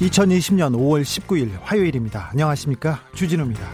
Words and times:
(2020년 0.00 0.74
5월 0.74 1.02
19일) 1.02 1.58
화요일입니다 1.62 2.30
안녕하십니까 2.30 3.00
주진우입니다 3.14 3.68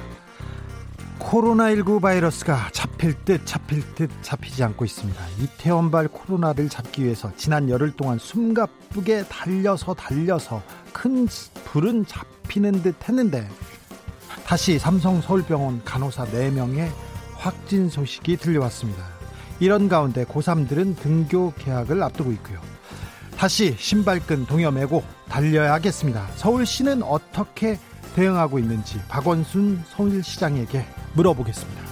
코로나19 1.18 2.00
바이러스가 2.00 2.68
잡힐 2.72 3.14
듯 3.24 3.46
잡힐 3.46 3.82
듯 3.94 4.10
잡히지 4.22 4.62
않고 4.64 4.84
있습니다 4.84 5.20
이태원발 5.40 6.08
코로나를 6.08 6.68
잡기 6.68 7.04
위해서 7.04 7.32
지난 7.36 7.70
열흘 7.70 7.92
동안 7.92 8.18
숨가쁘게 8.18 9.24
달려서 9.28 9.94
달려서 9.94 10.62
큰 10.92 11.26
불은 11.64 12.06
잡히는 12.06 12.82
듯 12.82 13.08
했는데 13.08 13.48
다시 14.46 14.78
삼성 14.78 15.20
서울병원 15.20 15.82
간호사 15.84 16.26
4명의 16.26 16.88
확진 17.34 17.88
소식이 17.88 18.36
들려왔습니다. 18.36 19.04
이런 19.58 19.88
가운데 19.88 20.24
고3들은 20.24 20.96
등교 20.96 21.54
개학을 21.58 22.02
앞두고 22.02 22.30
있고요. 22.32 22.60
다시 23.36 23.74
신발끈 23.76 24.46
동여매고 24.46 25.02
달려야겠습니다. 25.28 26.26
서울시는 26.36 27.02
어떻게 27.02 27.78
대응하고 28.14 28.58
있는지 28.58 29.00
박원순 29.08 29.82
서울시장에게 29.88 30.84
물어보겠습니다. 31.14 31.82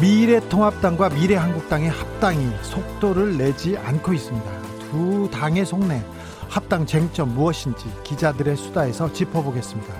미래통합당과 0.00 1.10
미래한국당의 1.10 1.90
합당이 1.90 2.50
속도를 2.62 3.38
내지 3.38 3.76
않고 3.78 4.12
있습니다. 4.12 4.62
두 4.90 5.30
당의 5.32 5.64
속내 5.64 6.02
합당 6.48 6.86
쟁점 6.86 7.34
무엇인지 7.34 7.84
기자들의 8.04 8.56
수다에서 8.56 9.12
짚어보겠습니다. 9.12 9.94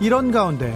이런 0.00 0.32
가운데 0.32 0.74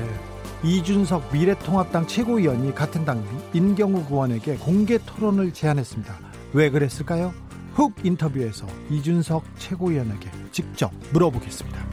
이준석 0.63 1.33
미래통합당 1.33 2.07
최고위원이 2.07 2.75
같은 2.75 3.05
당 3.05 3.25
인경욱 3.53 4.11
의원에게 4.11 4.57
공개 4.57 4.99
토론을 4.99 5.53
제안했습니다. 5.53 6.15
왜 6.53 6.71
그랬을까요? 6.71 7.33
훅 7.77 7.93
인터뷰에서 8.05 8.67
이준석 8.91 9.45
최고위원에게 9.59 10.31
직접 10.51 10.91
물어보겠습니다. 11.13 11.87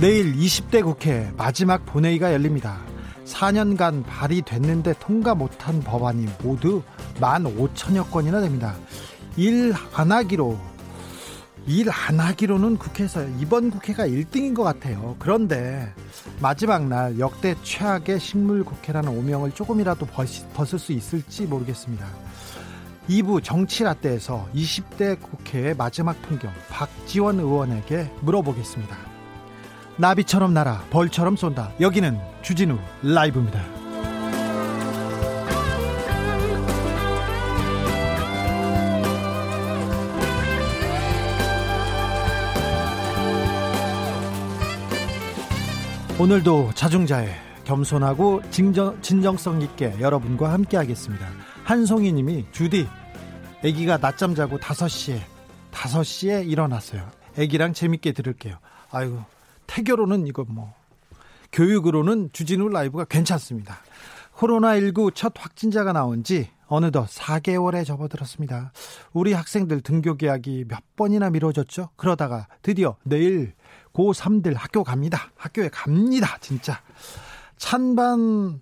내일 0.00 0.34
20대 0.34 0.82
국회 0.82 1.30
마지막 1.36 1.84
본회의가 1.84 2.32
열립니다. 2.32 2.78
4년간 3.26 4.04
발의됐는데 4.06 4.94
통과 5.00 5.34
못한 5.34 5.80
법안이 5.80 6.26
모두 6.42 6.82
15,000여 7.20 8.10
건이나 8.10 8.40
됩니다. 8.40 8.74
일 9.36 9.74
안 9.94 10.10
하기로 10.10 10.58
일 11.66 11.88
안 11.90 12.20
하기로는 12.20 12.76
국회에서 12.76 13.26
이번 13.38 13.70
국회가 13.70 14.06
1등인 14.06 14.54
것 14.54 14.62
같아요. 14.62 15.16
그런데 15.18 15.92
마지막 16.40 16.86
날 16.86 17.18
역대 17.18 17.54
최악의 17.62 18.20
식물 18.20 18.64
국회라는 18.64 19.08
오명을 19.08 19.52
조금이라도 19.52 20.06
벗 20.06 20.74
을 20.74 20.78
수 20.78 20.92
있을지 20.92 21.46
모르겠습니다. 21.46 22.06
2부 23.08 23.42
정치라떼에서 23.42 24.48
20대 24.54 25.20
국회의 25.20 25.74
마지막 25.74 26.20
풍경 26.22 26.52
박지원 26.70 27.38
의원에게 27.38 28.10
물어보겠습니다. 28.20 28.96
나비처럼 29.96 30.52
날아 30.52 30.84
벌처럼 30.90 31.36
쏜다. 31.36 31.72
여기는 31.80 32.18
주진우 32.42 32.78
라이브입니다. 33.02 33.83
오늘도 46.16 46.70
자중자애 46.76 47.34
겸손하고 47.64 48.40
진정, 48.52 49.02
진정성 49.02 49.60
있게 49.62 49.98
여러분과 49.98 50.52
함께 50.52 50.76
하겠습니다. 50.76 51.26
한송이 51.64 52.12
님이 52.12 52.46
주디 52.52 52.86
아기가 53.64 53.96
낮잠 53.96 54.36
자고 54.36 54.56
5시에 54.58 55.18
5시에 55.72 56.48
일어났어요. 56.48 57.10
아기랑 57.36 57.72
재밌게 57.72 58.12
들을게요. 58.12 58.58
아이고 58.92 59.24
태교로는 59.66 60.28
이거 60.28 60.44
뭐 60.48 60.72
교육으로는 61.50 62.30
주진우 62.32 62.68
라이브가 62.68 63.06
괜찮습니다. 63.06 63.78
코로나19 64.36 65.16
첫 65.16 65.32
확진자가 65.36 65.92
나온 65.92 66.22
지 66.22 66.48
어느덧 66.66 67.08
4개월에 67.08 67.84
접어들었습니다. 67.84 68.72
우리 69.12 69.32
학생들 69.32 69.80
등교 69.80 70.16
계약이 70.16 70.66
몇 70.68 70.78
번이나 70.94 71.30
미뤄졌죠? 71.30 71.90
그러다가 71.96 72.46
드디어 72.62 72.96
내일 73.02 73.54
고3들 73.94 74.54
학교 74.56 74.84
갑니다. 74.84 75.30
학교에 75.36 75.68
갑니다. 75.70 76.36
진짜. 76.40 76.80
찬반 77.56 78.60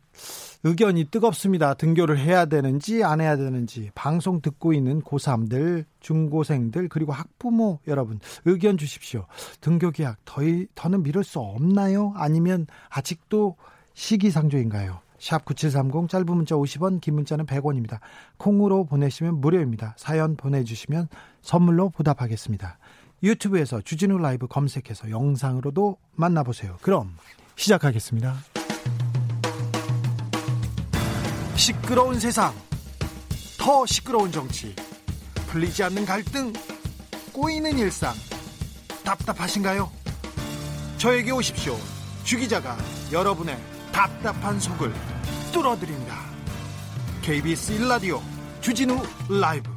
의견이 0.65 1.06
뜨겁습니다. 1.06 1.75
등교를 1.75 2.19
해야 2.19 2.44
되는지 2.44 3.03
안 3.03 3.20
해야 3.20 3.37
되는지 3.37 3.91
방송 3.97 4.41
듣고 4.41 4.72
있는 4.72 5.03
고3들, 5.03 5.87
중고생들 5.98 6.88
그리고 6.88 7.12
학부모 7.12 7.81
여러분 7.88 8.20
의견 8.44 8.78
주십시오. 8.78 9.26
등교 9.60 9.91
계약 9.91 10.25
더, 10.25 10.43
더는 10.76 11.03
미룰 11.03 11.25
수 11.25 11.41
없나요? 11.41 12.12
아니면 12.14 12.66
아직도 12.91 13.56
시기상조인가요? 13.94 15.00
샵 15.19 15.44
9730 15.44 16.09
짧은 16.09 16.26
문자 16.26 16.54
50원 16.56 17.00
긴 17.00 17.14
문자는 17.14 17.47
100원입니다. 17.47 18.00
콩으로 18.38 18.84
보내시면 18.84 19.41
무료입니다. 19.41 19.94
사연 19.97 20.37
보내주시면 20.37 21.09
선물로 21.43 21.91
보답하겠습니다. 21.91 22.78
유튜브에서 23.22 23.81
주진우 23.81 24.19
라이브 24.19 24.47
검색해서 24.49 25.10
영상으로도 25.10 25.97
만나보세요. 26.15 26.77
그럼 26.83 27.16
시작하겠습니다. 27.56 28.34
시끄러운 31.55 32.19
세상, 32.19 32.53
더 33.59 33.87
시끄러운 33.87 34.32
정치, 34.32 34.75
풀리지 35.47 35.84
않는 35.84 36.05
갈등, 36.05 36.53
꼬이는 37.32 37.78
일상, 37.78 38.12
답답하신가요? 39.05 39.91
저에게 40.99 41.31
오십시오. 41.31 41.77
주 42.25 42.38
기자가 42.38 42.77
여러분의 43.12 43.56
답답한 43.93 44.59
속을 44.59 44.93
뚫어드립니다. 45.53 46.16
KBS 47.22 47.78
1라디오 47.78 48.21
주진우 48.61 49.00
라이브 49.28 49.72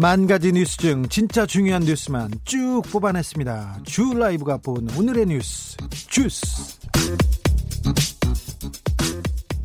만 0.00 0.28
가지 0.28 0.52
뉴스 0.52 0.76
중 0.76 1.08
진짜 1.08 1.44
중요한 1.44 1.82
뉴스만 1.82 2.30
쭉 2.44 2.82
뽑아냈습니다. 2.92 3.80
주 3.84 4.14
라이브가 4.14 4.58
뽑은 4.58 4.96
오늘의 4.96 5.26
뉴스 5.26 5.76
주스. 5.90 6.78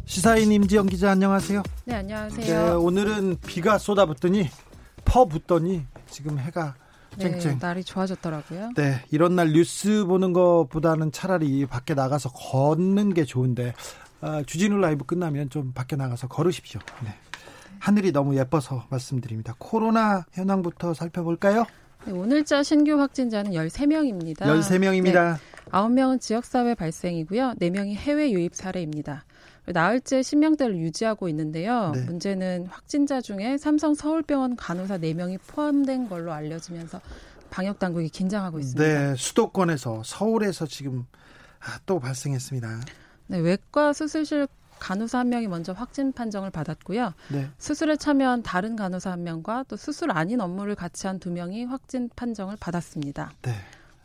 시사인 0.06 0.51
임지영 0.51 0.88
기자 0.88 1.12
안녕하세요. 1.12 1.62
네 1.85 1.94
안녕하세요. 1.94 2.65
네, 2.65 2.71
오늘은 2.71 3.38
비가 3.45 3.77
쏟아붓더니 3.77 4.50
퍼붓더니 5.06 5.85
지금 6.09 6.39
해가 6.39 6.74
쨍쨍. 7.19 7.51
네, 7.51 7.57
날이 7.62 7.83
좋아졌더라고요. 7.83 8.71
네, 8.75 9.03
이런 9.12 9.36
날 9.36 9.51
뉴스 9.53 10.03
보는 10.06 10.33
것보다는 10.33 11.12
차라리 11.12 11.68
밖에 11.68 11.94
나가서 11.94 12.31
걷는 12.31 13.13
게 13.13 13.24
좋은데 13.24 13.75
아, 14.21 14.41
주진우 14.44 14.77
라이브 14.77 15.06
끝나면 15.06 15.51
좀 15.51 15.74
밖에 15.74 15.95
나가서 15.95 16.27
걸으십시오. 16.27 16.81
네. 17.03 17.13
하늘이 17.83 18.13
너무 18.13 18.38
예뻐서 18.38 18.85
말씀드립니다. 18.89 19.56
코로나 19.57 20.25
현황부터 20.31 20.94
살펴볼까요? 20.94 21.65
네, 22.06 22.13
오늘자 22.13 22.63
신규 22.63 22.97
확진자는 22.97 23.51
13명입니다. 23.51 24.38
13명입니다. 24.38 25.33
네, 25.33 25.69
9명은 25.69 26.21
지역사회 26.21 26.75
발생이고요. 26.75 27.56
4명이 27.59 27.95
해외 27.95 28.31
유입 28.31 28.56
사례입니다. 28.56 29.25
나흘째 29.65 30.24
신명대를 30.24 30.77
유지하고 30.77 31.27
있는데요. 31.27 31.91
네. 31.94 32.06
문제는 32.06 32.68
확진자 32.68 33.19
중에 33.19 33.57
삼성 33.57 33.95
서울병원 33.95 34.56
간호사 34.56 35.00
4명이 35.00 35.39
포함된 35.45 36.07
걸로 36.07 36.31
알려지면서 36.31 37.01
방역 37.50 37.79
당국이 37.79 38.07
긴장하고 38.07 38.59
있습니다. 38.59 38.81
네, 38.81 39.13
수도권에서 39.18 40.03
서울에서 40.06 40.68
지금 40.68 41.06
아, 41.59 41.79
또 41.86 42.00
발생했습니다. 42.00 42.79
네, 43.27 43.39
외과 43.39 43.91
수술실 43.91 44.47
간호사 44.80 45.20
한 45.20 45.30
명이 45.30 45.48
먼저 45.48 45.74
확진 45.74 46.12
판정을 46.12 46.50
받았고요. 46.52 47.14
네. 47.31 47.50
수술에 47.58 47.96
참여한 47.96 48.44
다른 48.44 48.75
간호사 48.75 49.12
한 49.12 49.24
명과 49.24 49.66
또 49.68 49.75
수술 49.75 50.12
아닌 50.12 50.42
업무를 50.42 50.75
같이 50.75 51.08
한 51.08 51.20
두 51.20 51.31
명이 51.31 51.66
확진 51.66 52.10
판정을 52.16 52.58
받았습니다. 52.60 53.31
네. 53.44 53.54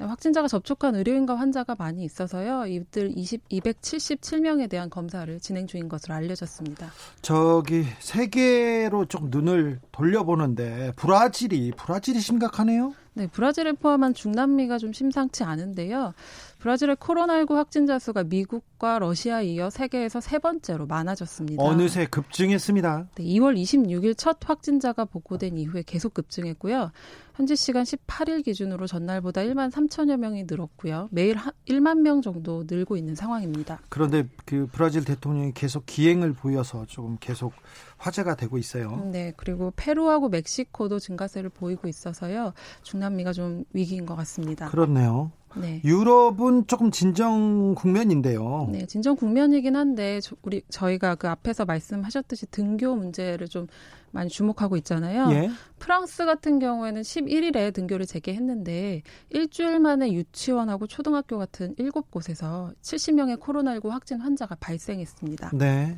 네, 0.01 0.07
확진자가 0.07 0.47
접촉한 0.47 0.95
의료인과 0.95 1.35
환자가 1.35 1.75
많이 1.77 2.05
있어서요. 2.05 2.67
이들 2.67 3.15
20, 3.19 3.49
277명에 3.49 4.71
대한 4.71 4.89
검사를 4.91 5.41
진행 5.41 5.67
중인 5.67 5.89
것으로 5.89 6.15
알려졌습니다. 6.15 6.89
저기 7.21 7.85
세계로 7.99 9.07
좀 9.07 9.31
눈을 9.31 9.81
돌려보는데 9.91 10.93
브라질이 10.95 11.73
브라질이 11.77 12.21
심각하네요. 12.21 12.95
네, 13.15 13.27
브라질을 13.27 13.73
포함한 13.73 14.15
중남미가 14.15 14.79
좀 14.79 14.93
심상치 14.93 15.43
않은데요. 15.43 16.15
브라질의 16.59 16.97
코로나19 16.97 17.55
확진자 17.55 17.99
수가 17.99 18.25
미국과 18.25 18.99
러시아에 18.99 19.47
이어 19.47 19.71
세계에서 19.71 20.21
세 20.21 20.39
번째로 20.39 20.87
많아졌습니다. 20.87 21.63
어느새 21.63 22.07
급증했습니다. 22.07 23.09
네, 23.15 23.25
2월 23.25 23.57
26일 23.57 24.17
첫 24.17 24.39
확진자가 24.45 25.05
보고된 25.05 25.57
이후에 25.57 25.83
계속 25.87 26.15
급증했고요. 26.15 26.91
현지 27.37 27.55
시간 27.55 27.85
18일 27.85 28.45
기준으로 28.45 28.89
전날보다 28.89 29.43
1만 29.43 29.71
3천여 29.71 30.17
명이 30.17 30.45
늘었고요. 30.49 31.09
매일 31.13 31.37
1만 31.67 32.01
명 32.01 32.21
정도 32.21 32.65
늘고 32.67 32.97
있는 32.97 33.15
상황입니다. 33.15 33.81
그런데 33.89 34.27
그 34.45 34.67
브라질 34.73 35.05
대통령이 35.05 35.53
계속 35.55 35.87
기행을 35.87 36.33
보여서 36.33 36.85
조금 36.87 37.17
계속 37.21 37.53
화제가 37.99 38.35
되고 38.35 38.59
있어요. 38.59 39.09
네, 39.13 39.33
그리고 39.37 39.73
페루하고 39.77 40.29
멕시코도 40.29 40.99
증가세를 40.99 41.51
보이고 41.51 41.87
있어서요. 41.87 42.53
중남미가 42.83 43.33
좀 43.33 43.63
위기인 43.73 44.05
것 44.05 44.17
같습니다. 44.17 44.69
그렇네요. 44.69 45.31
네. 45.57 45.81
유럽은 45.85 46.67
조금 46.67 46.91
진정 46.91 47.75
국면인데요. 47.75 48.69
네, 48.71 48.87
진정 48.87 49.17
국면이긴 49.17 49.77
한데 49.77 50.21
우리 50.43 50.63
저희가 50.69 51.15
그 51.15 51.29
앞에서 51.29 51.65
말씀하셨듯이 51.65 52.47
등교 52.51 52.95
문제를 52.95 53.49
좀 53.49 53.67
많이 54.11 54.31
주목하고 54.31 54.77
있잖아요. 54.79 55.29
예. 55.33 55.51
프랑스 55.79 56.25
같은 56.25 56.59
경우에는 56.59 57.03
11일에 57.03 57.73
등교를 57.75 58.07
재개했는데 58.07 59.03
일주일 59.31 59.81
만에 59.81 60.13
유치원하고 60.13 60.87
초등학교 60.87 61.39
같은 61.39 61.75
7곳에서 61.77 62.75
70명의 62.81 63.39
코로나19 63.39 63.89
확진 63.91 64.21
환자가 64.21 64.57
발생했습니다. 64.57 65.51
네. 65.55 65.97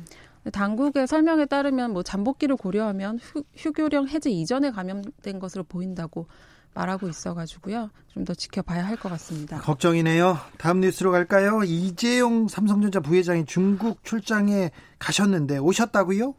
당국의 0.51 1.07
설명에 1.07 1.45
따르면 1.45 1.93
뭐 1.93 2.01
잠복기를 2.01 2.55
고려하면 2.55 3.19
휴, 3.19 3.43
휴교령 3.55 4.07
해제 4.07 4.31
이전에 4.31 4.71
감염된 4.71 5.39
것으로 5.39 5.63
보인다고 5.63 6.27
말하고 6.73 7.07
있어가지고요. 7.09 7.89
좀 8.13 8.25
더 8.25 8.33
지켜봐야 8.33 8.85
할 8.85 8.97
것 8.97 9.09
같습니다. 9.09 9.59
걱정이네요. 9.61 10.37
다음 10.57 10.81
뉴스로 10.81 11.11
갈까요? 11.11 11.63
이재용 11.63 12.47
삼성전자 12.49 12.99
부회장이 12.99 13.45
중국 13.45 14.03
출장에 14.03 14.71
가셨는데 14.99 15.57
오셨다고요? 15.59 16.33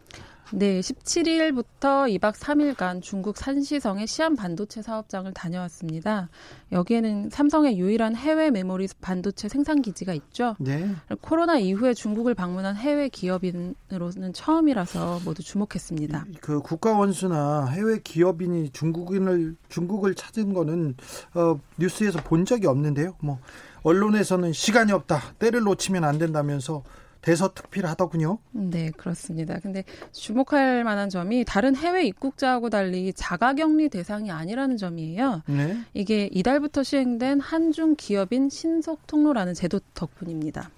네, 0.55 0.81
17일부터 0.81 2.19
2박 2.19 2.35
3일간 2.35 3.01
중국 3.01 3.39
산시성의 3.39 4.07
시안 4.07 4.37
반도체 4.37 4.83
사업장을 4.83 5.33
다녀왔습니다. 5.33 6.29
여기에는 6.73 7.31
삼성의 7.31 7.79
유일한 7.79 8.15
해외 8.15 8.51
메모리 8.51 8.89
반도체 9.01 9.49
생산 9.49 9.81
기지가 9.81 10.13
있죠. 10.13 10.55
네. 10.59 10.91
코로나 11.23 11.59
이후에 11.59 11.95
중국을 11.95 12.35
방문한 12.35 12.77
해외 12.77 13.09
기업인으로는 13.09 14.35
처음이라서 14.35 15.21
모두 15.25 15.43
주목했습니다. 15.43 16.27
그 16.43 16.61
국가 16.61 16.99
원수나 16.99 17.67
해외 17.69 17.99
기업인이 17.99 18.71
중국인을 18.71 19.57
중국을 19.71 20.15
찾은 20.15 20.53
거는 20.53 20.97
어, 21.35 21.59
뉴스에서 21.79 22.21
본 22.25 22.45
적이 22.45 22.67
없는데요. 22.67 23.17
뭐 23.21 23.39
언론에서는 23.85 24.53
시간이 24.53 24.93
없다, 24.93 25.35
때를 25.39 25.63
놓치면 25.63 26.05
안 26.05 26.19
된다면서 26.19 26.83
대서특필하더군요. 27.23 28.39
네, 28.51 28.91
그렇습니다. 28.97 29.59
근데 29.61 29.85
주목할 30.13 30.85
만한 30.85 31.09
점이 31.09 31.45
다른 31.45 31.75
해외 31.75 32.05
입국자하고 32.05 32.69
달리 32.69 33.13
자가격리 33.13 33.89
대상이 33.89 34.31
아니라는 34.31 34.77
점이에요. 34.77 35.43
네. 35.47 35.79
이게 35.95 36.29
이달부터 36.33 36.83
시행된 36.83 37.41
한중 37.41 37.95
기업인 37.97 38.51
신속 38.51 39.07
통로라는 39.07 39.55
제도 39.55 39.81
덕분입니다. 39.95 40.71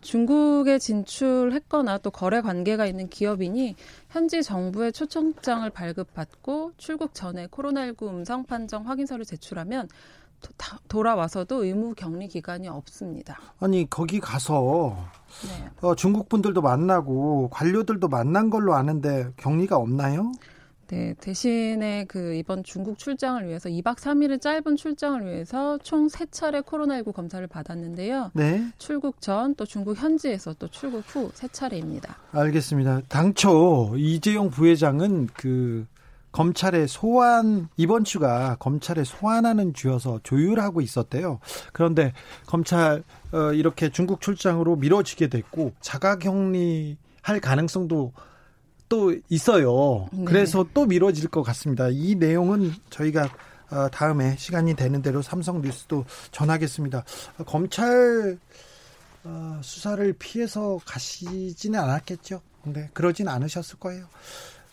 중국에 0.00 0.78
진출했거나 0.78 1.98
또 1.98 2.10
거래 2.10 2.40
관계가 2.40 2.86
있는 2.86 3.08
기업인이 3.08 3.76
현지 4.10 4.42
정부의 4.42 4.92
초청장을 4.92 5.68
발급받고 5.68 6.72
출국 6.78 7.14
전에 7.14 7.46
코로나19 7.48 8.08
음성 8.08 8.44
판정 8.44 8.88
확인서를 8.88 9.24
제출하면 9.24 9.88
돌아와서도 10.88 11.64
의무 11.64 11.94
격리 11.94 12.28
기간이 12.28 12.68
없습니다. 12.68 13.38
아니 13.60 13.88
거기 13.88 14.20
가서 14.20 14.96
네. 15.46 15.68
어, 15.80 15.94
중국 15.94 16.28
분들도 16.28 16.60
만나고 16.62 17.48
관료들도 17.50 18.08
만난 18.08 18.50
걸로 18.50 18.74
아는데 18.74 19.28
격리가 19.36 19.76
없나요? 19.76 20.32
네, 20.88 21.14
대신에 21.18 22.04
그 22.04 22.34
이번 22.34 22.62
중국 22.62 22.98
출장을 22.98 23.46
위해서 23.48 23.70
2박 23.70 23.96
3일의 23.96 24.40
짧은 24.40 24.76
출장을 24.76 25.24
위해서 25.24 25.78
총 25.78 26.08
3차례 26.08 26.62
코로나19 26.62 27.12
검사를 27.14 27.44
받았는데요. 27.46 28.30
네. 28.34 28.66
출국 28.78 29.20
전 29.22 29.54
또 29.56 29.64
중국 29.64 29.96
현지에서 29.96 30.54
또 30.58 30.68
출국 30.68 31.02
후 31.06 31.30
3차례입니다. 31.32 32.14
알겠습니다. 32.32 33.00
당초 33.08 33.94
이재용 33.96 34.50
부회장은 34.50 35.28
그 35.34 35.86
검찰에 36.34 36.88
소환 36.88 37.68
이번 37.76 38.02
주가 38.02 38.56
검찰에 38.58 39.04
소환하는 39.04 39.72
주여서 39.72 40.18
조율하고 40.24 40.80
있었대요. 40.80 41.38
그런데 41.72 42.12
검찰 42.44 43.04
어, 43.30 43.52
이렇게 43.52 43.88
중국 43.88 44.20
출장으로 44.20 44.74
미뤄지게 44.74 45.28
됐고 45.28 45.74
자가격리 45.80 46.96
할 47.22 47.40
가능성도 47.40 48.12
또 48.88 49.14
있어요. 49.28 50.08
네. 50.12 50.24
그래서 50.24 50.66
또 50.74 50.86
미뤄질 50.86 51.28
것 51.28 51.44
같습니다. 51.44 51.86
이 51.88 52.16
내용은 52.16 52.72
저희가 52.90 53.28
어, 53.70 53.88
다음에 53.90 54.34
시간이 54.36 54.74
되는 54.74 55.02
대로 55.02 55.22
삼성 55.22 55.62
뉴스도 55.62 56.04
전하겠습니다. 56.32 57.04
검찰 57.46 58.38
어, 59.22 59.60
수사를 59.62 60.12
피해서 60.14 60.80
가시지는 60.84 61.78
않았겠죠. 61.78 62.40
근데 62.64 62.90
그러진 62.92 63.28
않으셨을 63.28 63.78
거예요. 63.78 64.06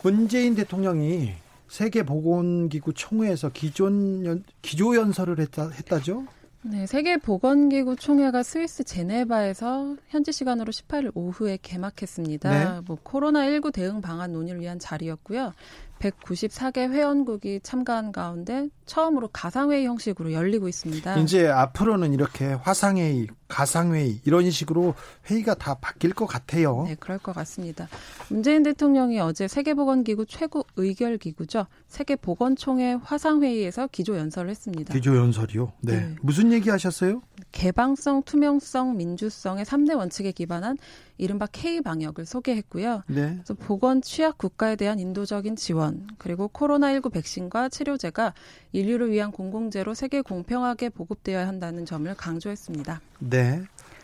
문재인 0.02 0.56
대통령이 0.56 1.36
세계보건기구 1.72 2.94
총회에서 2.94 3.50
기존 3.50 4.44
기조 4.62 4.94
연설을 4.98 5.40
했다, 5.40 5.70
했다죠? 5.70 6.26
네, 6.64 6.86
세계보건기구 6.86 7.96
총회가 7.96 8.44
스위스 8.44 8.84
제네바에서 8.84 9.96
현지 10.10 10.34
시간으로 10.34 10.72
18일 10.72 11.12
오후에 11.16 11.58
개막했습니다. 11.62 12.50
네. 12.50 12.82
뭐 12.86 12.98
코로나19 13.04 13.72
대응 13.74 14.02
방안 14.02 14.34
논의를 14.34 14.60
위한 14.60 14.80
자리였고요. 14.80 15.54
194개 16.00 16.92
회원국이 16.92 17.62
참가한 17.64 18.12
가운데 18.12 18.68
처음으로 18.86 19.30
가상회의 19.30 19.86
형식으로 19.86 20.34
열리고 20.34 20.68
있습니다. 20.68 21.18
이제 21.20 21.48
앞으로는 21.48 22.14
이렇게 22.14 22.54
화상회의, 22.54 23.28
가상회의 23.52 24.22
이런 24.24 24.50
식으로 24.50 24.96
회의가 25.30 25.56
다 25.56 25.76
바뀔 25.76 26.14
것 26.14 26.26
같아요. 26.26 26.86
네, 26.88 26.96
그럴 26.96 27.18
것 27.20 27.36
같습니다. 27.36 27.90
문재인 28.30 28.64
대통령이 28.64 29.20
어제 29.20 29.48
세계보건기구 29.48 30.26
최고 30.26 30.66
의결 30.78 31.18
기구죠. 31.18 31.68
세계보건총회 31.88 32.94
화상회의에서 33.04 33.88
기조 33.92 34.18
연설을 34.18 34.50
했습니다. 34.50 34.94
기조 34.94 35.18
연설이요? 35.18 35.74
네. 35.82 35.98
네. 35.98 36.16
무슨 36.22 36.54
얘기 36.54 36.70
하셨어요? 36.70 37.22
개방성, 37.52 38.24
투명성, 38.24 38.96
민주성의 38.96 39.66
3대 39.66 39.98
원칙에 39.98 40.32
기반한 40.32 40.78
이른바 41.18 41.46
K 41.52 41.82
방역을 41.82 42.26
소개했고요. 42.26 43.04
네. 43.08 43.34
그래서 43.36 43.54
보건 43.54 44.02
취약 44.02 44.38
국가에 44.38 44.76
대한 44.76 45.00
인도적인 45.00 45.56
지원, 45.56 46.08
그리고 46.18 46.48
코로나19 46.48 47.12
백신과 47.12 47.70
치료제가 47.70 48.34
인류를 48.72 49.12
위한 49.12 49.32
공공재로 49.32 49.94
세계 49.94 50.22
공평하게 50.22 50.90
보급되어야 50.90 51.48
한다는 51.48 51.86
점을 51.86 52.12
강조했습니다. 52.16 53.02
네. 53.20 53.41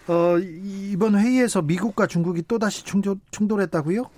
어, 0.08 0.38
이번 0.39 1.20
회의에서 1.20 1.62
미국과 1.62 2.08
중국이 2.08 2.44
또다시 2.48 2.84
충돌, 2.84 3.17
충돌했다고요? 3.32 4.10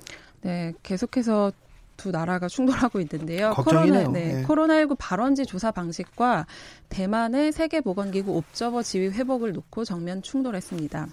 네, 0.41 0.73
계속해서 0.83 1.51
두 1.97 2.11
나라가 2.11 2.47
충돌하고 2.47 3.01
있는데요. 3.01 3.51
걱정이네요. 3.51 4.05
코로나, 4.05 4.19
네, 4.19 4.33
네. 4.35 4.43
코로나19 4.43 4.95
발원지 4.97 5.45
조사 5.45 5.71
방식과 5.71 6.45
대만의 6.87 7.51
세계보건기구 7.51 8.31
옵저버 8.31 8.83
지위 8.83 9.09
회복을 9.09 9.51
놓고 9.51 9.83
정면 9.83 10.21
충돌했습니다. 10.21 11.07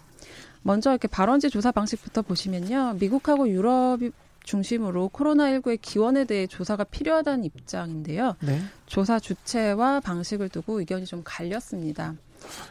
먼저 0.62 0.90
이렇게 0.90 1.08
발원지 1.08 1.50
조사 1.50 1.72
방식부터 1.72 2.22
보시면요. 2.22 2.96
미국하고 3.00 3.48
유럽 3.48 4.00
중심으로 4.44 5.10
코로나19의 5.12 5.78
기원에 5.82 6.24
대해 6.24 6.46
조사가 6.46 6.84
필요하다는 6.84 7.44
입장인데요. 7.44 8.36
네. 8.40 8.60
조사 8.86 9.18
주체와 9.18 10.00
방식을 10.00 10.48
두고 10.48 10.78
의견이 10.78 11.04
좀 11.04 11.22
갈렸습니다. 11.24 12.14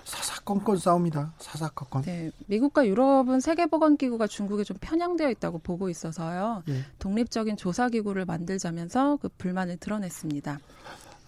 사사건건 0.04 0.78
싸움이다. 0.78 1.34
사사건건. 1.40 2.04
네, 2.04 2.32
미국과 2.48 2.88
유럽은 2.88 3.40
세계보건기구가 3.40 4.28
중국에 4.28 4.64
좀 4.64 4.78
편향되어 4.80 5.30
있다고 5.32 5.60
보고 5.60 5.90
있어서요. 5.90 6.64
네. 6.66 6.82
독립적인 7.00 7.58
조사기구를 7.58 8.26
만들자면서 8.26 9.18
그 9.22 9.30
불만을 9.38 9.78
드러냈습니다. 9.78 10.60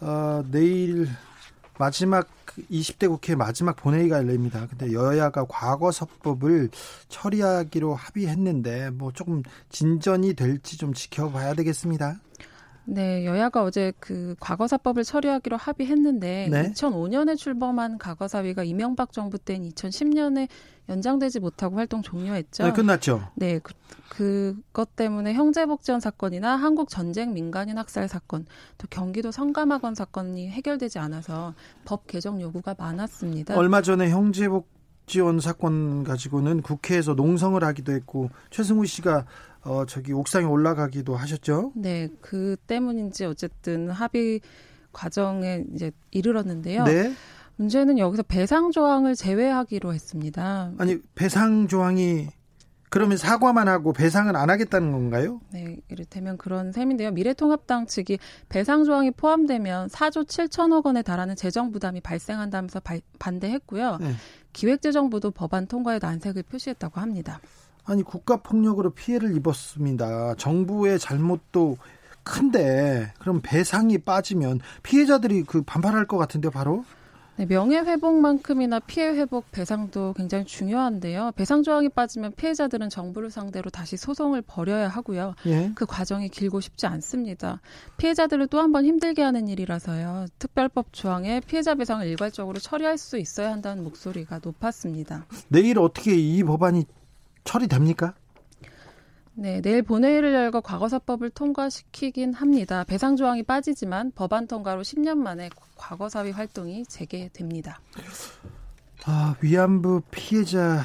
어, 0.01 0.43
내일 0.51 1.07
마지막 1.79 2.27
20대 2.71 3.07
국회 3.07 3.35
마지막 3.35 3.75
본회의가 3.75 4.17
열립니다. 4.17 4.67
근데 4.67 4.91
여야가 4.93 5.45
과거사법을 5.47 6.69
처리하기로 7.09 7.93
합의했는데 7.93 8.91
뭐 8.91 9.11
조금 9.11 9.43
진전이 9.69 10.33
될지 10.33 10.77
좀 10.77 10.93
지켜봐야 10.93 11.53
되겠습니다. 11.53 12.19
네, 12.89 13.25
여야가 13.25 13.63
어제 13.63 13.91
그 13.99 14.35
과거사법을 14.39 15.03
처리하기로 15.03 15.57
합의했는데 15.57 16.47
네? 16.49 16.71
2005년에 16.71 17.35
출범한 17.35 17.97
과거사위가 17.97 18.63
이명박 18.63 19.11
정부 19.11 19.37
때인 19.37 19.67
2010년에 19.69 20.47
연장되지 20.87 21.41
못하고 21.41 21.75
활동 21.75 22.01
종료했죠. 22.01 22.63
네, 22.63 22.71
끝났죠. 22.71 23.27
네, 23.35 23.59
그, 23.59 23.73
그것 24.07 24.95
때문에 24.95 25.33
형제복지원 25.33 25.99
사건이나 25.99 26.55
한국 26.55 26.87
전쟁 26.87 27.33
민간인 27.33 27.77
학살 27.77 28.07
사건, 28.07 28.45
또 28.77 28.87
경기도 28.89 29.31
성감학원 29.31 29.93
사건이 29.93 30.49
해결되지 30.49 30.97
않아서 30.99 31.53
법 31.83 32.07
개정 32.07 32.39
요구가 32.39 32.73
많았습니다. 32.77 33.57
얼마 33.57 33.81
전에 33.81 34.09
형제복 34.09 34.77
지원 35.07 35.39
사건 35.39 36.03
가지고는 36.03 36.61
국회에서 36.61 37.13
농성을 37.13 37.61
하기도 37.63 37.93
했고 37.93 38.29
최승우 38.49 38.85
씨가 38.85 39.25
어 39.63 39.85
저기 39.85 40.13
옥상에 40.13 40.45
올라가기도 40.45 41.15
하셨죠? 41.15 41.73
네, 41.75 42.09
그 42.21 42.55
때문인지 42.67 43.25
어쨌든 43.25 43.89
합의 43.89 44.41
과정에 44.91 45.63
이제 45.73 45.91
이르렀는데요. 46.11 46.83
네. 46.83 47.13
문제는 47.57 47.97
여기서 47.97 48.23
배상 48.23 48.71
조항을 48.71 49.15
제외하기로 49.15 49.93
했습니다. 49.93 50.71
아니 50.77 50.99
배상 51.15 51.67
조항이 51.67 52.29
그러면 52.89 53.17
사과만 53.17 53.67
하고 53.67 53.91
배상은 53.91 54.35
안 54.35 54.49
하겠다는 54.49 54.91
건가요? 54.91 55.41
네, 55.51 55.77
이를테면 55.89 56.37
그런 56.37 56.71
셈인데요. 56.71 57.11
미래통합당 57.11 57.87
측이 57.87 58.17
배상 58.47 58.85
조항이 58.85 59.11
포함되면 59.11 59.89
4조 59.89 60.25
7천억 60.25 60.85
원에 60.85 61.01
달하는 61.01 61.35
재정 61.35 61.71
부담이 61.71 61.99
발생한다면서 62.01 62.79
바, 62.79 62.95
반대했고요. 63.19 63.97
네. 63.99 64.13
기획재정부도 64.53 65.31
법안 65.31 65.67
통과에 65.67 65.99
난색을 66.01 66.43
표시했다고 66.43 67.01
합니다. 67.01 67.41
아니 67.87 68.03
국가 68.03 68.37
폭력으로 68.37 68.91
피해를 68.91 69.35
입었습니다. 69.35 70.35
정부의 70.35 70.99
잘못도 70.99 71.77
큰데 72.23 73.13
그럼 73.19 73.39
배상이 73.41 73.97
빠지면 73.97 74.59
피해자들이 74.83 75.43
그 75.43 75.61
반발할 75.63 76.05
것 76.07 76.17
같은데 76.17 76.49
바로 76.49 76.83
네, 77.37 77.45
명예회복만큼이나 77.45 78.79
피해회복 78.79 79.51
배상도 79.51 80.13
굉장히 80.17 80.43
중요한데요. 80.43 81.33
배상 81.35 81.61
조항이 81.61 81.87
빠지면 81.87 82.33
피해자들은 82.35 82.89
정부를 82.89 83.29
상대로 83.29 83.69
다시 83.69 83.95
소송을 83.95 84.41
벌여야 84.41 84.87
하고요. 84.87 85.35
예? 85.45 85.71
그 85.75 85.85
과정이 85.85 86.29
길고 86.29 86.59
쉽지 86.59 86.87
않습니다. 86.87 87.61
피해자들을 87.97 88.47
또 88.47 88.57
한 88.59 88.71
번 88.71 88.85
힘들게 88.85 89.21
하는 89.21 89.47
일이라서요. 89.47 90.25
특별법 90.39 90.91
조항에 90.93 91.39
피해자 91.41 91.75
배상을 91.75 92.05
일괄적으로 92.07 92.57
처리할 92.59 92.97
수 92.97 93.19
있어야 93.19 93.51
한다는 93.51 93.83
목소리가 93.83 94.39
높았습니다. 94.43 95.27
내일 95.47 95.77
어떻게 95.77 96.15
이 96.15 96.43
법안이 96.43 96.85
처리됩니까? 97.47 98.13
네, 99.33 99.61
내일 99.61 99.83
본회의를 99.83 100.33
열고 100.33 100.61
과거사법을 100.61 101.29
통과시키긴 101.29 102.33
합니다. 102.33 102.83
배상 102.83 103.15
조항이 103.15 103.43
빠지지만 103.43 104.11
법안 104.15 104.47
통과로 104.47 104.81
10년 104.81 105.17
만에 105.17 105.49
과거사위 105.75 106.31
활동이 106.31 106.85
재개됩니다. 106.85 107.79
아, 109.05 109.35
위안부 109.41 110.01
피해자 110.11 110.81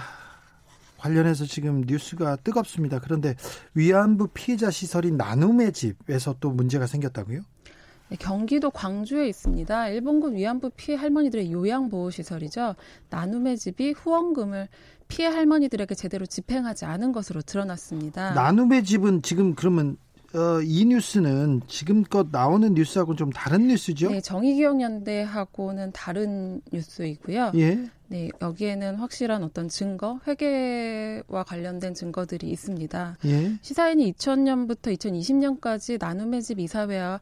관련해서 0.99 1.47
지금 1.47 1.81
뉴스가 1.81 2.37
뜨겁습니다. 2.37 3.01
그런데 3.01 3.35
위안부 3.75 4.29
피해자 4.29 4.71
시설인 4.71 5.17
나눔의 5.17 5.73
집에서 5.73 6.37
또 6.39 6.51
문제가 6.51 6.87
생겼다고요? 6.87 7.41
네, 8.11 8.17
경기도 8.21 8.71
광주에 8.71 9.27
있습니다. 9.27 9.89
일본군 9.89 10.37
위안부 10.37 10.73
피해 10.77 10.99
할머니들의 10.99 11.51
요양보호시설이죠. 11.51 12.75
나눔의 13.09 13.57
집이 13.57 13.93
후원금을 13.93 14.69
피해 15.13 15.29
할머니들에게 15.29 15.95
제대로 15.95 16.25
집행하지 16.25 16.87
않은 16.87 17.13
것으로 17.13 17.43
드러났습니다. 17.43 18.33
나눔의 18.33 18.83
집은 18.83 19.21
지금 19.21 19.55
그러면 19.55 19.99
어, 20.35 20.63
이 20.63 20.87
뉴스는 20.87 21.61
지금껏 21.67 22.29
나오는 22.33 22.73
뉴스하고 22.73 23.15
좀 23.15 23.29
다른 23.29 23.69
뉴스죠? 23.69 24.11
네, 24.11 24.23
정의기억연대하고는 24.23 25.93
다른 25.93 26.63
뉴스이고요. 26.73 27.53
예. 27.57 27.91
네, 28.09 28.31
여기에는 28.41 28.95
확실한 28.95 29.45
어떤 29.45 29.69
증거, 29.69 30.19
회계와 30.27 31.45
관련된 31.45 31.93
증거들이 31.93 32.49
있습니다. 32.49 33.19
예. 33.27 33.59
시사인이 33.61 34.15
2000년부터 34.15 34.97
2020년까지 34.97 35.99
나눔의 36.01 36.43
집 36.43 36.59
이사회와 36.59 37.21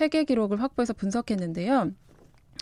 회계 0.00 0.24
기록을 0.24 0.62
확보해서 0.62 0.94
분석했는데요. 0.94 1.90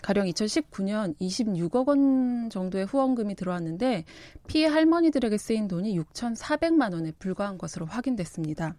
가령 0.02 0.26
2019년 0.26 1.18
26억 1.18 1.88
원 1.88 2.50
정도의 2.50 2.84
후원금이 2.86 3.34
들어왔는데 3.34 4.04
피해 4.46 4.66
할머니들에게 4.66 5.36
쓰인 5.38 5.68
돈이 5.68 5.98
6,400만 5.98 6.92
원에 6.92 7.12
불과한 7.18 7.58
것으로 7.58 7.86
확인됐습니다. 7.86 8.74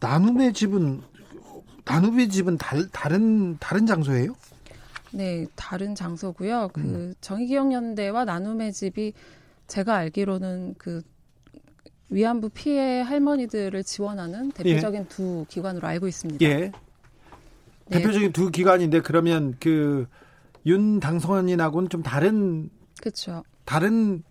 나눔의 0.00 0.52
집은 0.52 1.02
나눔의 1.84 2.28
집은 2.28 2.58
달, 2.58 2.88
다른 2.90 3.58
다른 3.58 3.86
장소예요? 3.86 4.34
네, 5.12 5.46
다른 5.54 5.94
장소고요. 5.94 6.70
그 6.72 6.80
음. 6.80 7.14
정의기억연대와 7.20 8.24
나눔의 8.24 8.72
집이 8.72 9.12
제가 9.66 9.94
알기로는 9.96 10.74
그 10.76 11.02
위안부 12.10 12.50
피해 12.50 13.00
할머니들을 13.00 13.82
지원하는 13.84 14.50
대표적인 14.52 15.00
예. 15.02 15.08
두 15.08 15.46
기관으로 15.48 15.86
알고 15.86 16.06
있습니다. 16.06 16.44
예. 16.44 16.72
네. 17.86 17.98
대표적인 17.98 18.32
두 18.32 18.50
기관인데 18.50 19.00
그러면 19.00 19.56
그 19.60 20.06
윤 20.66 21.00
당선인하고는 21.00 21.88
좀 21.88 22.02
다른 22.02 22.70
그렇죠. 23.00 23.42
다른 23.64 24.22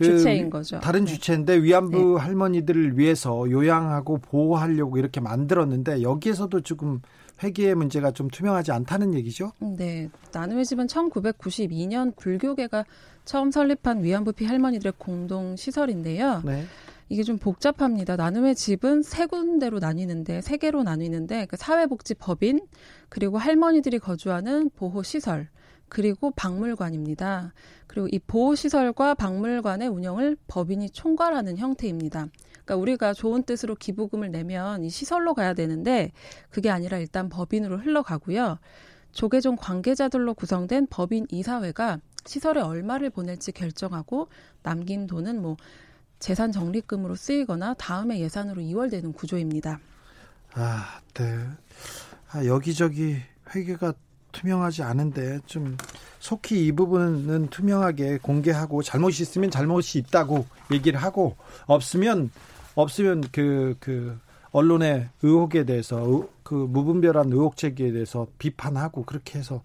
그 0.00 0.04
주체인 0.04 0.48
거죠. 0.48 0.80
다른 0.80 1.04
네. 1.04 1.12
주체인데 1.12 1.62
위안부 1.62 2.14
네. 2.14 2.24
할머니들을 2.24 2.98
위해서 2.98 3.50
요양하고 3.50 4.18
보호하려고 4.18 4.96
이렇게 4.96 5.20
만들었는데 5.20 6.02
여기에서도 6.02 6.60
조금 6.62 7.02
회계의 7.42 7.74
문제가 7.74 8.10
좀 8.10 8.28
투명하지 8.28 8.72
않다는 8.72 9.14
얘기죠? 9.14 9.52
네. 9.60 10.08
나눔의 10.32 10.64
집은 10.64 10.86
1992년 10.86 12.16
불교계가 12.16 12.84
처음 13.24 13.50
설립한 13.50 14.02
위안부 14.02 14.32
피 14.32 14.46
할머니들의 14.46 14.94
공동 14.98 15.56
시설인데요. 15.56 16.42
네. 16.44 16.64
이게 17.10 17.22
좀 17.22 17.38
복잡합니다. 17.38 18.16
나눔의 18.16 18.54
집은 18.54 19.02
세 19.02 19.26
군데로 19.26 19.80
나뉘는데 19.80 20.40
세 20.40 20.56
개로 20.56 20.82
나뉘는데 20.82 21.46
그 21.46 21.56
사회복지 21.56 22.14
법인 22.14 22.60
그리고 23.08 23.36
할머니들이 23.36 23.98
거주하는 23.98 24.70
보호 24.76 25.02
시설 25.02 25.48
그리고 25.90 26.30
박물관입니다. 26.30 27.52
그리고 27.86 28.08
이 28.10 28.18
보호시설과 28.20 29.14
박물관의 29.14 29.88
운영을 29.88 30.36
법인이 30.46 30.88
총괄하는 30.90 31.58
형태입니다. 31.58 32.28
그러니까 32.52 32.76
우리가 32.76 33.12
좋은 33.12 33.42
뜻으로 33.42 33.74
기부금을 33.74 34.30
내면 34.30 34.84
이 34.84 34.88
시설로 34.88 35.34
가야 35.34 35.52
되는데 35.52 36.12
그게 36.48 36.70
아니라 36.70 36.98
일단 36.98 37.28
법인으로 37.28 37.78
흘러가고요. 37.78 38.58
조계종 39.12 39.56
관계자들로 39.56 40.34
구성된 40.34 40.86
법인 40.88 41.26
이사회가 41.28 41.98
시설에 42.24 42.60
얼마를 42.60 43.10
보낼지 43.10 43.50
결정하고 43.50 44.28
남긴 44.62 45.08
돈은 45.08 45.42
뭐 45.42 45.56
재산 46.20 46.52
적립금으로 46.52 47.16
쓰이거나 47.16 47.74
다음에 47.74 48.20
예산으로 48.20 48.60
이월되는 48.60 49.12
구조입니다. 49.12 49.80
아, 50.52 51.00
네. 51.14 51.24
아, 52.30 52.44
여기저기 52.44 53.16
회계가 53.54 53.94
투명하지 54.32 54.82
않은데 54.82 55.40
좀 55.46 55.76
속히 56.18 56.66
이 56.66 56.72
부분은 56.72 57.48
투명하게 57.48 58.18
공개하고 58.18 58.82
잘못이 58.82 59.22
있으면 59.22 59.50
잘못이 59.50 59.98
있다고 59.98 60.46
얘기를 60.72 61.02
하고 61.02 61.36
없으면 61.66 62.30
없으면 62.74 63.22
그그 63.32 63.76
그 63.80 64.18
언론의 64.52 65.08
의혹에 65.22 65.64
대해서 65.64 66.26
그 66.42 66.54
무분별한 66.54 67.32
의혹 67.32 67.56
제기에 67.56 67.92
대해서 67.92 68.26
비판하고 68.38 69.04
그렇게 69.04 69.38
해서 69.38 69.62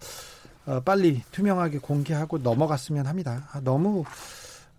어, 0.66 0.80
빨리 0.80 1.22
투명하게 1.30 1.78
공개하고 1.78 2.38
넘어갔으면 2.38 3.06
합니다. 3.06 3.48
아, 3.52 3.60
너무 3.60 4.04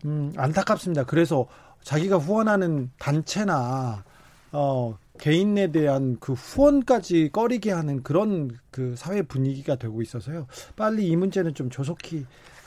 음, 0.06 0.34
안타깝습니다. 0.36 1.06
그래서 1.06 1.48
자기가 1.84 2.18
후원하는 2.18 2.92
단체나 3.00 4.04
어, 4.52 4.98
개인에 5.18 5.72
대한 5.72 6.18
그 6.20 6.34
후원까지 6.34 7.30
꺼리게 7.32 7.72
하는 7.72 8.04
그런 8.04 8.52
그 8.72 8.96
사회 8.98 9.22
분위기가 9.22 9.76
되고 9.76 10.02
있어서요. 10.02 10.48
빨리 10.76 11.08
이 11.08 11.16
문제는 11.16 11.54
좀 11.54 11.70
조속히 11.70 12.26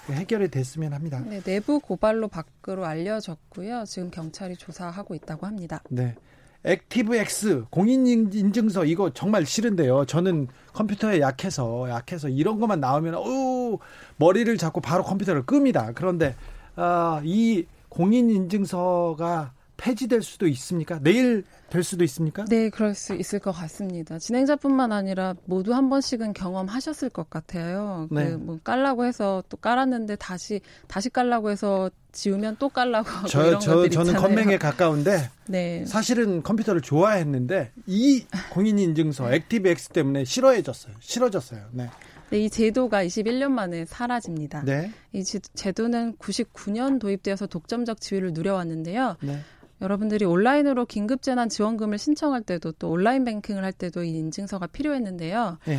해결이 0.09 0.49
됐으면 0.49 0.93
합니다. 0.93 1.23
네, 1.27 1.41
내부 1.41 1.81
고발로 1.81 2.29
밖으로 2.29 2.85
알려졌고요. 2.85 3.85
지금 3.87 4.11
경찰이 4.11 4.57
조사하고 4.57 5.15
있다고 5.15 5.47
합니다. 5.47 5.83
네. 5.89 6.15
액티브 6.63 7.17
X 7.17 7.65
공인 7.71 8.07
인증서 8.07 8.85
이거 8.85 9.11
정말 9.15 9.47
싫은데요. 9.47 10.05
저는 10.05 10.49
컴퓨터에 10.75 11.21
약해서 11.21 11.89
약해서 11.89 12.29
이런 12.29 12.61
것만 12.61 12.81
나오면 12.81 13.15
어 13.15 13.79
머리를 14.17 14.55
잡고 14.59 14.83
바로 14.83 15.03
컴퓨터를 15.03 15.47
끕니다. 15.47 15.93
그런데 15.95 16.37
어, 16.77 17.21
이 17.25 17.65
공인 17.89 18.29
인증서가 18.29 19.53
폐지될 19.81 20.23
수도 20.23 20.47
있습니까? 20.47 20.99
내일 21.01 21.45
될 21.71 21.83
수도 21.83 22.05
있습니까? 22.05 22.45
네, 22.45 22.69
그럴 22.69 22.95
수 22.95 23.15
있을 23.15 23.39
것 23.39 23.51
같습니다. 23.53 24.19
진행자뿐만 24.19 24.93
아니라 24.93 25.35
모두 25.47 25.73
한 25.73 25.89
번씩은 25.89 26.35
경험하셨을 26.35 27.09
것 27.09 27.31
같아요. 27.31 28.07
그 28.11 28.15
네. 28.15 28.31
그뭐 28.31 28.59
깔라고 28.63 29.07
해서 29.07 29.43
또 29.49 29.57
깔았는데 29.57 30.17
다시 30.17 30.61
다시 30.87 31.09
깔라고 31.09 31.51
해서 31.51 31.91
지우면 32.13 32.57
또 32.59 32.69
깔라고 32.69 33.09
저, 33.27 33.41
이런 33.47 33.61
저, 33.61 33.77
것들 33.77 33.91
저는 33.91 34.17
컴맹에 34.17 34.59
가까운데 34.59 35.31
네. 35.49 35.85
사실은 35.87 36.43
컴퓨터를 36.43 36.83
좋아했는데 36.83 37.73
이 37.87 38.27
공인인증서 38.53 39.33
액티브엑스 39.33 39.91
때문에 39.91 40.25
싫어해졌어요. 40.25 40.95
싫어졌어요. 41.01 41.63
네. 41.73 41.89
네, 42.29 42.39
이 42.39 42.51
제도가 42.51 43.05
21년 43.05 43.51
만에 43.51 43.87
사라집니다. 43.87 44.63
네. 44.65 44.93
이 45.13 45.25
제도는 45.25 46.17
99년 46.19 47.01
도입되어서 47.01 47.47
독점적 47.47 48.01
지위를 48.01 48.33
누려왔는데요. 48.35 49.17
네. 49.23 49.41
여러분들이 49.81 50.25
온라인으로 50.25 50.87
긴급 50.87 51.23
재난 51.23 51.49
지원금을 51.49 51.99
신청할 51.99 52.43
때도 52.43 52.73
또 52.73 52.91
온라인 52.91 53.25
뱅킹을 53.25 53.65
할 53.65 53.73
때도 53.73 54.03
이 54.05 54.11
인증서가 54.11 54.67
필요했는데요. 54.67 55.59
네. 55.67 55.79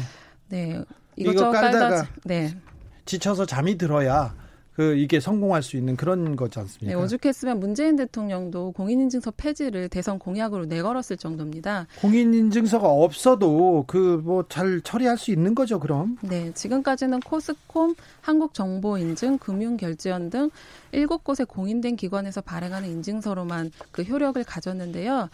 네. 0.49 0.83
이것저것 1.15 1.51
깔다가 1.51 2.07
네. 2.23 2.55
지쳐서 3.05 3.45
잠이 3.45 3.77
들어야 3.77 4.33
그 4.75 4.95
이게 4.95 5.19
성공할 5.19 5.63
수 5.63 5.75
있는 5.75 5.97
그런 5.97 6.35
거지 6.37 6.57
않습니까? 6.59 6.97
네, 6.97 7.03
오죽했으면 7.03 7.59
문재인 7.59 7.97
대통령도 7.97 8.71
공인인증서 8.71 9.31
폐지를 9.31 9.89
대선 9.89 10.17
공약으로 10.17 10.65
내걸었을 10.65 11.17
정도입니다. 11.17 11.87
공인인증서가 11.99 12.87
없어도 12.87 13.83
그 13.87 14.21
뭐 14.23 14.45
잘 14.47 14.81
처리할 14.81 15.17
수 15.17 15.31
있는 15.31 15.55
거죠, 15.55 15.79
그럼? 15.79 16.17
네, 16.21 16.51
지금까지는 16.53 17.19
코스콤, 17.19 17.95
한국정보인증, 18.21 19.37
금융결제원 19.39 20.29
등 20.29 20.49
일곱 20.91 21.23
곳의 21.23 21.45
공인된 21.47 21.95
기관에서 21.95 22.41
발행하는 22.41 22.89
인증서로만 22.89 23.71
그 23.91 24.03
효력을 24.03 24.41
가졌는데요. 24.43 25.29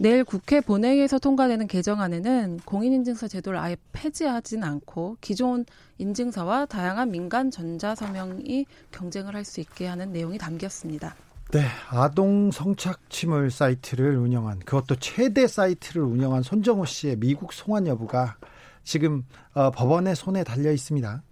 내일 0.00 0.22
국회 0.24 0.60
본회의에서 0.60 1.18
통과되는 1.18 1.66
개정안에는 1.66 2.60
공인인증서 2.64 3.26
제도를 3.26 3.58
아예 3.58 3.76
폐지하진 3.92 4.62
않고 4.62 5.16
기존 5.20 5.64
인증서와 5.98 6.66
다양한 6.66 7.10
민간 7.10 7.50
전자서명이 7.50 8.64
경쟁을 8.92 9.34
할 9.34 9.44
수 9.44 9.60
있게 9.60 9.86
하는 9.86 10.12
내용이 10.12 10.38
담겼습니다. 10.38 11.16
네, 11.50 11.64
아동 11.88 12.50
성착취물 12.50 13.50
사이트를 13.50 14.16
운영한 14.18 14.60
그것도 14.60 14.96
최대 14.96 15.46
사이트를 15.46 16.02
운영한 16.02 16.42
손정호 16.42 16.84
씨의 16.84 17.16
미국 17.16 17.52
송환 17.52 17.86
여부가 17.86 18.36
지금 18.84 19.24
어, 19.54 19.70
법원의 19.70 20.14
손에 20.14 20.44
달려 20.44 20.70
있습니다. 20.70 21.22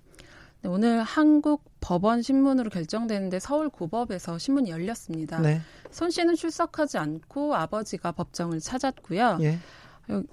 네, 0.62 0.68
오늘 0.68 1.02
한국 1.02 1.62
법원 1.86 2.20
신문으로 2.20 2.68
결정되는데 2.68 3.38
서울 3.38 3.68
고법에서 3.68 4.38
신문이 4.38 4.70
열렸습니다. 4.70 5.38
네. 5.38 5.60
손 5.92 6.10
씨는 6.10 6.34
출석하지 6.34 6.98
않고 6.98 7.54
아버지가 7.54 8.10
법정을 8.10 8.58
찾았고요. 8.58 9.38
예. 9.42 9.58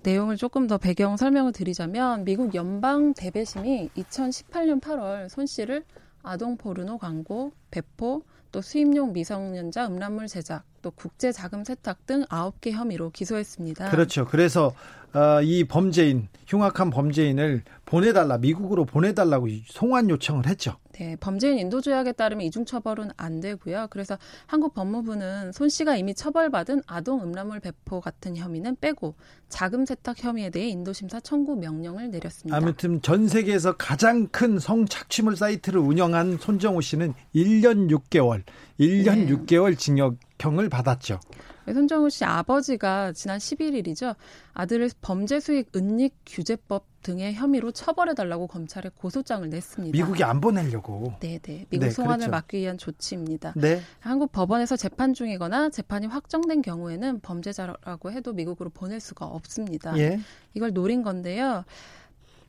내용을 0.01 0.35
조금 0.35 0.65
더 0.65 0.79
배경 0.79 1.15
설명을 1.15 1.51
드리자면 1.51 2.25
미국 2.25 2.55
연방 2.55 3.13
대배심이 3.13 3.91
2018년 3.95 4.81
8월 4.81 5.29
손 5.29 5.45
씨를 5.45 5.83
아동 6.23 6.57
포르노 6.57 6.97
광고, 6.97 7.51
배포, 7.69 8.23
또 8.51 8.59
수입용 8.61 9.13
미성년자 9.13 9.87
음란물 9.87 10.25
제작, 10.27 10.63
또 10.81 10.89
국제 10.89 11.31
자금 11.31 11.63
세탁 11.63 12.07
등 12.07 12.23
9개 12.25 12.71
혐의로 12.71 13.11
기소했습니다. 13.11 13.91
그렇죠. 13.91 14.25
그래서 14.25 14.73
어, 15.13 15.39
이 15.43 15.65
범죄인 15.65 16.29
흉악한 16.47 16.89
범죄인을 16.89 17.61
보내달라 17.85 18.39
미국으로 18.39 18.85
보내달라고 18.85 19.47
송환 19.67 20.09
요청을 20.09 20.47
했죠. 20.47 20.77
네, 20.93 21.15
범죄인 21.19 21.57
인도 21.57 21.81
조약에 21.81 22.11
따르면 22.11 22.45
이중 22.45 22.65
처벌은 22.65 23.09
안 23.17 23.39
되고요. 23.39 23.87
그래서 23.89 24.17
한국 24.45 24.75
법무부는 24.75 25.51
손 25.51 25.67
씨가 25.67 25.95
이미 25.95 26.13
처벌받은 26.13 26.83
아동 26.85 27.23
음란물 27.23 27.59
배포 27.59 27.99
같은 27.99 28.37
혐의는 28.37 28.77
빼고 28.79 29.15
자금 29.49 29.85
세탁 29.85 30.23
혐의에 30.23 30.51
대해 30.51 30.67
인도 30.67 30.93
심사 30.93 31.19
청구 31.19 31.55
명령을 31.55 32.11
내렸습니다. 32.11 32.55
아무튼 32.55 33.01
전 33.01 33.27
세계에서 33.27 33.75
가장 33.77 34.27
큰 34.27 34.59
성착취물 34.59 35.35
사이트를 35.35 35.79
운영한 35.79 36.37
손정호 36.37 36.81
씨는 36.81 37.15
1년 37.33 37.89
6개월, 37.89 38.43
1년 38.79 39.25
네. 39.25 39.27
6개월 39.27 39.77
징역 39.77 40.17
형을 40.43 40.67
받았죠. 40.67 41.19
손정우 41.65 42.09
씨 42.09 42.25
아버지가 42.25 43.13
지난 43.13 43.37
11일이죠. 43.37 44.15
아들을 44.53 44.89
범죄 45.01 45.39
수익 45.39 45.73
은닉 45.75 46.13
규제법 46.25 46.85
등의 47.03 47.33
혐의로 47.33 47.71
처벌해달라고 47.71 48.47
검찰에 48.47 48.89
고소장을 48.95 49.49
냈습니다. 49.49 49.97
미국이 49.97 50.23
안 50.23 50.41
보내려고. 50.41 51.13
네네. 51.19 51.39
네. 51.39 51.65
미국 51.69 51.85
네, 51.85 51.89
송환을 51.91 52.17
그렇죠. 52.17 52.31
막기 52.31 52.57
위한 52.57 52.77
조치입니다. 52.77 53.53
네. 53.55 53.81
한국 53.99 54.31
법원에서 54.33 54.75
재판 54.75 55.13
중이거나 55.13 55.69
재판이 55.69 56.07
확정된 56.07 56.61
경우에는 56.61 57.21
범죄자라고 57.21 58.11
해도 58.11 58.33
미국으로 58.33 58.69
보낼 58.69 58.99
수가 58.99 59.25
없습니다. 59.25 59.97
예. 59.97 60.19
이걸 60.53 60.73
노린 60.73 61.03
건데요. 61.03 61.63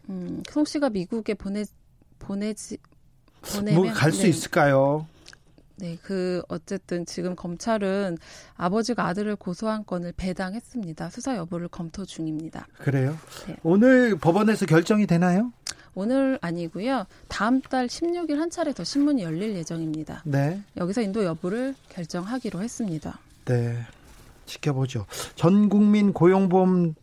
음, 0.08 0.42
송 0.50 0.64
씨가 0.64 0.90
미국에 0.90 1.34
보내 1.34 1.64
보내지 2.18 2.78
보내면 3.42 3.82
뭐 3.82 3.92
갈수 3.92 4.22
네. 4.22 4.28
있을까요? 4.28 5.06
네, 5.76 5.98
그 6.02 6.42
어쨌든 6.48 7.04
지금 7.04 7.34
검찰은 7.34 8.18
아버지가 8.56 9.06
아들을 9.06 9.36
고소한 9.36 9.84
건을 9.84 10.12
배당했습니다. 10.16 11.10
수사 11.10 11.36
여부를 11.36 11.68
검토 11.68 12.04
중입니다. 12.04 12.66
그래요? 12.78 13.16
네. 13.46 13.56
오늘 13.62 14.16
법원에서 14.16 14.66
결정이 14.66 15.06
되나요? 15.06 15.52
오늘 15.94 16.38
아니고요. 16.40 17.06
다음 17.28 17.60
달 17.60 17.86
16일 17.86 18.36
한 18.36 18.50
차례 18.50 18.72
더 18.72 18.84
신문이 18.84 19.22
열릴 19.22 19.54
예정입니다. 19.54 20.22
네. 20.24 20.60
여기서 20.76 21.02
인도 21.02 21.24
여부를 21.24 21.74
결정하기로 21.88 22.62
했습니다. 22.62 23.18
네. 23.44 23.78
지켜보죠. 24.46 25.06
전 25.36 25.68
국민 25.68 26.12
고용보험을 26.12 26.94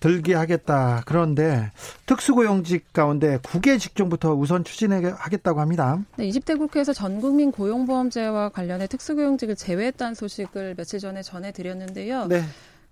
들게 0.00 0.34
하겠다. 0.34 1.02
그런데 1.06 1.70
특수고용직 2.06 2.92
가운데 2.92 3.38
국외 3.42 3.78
직종부터 3.78 4.34
우선 4.34 4.64
추진하겠다고 4.64 5.60
합니다. 5.60 5.98
네, 6.16 6.28
20대 6.28 6.58
국회에서 6.58 6.92
전국민 6.92 7.50
고용보험제와 7.50 8.50
관련해 8.50 8.86
특수고용직을 8.86 9.56
제외했다는 9.56 10.14
소식을 10.14 10.74
며칠 10.76 11.00
전에 11.00 11.22
전해드렸는데요. 11.22 12.26
네. 12.26 12.42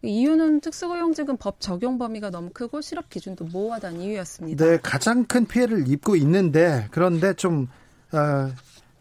이유는 0.02 0.60
특수고용직은 0.60 1.36
법 1.38 1.60
적용 1.60 1.98
범위가 1.98 2.30
너무 2.30 2.50
크고 2.52 2.80
실업 2.80 3.08
기준도 3.08 3.46
모호하다는 3.46 4.00
이유였습니다. 4.00 4.64
네, 4.64 4.78
가장 4.82 5.24
큰 5.24 5.46
피해를 5.46 5.88
입고 5.88 6.16
있는데 6.16 6.86
그런데 6.90 7.32
좀 7.34 7.68
어, 8.12 8.50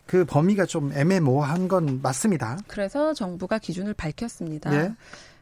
그 0.06 0.26
범위가 0.26 0.66
좀 0.66 0.94
애매모호한 0.94 1.68
건 1.68 2.00
맞습니다. 2.02 2.60
그래서 2.68 3.14
정부가 3.14 3.58
기준을 3.60 3.94
밝혔습니다. 3.94 4.70
네. 4.70 4.94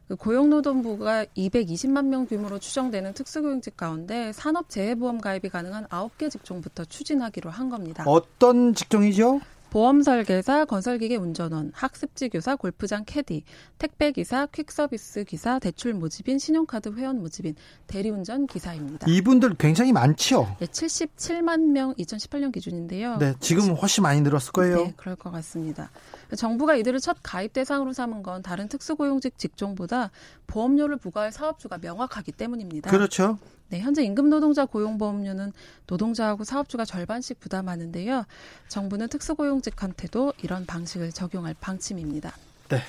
그 0.07 0.15
고용노동부가 0.15 1.25
220만 1.25 2.07
명 2.07 2.25
규모로 2.25 2.59
추정되는 2.59 3.13
특수고용직 3.13 3.77
가운데 3.77 4.31
산업재해보험 4.33 5.21
가입이 5.21 5.49
가능한 5.49 5.87
9개 5.87 6.29
직종부터 6.29 6.85
추진하기로 6.85 7.49
한 7.49 7.69
겁니다. 7.69 8.03
어떤 8.05 8.73
직종이죠? 8.73 9.39
보험 9.73 10.03
설계사, 10.03 10.65
건설기계 10.65 11.15
운전원, 11.15 11.71
학습지 11.73 12.29
교사, 12.29 12.55
골프장 12.55 13.05
캐디, 13.07 13.43
택배 13.79 14.12
기사, 14.12 14.45
퀵서비스 14.45 15.23
기사, 15.23 15.57
대출 15.57 15.95
모집인, 15.95 16.38
신용카드 16.38 16.89
회원 16.89 17.19
모집인, 17.19 17.55
대리운전 17.88 18.45
기사입니다. 18.45 19.07
이분들 19.09 19.55
굉장히 19.55 19.91
많죠. 19.91 20.55
네, 20.59 20.67
77만 20.67 21.71
명 21.71 21.95
2018년 21.95 22.51
기준인데요. 22.51 23.17
네, 23.17 23.33
지금 23.39 23.73
훨씬 23.73 24.03
많이 24.03 24.21
늘었을 24.21 24.51
거예요. 24.51 24.75
네, 24.75 24.93
그럴 24.95 25.15
것 25.15 25.31
같습니다. 25.31 25.89
정부가 26.38 26.75
이들을 26.75 26.99
첫 26.99 27.17
가입 27.23 27.53
대상으로 27.53 27.93
삼은 27.93 28.21
건 28.21 28.43
다른 28.43 28.67
특수고용직 28.67 29.39
직종보다 29.39 30.12
보험료를 30.45 30.97
부과할 30.97 31.31
사업주가 31.31 31.79
명확하기 31.79 32.33
때문입니다. 32.33 32.91
그렇죠. 32.91 33.39
네, 33.69 33.80
현재 33.80 34.04
임금 34.04 34.30
노동자 34.30 34.65
고용보험료는 34.65 35.52
노동자하고 35.88 36.43
사업주가 36.43 36.86
절반씩 36.86 37.39
부담하는데요. 37.39 38.26
정부는 38.67 39.08
특수고용직한테도 39.10 40.34
이런 40.43 40.65
방식을 40.65 41.12
적용할 41.12 41.56
방침입니다. 41.60 42.34
네. 42.69 42.82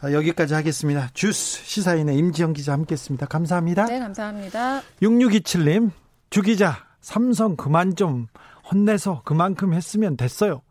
아, 0.00 0.12
여기까지 0.12 0.54
하겠습니다. 0.54 1.10
주스 1.12 1.62
시사인의 1.64 2.16
임지영 2.16 2.54
기자 2.54 2.72
함께했습니다. 2.72 3.26
감사합니다. 3.26 3.84
네, 3.84 3.98
감사합니다. 3.98 4.80
6627님, 5.02 5.90
주 6.30 6.40
기자, 6.40 6.86
삼성 7.02 7.56
그만 7.56 7.96
좀 7.96 8.28
혼내서 8.70 9.22
그만큼 9.24 9.74
했으면 9.74 10.16
됐어요. 10.16 10.62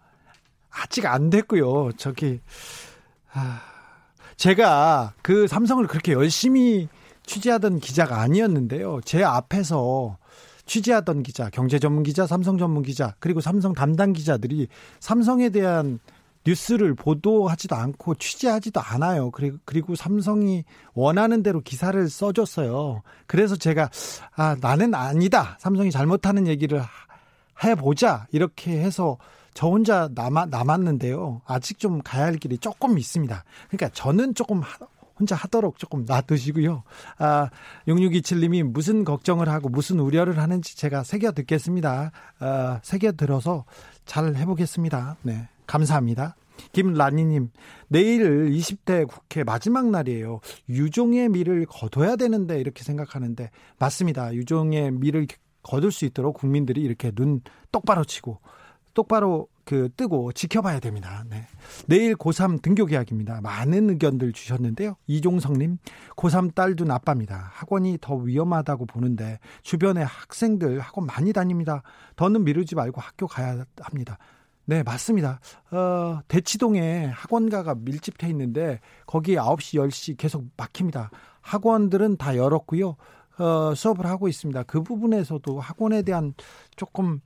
아직 0.72 1.06
안 1.06 1.30
됐고요. 1.30 1.92
저기, 1.98 2.40
아, 3.32 3.62
제가 4.38 5.14
그 5.22 5.48
삼성을 5.48 5.86
그렇게 5.88 6.14
열심히 6.14 6.88
취재하던 7.30 7.80
기자가 7.80 8.22
아니었는데요. 8.22 9.02
제 9.06 9.24
앞에서 9.24 10.18
취재하던 10.66 11.22
기자, 11.22 11.50
경제 11.52 11.78
전문 11.78 12.02
기자, 12.02 12.26
삼성 12.26 12.58
전문 12.58 12.82
기자, 12.82 13.14
그리고 13.20 13.40
삼성 13.40 13.74
담당 13.74 14.14
기자들이 14.14 14.68
삼성에 15.00 15.50
대한 15.50 16.00
뉴스를 16.46 16.96
보도하지도 16.96 17.76
않고 17.76 18.16
취재하지도 18.16 18.82
않아요. 18.82 19.30
그리고, 19.30 19.58
그리고 19.66 19.96
삼성이 19.96 20.64
원하는 20.96 21.44
대로 21.44 21.62
기사를 21.62 22.10
써줬어요. 22.10 23.04
그래서 23.28 23.56
제가, 23.56 23.92
아, 24.36 24.56
나는 24.60 24.96
아니다. 24.96 25.58
삼성이 25.60 25.92
잘못하는 25.92 26.48
얘기를 26.48 26.82
해보자. 27.64 28.26
이렇게 28.32 28.72
해서 28.72 29.18
저 29.54 29.68
혼자 29.68 30.10
남아, 30.16 30.48
남았는데요. 30.48 31.42
아직 31.46 31.78
좀 31.78 32.02
가야 32.02 32.26
할 32.26 32.38
길이 32.38 32.58
조금 32.58 32.98
있습니다. 32.98 33.44
그러니까 33.68 33.90
저는 33.94 34.34
조금 34.34 34.62
혼자 35.20 35.36
하도록 35.36 35.78
조금 35.78 36.06
놔두시고요. 36.06 36.84
아, 37.18 37.50
6627님이 37.88 38.64
무슨 38.64 39.04
걱정을 39.04 39.50
하고 39.50 39.70
무슨 39.70 40.00
우려를 40.00 40.40
하는지 40.40 40.78
제가 40.78 41.04
새겨 41.04 41.34
듣겠습니다. 41.34 42.12
아, 42.40 42.80
새겨 42.84 43.14
들어서 43.14 43.66
잘 44.06 44.36
해보겠습니다. 44.36 45.18
네. 45.24 45.48
감사합니다. 45.68 46.36
김라니님, 46.72 47.52
내일 47.88 48.50
20대 48.50 49.08
국회 49.08 49.44
마지막 49.44 49.90
날이에요. 49.90 50.42
유종의 50.68 51.30
미를 51.30 51.66
거둬야 51.66 52.16
되는데 52.16 52.60
이렇게 52.60 52.84
생각하는데 52.84 53.50
맞습니다. 53.78 54.34
유종의 54.34 54.92
미를 54.92 55.28
거둘 55.64 55.92
수 55.92 56.06
있도록 56.06 56.36
국민들이 56.36 56.82
이렇게 56.82 57.12
눈 57.12 57.42
똑바로 57.72 58.04
치고 58.04 58.40
똑바로 58.94 59.48
그 59.70 59.88
뜨고 59.96 60.32
지켜봐야 60.32 60.80
됩니다. 60.80 61.24
네. 61.30 61.46
내일 61.86 62.16
고3 62.16 62.60
등교 62.64 62.88
계약입니다. 62.88 63.42
많은 63.42 63.92
의견들 63.92 64.34
주셨는데요. 64.34 64.96
이종성님, 65.06 65.78
고3 66.16 66.56
딸둔 66.56 66.90
아빠입니다. 66.90 67.52
학원이 67.54 68.00
더 68.02 68.16
위험하다고 68.16 68.88
보는데 68.88 69.38
주변에 69.62 70.02
학생들 70.02 70.80
학원 70.80 71.06
많이 71.06 71.34
다닙니다. 71.34 71.84
더는 72.16 72.46
미루지 72.46 72.74
말고 72.74 73.00
학교 73.00 73.28
가야 73.28 73.64
합니다. 73.80 74.18
네, 74.66 74.82
맞습니다. 74.82 75.40
어, 75.70 76.22
대치동에 76.28 77.06
학원가가 77.06 77.76
밀집해 77.76 78.28
있는데 78.30 78.80
거기 79.06 79.36
9시, 79.36 79.88
10시 79.88 80.18
계속 80.18 80.46
막힙니다. 80.58 81.12
학원들은 81.42 82.18
다 82.18 82.36
열었고요. 82.36 82.96
어, 83.38 83.76
수업을 83.76 84.08
하고 84.08 84.28
있습니다. 84.28 84.64
그 84.64 84.82
부분에서도 84.82 85.60
학원에 85.60 86.02
대한 86.02 86.34
조금 86.76 87.22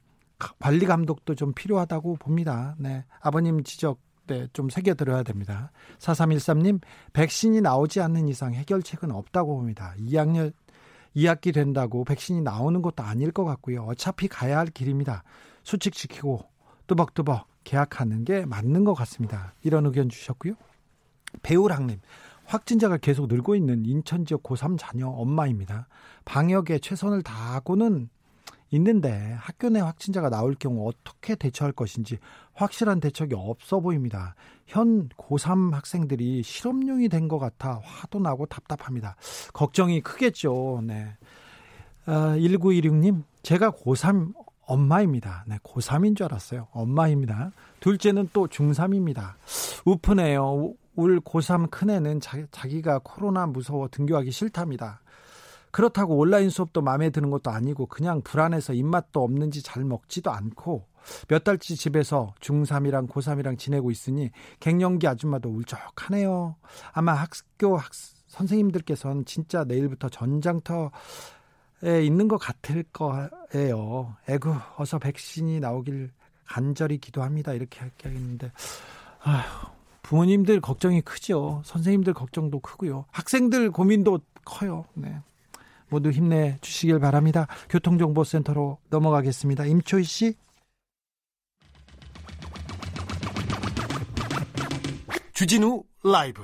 관리 0.60 0.86
감독도 0.86 1.36
좀 1.36 1.54
필요하다고 1.54 2.18
봅니다. 2.18 2.76
네. 2.78 3.06
아버님 3.20 3.64
지적 3.64 4.00
네, 4.28 4.48
좀 4.54 4.70
새겨들어야 4.70 5.24
됩니다. 5.24 5.72
4313님, 6.00 6.80
백신이 7.12 7.62
나오지 7.62 8.00
않는 8.00 8.30
이상 8.30 8.54
해결책은 8.54 9.12
없다고 9.12 9.58
봅니다. 9.58 9.94
2학년, 10.00 10.54
2학기 11.16 11.54
된다고 11.54 12.06
백신이 12.06 12.42
나오는 12.42 12.82
것도 12.82 13.04
아닐 13.04 13.32
것 13.32 13.44
같고요. 13.44 13.84
어차피 13.84 14.28
가야 14.28 14.60
할 14.60 14.68
길입니다. 14.68 15.24
수칙 15.64 15.94
지키고 15.94 16.46
뚜벅뚜벅 16.88 17.48
계약하는 17.64 18.24
게 18.24 18.46
맞는 18.46 18.84
것 18.84 18.94
같습니다. 18.94 19.54
이런 19.62 19.86
의견 19.86 20.10
주셨고요. 20.10 20.54
배우랑님, 21.42 22.00
확진자가 22.46 22.98
계속 22.98 23.28
늘고 23.28 23.56
있는 23.56 23.86
인천 23.86 24.26
지역 24.26 24.44
고3 24.44 24.78
자녀 24.78 25.08
엄마입니다. 25.08 25.88
방역에 26.26 26.80
최선을 26.80 27.24
다하고는 27.24 28.10
있는데 28.74 29.36
학교 29.40 29.70
내 29.70 29.80
확진자가 29.80 30.30
나올 30.30 30.56
경우 30.56 30.88
어떻게 30.88 31.36
대처할 31.36 31.74
것인지 31.74 32.18
확실한 32.54 33.00
대책이 33.00 33.36
없어 33.36 33.80
보입니다. 33.80 34.36
현 34.66 35.10
고3 35.10 35.72
학생들이 35.72 36.44
실험용이 36.44 37.10
된 37.10 37.28
것 37.28 37.40
같아 37.40 37.80
화도 37.84 38.20
나고 38.20 38.46
답답합니다. 38.48 39.16
걱정이 39.54 40.02
크겠죠. 40.02 40.82
네. 40.84 41.16
아, 42.06 42.36
1916님, 42.38 43.24
제가 43.44 43.72
고3 43.72 44.34
엄마입니다. 44.66 45.46
네, 45.48 45.58
고3인 45.64 46.16
줄 46.18 46.26
알았어요. 46.26 46.68
엄마입니다. 46.72 47.52
둘째는 47.80 48.30
또 48.34 48.48
중3입니다. 48.48 49.34
우프네요. 49.86 50.74
올 50.96 51.20
고3 51.22 51.70
큰애는 51.70 52.20
자, 52.20 52.38
자기가 52.52 53.00
코로나 53.04 53.46
무서워 53.46 53.88
등교하기 53.90 54.32
싫답니다. 54.32 55.02
그렇다고 55.74 56.18
온라인 56.18 56.52
수업도 56.52 56.84
마음에 56.84 57.10
드는 57.10 57.32
것도 57.32 57.50
아니고 57.50 57.88
그냥 57.88 58.22
불안해서 58.22 58.74
입맛도 58.74 59.24
없는지 59.24 59.64
잘 59.64 59.84
먹지도 59.84 60.30
않고 60.30 60.86
몇 61.28 61.44
달치 61.44 61.76
집에서 61.76 62.36
중3이랑 62.42 63.10
고3이랑 63.10 63.58
지내고 63.58 63.90
있으니 63.90 64.30
갱년기 64.60 65.08
아줌마도 65.08 65.50
울적하네요. 65.50 66.56
아마 66.92 67.14
학교 67.14 67.76
학, 67.76 67.92
선생님들께서는 68.28 69.26
진짜 69.26 69.64
내일부터 69.64 70.10
전장터 70.10 70.92
에 71.84 72.06
있는 72.06 72.28
것 72.28 72.38
같을 72.38 72.84
거예요. 72.94 74.16
에구, 74.30 74.56
어서 74.78 75.00
백신이 75.00 75.60
나오길 75.60 76.12
간절히 76.46 76.98
기도합니다. 77.00 77.52
이렇게 77.54 77.82
하겠는데, 77.82 78.52
아휴, 79.24 79.68
부모님들 80.04 80.62
걱정이 80.62 81.02
크죠. 81.02 81.62
선생님들 81.66 82.14
걱정도 82.14 82.60
크고요. 82.60 83.06
학생들 83.12 83.72
고민도 83.72 84.20
커요. 84.46 84.86
네. 84.94 85.20
모두 85.94 86.10
힘내 86.10 86.58
주시길 86.62 87.00
바랍니다. 87.00 87.46
교통정보센터로 87.70 88.80
넘어가겠습니다. 88.90 89.66
임초희 89.66 90.04
씨. 90.04 90.36
주진우 95.34 95.84
라이브. 96.04 96.42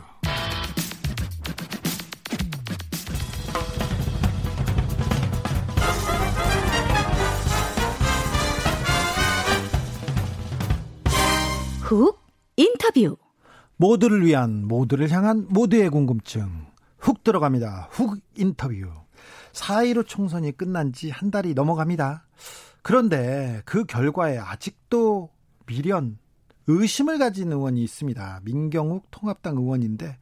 훅 11.82 12.20
인터뷰. 12.56 13.18
모두를 13.78 14.24
위한 14.24 14.68
모두를 14.68 15.10
향한 15.10 15.48
모두의 15.50 15.90
궁금증. 15.90 16.68
훅 17.00 17.24
들어갑니다. 17.24 17.88
훅 17.90 18.20
인터뷰. 18.38 19.09
4.15 19.54 20.08
총선이 20.08 20.52
끝난 20.54 20.94
지 20.94 21.10
한 21.10 21.32
달이 21.32 21.54
넘어갑니다. 21.54 22.26
그런데 22.82 23.62
그 23.66 23.86
결과에 23.86 24.38
아직도 24.38 25.30
미련, 25.66 26.18
의심을 26.68 27.18
가진 27.18 27.52
의원이 27.52 27.84
있습니다. 27.84 28.42
민경욱 28.44 29.08
통합당 29.12 29.58
의원인데 29.58 30.18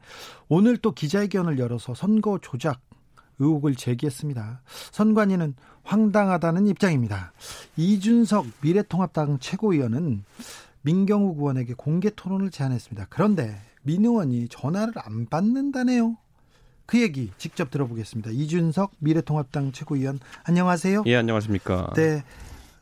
오늘 0.48 0.78
또 0.78 0.92
기자회견을 0.92 1.60
열어서 1.60 1.94
선거 1.94 2.40
조작 2.42 2.82
의혹을 3.40 3.76
제기했습니다. 3.76 4.62
선관위는 4.92 5.56
황당하다는 5.84 6.68
입장입니다. 6.68 7.34
이준석 7.76 8.48
미래통합당 8.62 9.40
최고위원은 9.40 10.24
민경욱 10.82 11.38
의원에게 11.38 11.74
공개 11.76 12.10
토론을 12.10 12.50
제안했습니다. 12.50 13.08
그런데 13.10 13.62
민 13.84 14.06
의원이 14.06 14.48
전화를 14.50 14.94
안 14.98 15.28
받는다네요. 15.28 16.18
그 16.88 17.02
얘기 17.02 17.32
직접 17.38 17.70
들어보겠습니다. 17.70 18.32
이준석 18.32 18.94
미래통합당 19.00 19.74
최고위원 19.74 20.20
안녕하세요. 20.46 21.04
예, 21.06 21.18
안녕하십니까. 21.18 21.92
네. 21.96 22.24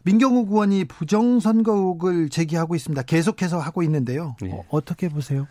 민경욱 0.03 0.51
의원이 0.51 0.85
부정선거 0.85 1.73
의혹을 1.73 2.29
제기하고 2.29 2.75
있습니다. 2.75 3.01
계속해서 3.01 3.59
하고 3.59 3.81
있는데요. 3.81 4.35
예. 4.43 4.51
어, 4.69 4.85
떻게 4.85 5.09
보세요? 5.09 5.47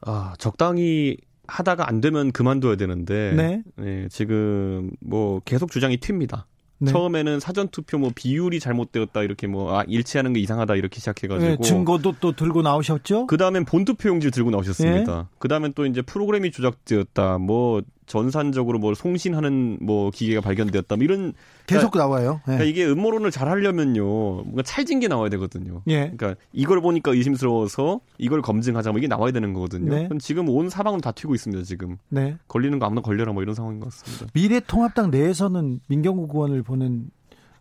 아, 0.00 0.34
적당히 0.38 1.16
하다가 1.46 1.88
안 1.88 2.00
되면 2.00 2.32
그만둬야 2.32 2.74
되는데 2.74 3.32
네. 3.36 3.62
네 3.76 4.08
지금 4.10 4.90
뭐 5.00 5.40
계속 5.44 5.70
주장이 5.70 5.98
튑니다. 5.98 6.44
네. 6.82 6.90
처음에는 6.90 7.38
사전 7.38 7.68
투표 7.68 7.96
뭐 7.98 8.10
비율이 8.14 8.58
잘못되었다 8.58 9.22
이렇게 9.22 9.46
뭐 9.46 9.78
아, 9.78 9.84
일치하는 9.86 10.32
게 10.32 10.40
이상하다 10.40 10.74
이렇게 10.74 10.98
시작해가지고 10.98 11.50
네, 11.50 11.56
증거도 11.62 12.16
또 12.20 12.32
들고 12.32 12.62
나오셨죠? 12.62 13.26
그 13.28 13.36
다음엔 13.36 13.64
본 13.64 13.84
투표용지 13.84 14.30
들고 14.30 14.50
나오셨습니다. 14.50 15.16
네. 15.16 15.28
그 15.38 15.48
다음엔 15.48 15.74
또 15.74 15.86
이제 15.86 16.02
프로그램이 16.02 16.50
조작되었다. 16.50 17.38
뭐 17.38 17.82
전산적으로 18.12 18.78
뭘 18.78 18.94
송신하는 18.94 19.78
뭐 19.80 20.10
기계가 20.10 20.42
발견되었다. 20.42 20.96
뭐 20.96 21.04
이런 21.04 21.32
계속 21.66 21.90
그러니까, 21.90 21.98
나와요. 21.98 22.32
네. 22.46 22.56
그러니까 22.56 22.64
이게 22.64 22.86
음모론을 22.86 23.30
잘 23.30 23.48
하려면요, 23.48 24.04
뭔가 24.04 24.62
찰진 24.62 25.00
게 25.00 25.08
나와야 25.08 25.30
되거든요. 25.30 25.80
예. 25.86 26.12
그러니까 26.14 26.34
이걸 26.52 26.82
보니까 26.82 27.12
의심스러워서 27.12 28.00
이걸 28.18 28.42
검증하자 28.42 28.90
뭐 28.90 28.98
이게 28.98 29.08
나와야 29.08 29.32
되는 29.32 29.54
거거든요. 29.54 29.94
네. 29.94 30.08
지금 30.20 30.50
온 30.50 30.68
사방으로 30.68 31.00
다 31.00 31.12
튀고 31.12 31.34
있습니다. 31.34 31.62
지금 31.64 31.96
네. 32.10 32.36
걸리는 32.48 32.78
거 32.78 32.84
아무나 32.84 33.00
걸려라 33.00 33.32
뭐 33.32 33.42
이런 33.42 33.54
상황인 33.54 33.80
것 33.80 33.90
같습니다. 33.90 34.26
미래통합당 34.34 35.10
내에서는 35.10 35.80
민경국 35.88 36.34
의원을 36.34 36.62
보는 36.62 37.10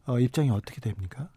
어, 0.05 0.19
입장이 0.19 0.49
어떻게 0.49 0.81
됩니까? 0.81 1.29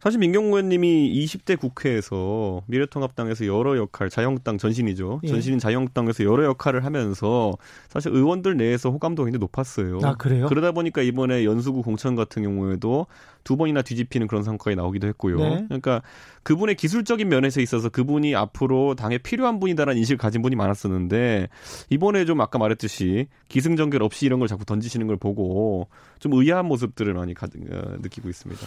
사실 0.00 0.20
민경우 0.20 0.48
의원님이 0.48 1.12
20대 1.24 1.58
국회에서 1.58 2.62
미래통합당에서 2.66 3.46
여러 3.46 3.76
역할, 3.76 4.08
자유한국당 4.08 4.56
전신이죠. 4.56 5.20
예. 5.24 5.28
전신인 5.28 5.58
자유한국당에서 5.58 6.22
여러 6.24 6.44
역할을 6.44 6.84
하면서 6.84 7.56
사실 7.88 8.12
의원들 8.12 8.56
내에서 8.56 8.90
호감도가 8.90 9.26
굉장히 9.26 9.40
높았어요. 9.40 9.98
아, 10.04 10.14
그래요? 10.14 10.46
그러다 10.46 10.70
보니까 10.70 11.02
이번에 11.02 11.44
연수구 11.44 11.82
공천 11.82 12.14
같은 12.14 12.44
경우에도 12.44 13.06
두 13.42 13.56
번이나 13.56 13.82
뒤집히는 13.82 14.28
그런 14.28 14.44
성과가 14.44 14.76
나오기도 14.76 15.08
했고요. 15.08 15.38
네. 15.38 15.64
그러니까 15.66 16.02
그분의 16.44 16.76
기술적인 16.76 17.28
면에서 17.28 17.60
있어서 17.60 17.88
그분이 17.88 18.36
앞으로 18.36 18.94
당에 18.94 19.18
필요한 19.18 19.58
분이다라는 19.58 19.98
인식을 19.98 20.18
가진 20.18 20.42
분이 20.42 20.54
많았었는데 20.54 21.48
이번에 21.90 22.24
좀 22.24 22.40
아까 22.40 22.58
말했듯이 22.58 23.26
기승전결 23.48 24.02
없이 24.02 24.26
이런 24.26 24.38
걸 24.38 24.46
자꾸 24.46 24.64
던지시는 24.64 25.08
걸 25.08 25.16
보고 25.16 25.88
좀 26.20 26.34
의아한 26.34 26.66
모습들을 26.66 27.12
많이 27.14 27.34
가, 27.34 27.46
어, 27.46 27.96
느끼고 28.00 28.28
있습니다. 28.28 28.66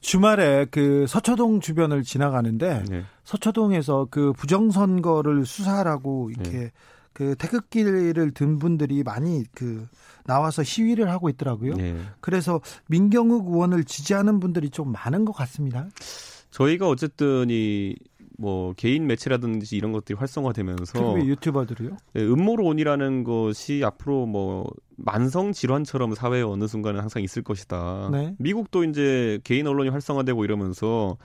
주말에 0.00 0.66
그 0.70 1.06
서초동 1.08 1.60
주변을 1.60 2.02
지나가는데 2.02 2.84
네. 2.88 3.04
서초동에서 3.24 4.08
그 4.10 4.32
부정선거를 4.32 5.44
수사하라고 5.44 6.30
이렇게 6.30 6.58
네. 6.58 6.72
그 7.12 7.34
태극기를 7.36 8.30
든 8.32 8.58
분들이 8.58 9.02
많이 9.02 9.44
그 9.54 9.86
나와서 10.24 10.62
시위를 10.62 11.10
하고 11.10 11.28
있더라고요. 11.28 11.74
네. 11.74 11.98
그래서 12.20 12.60
민경욱 12.86 13.48
의원을 13.48 13.84
지지하는 13.84 14.38
분들이 14.38 14.70
좀 14.70 14.92
많은 14.92 15.24
것 15.24 15.32
같습니다. 15.32 15.88
저희가 16.50 16.88
어쨌든 16.88 17.48
이 17.50 17.96
뭐 18.40 18.72
개인 18.76 19.08
매체라든지 19.08 19.76
이런 19.76 19.90
것들이 19.90 20.16
활성화되면서 20.16 21.26
유튜버들이요? 21.26 21.96
네, 22.14 22.22
음모론이라는 22.22 23.24
것이 23.24 23.82
앞으로 23.84 24.26
뭐 24.26 24.64
만성 24.96 25.52
질환처럼 25.52 26.14
사회에 26.14 26.42
어느 26.42 26.68
순간은 26.68 27.00
항상 27.00 27.22
있을 27.22 27.42
것이다. 27.42 28.10
네. 28.12 28.36
미국도 28.38 28.84
이제 28.84 29.40
개인 29.42 29.66
언론이 29.66 29.90
활성화되고 29.90 30.44
이러면서 30.44 31.16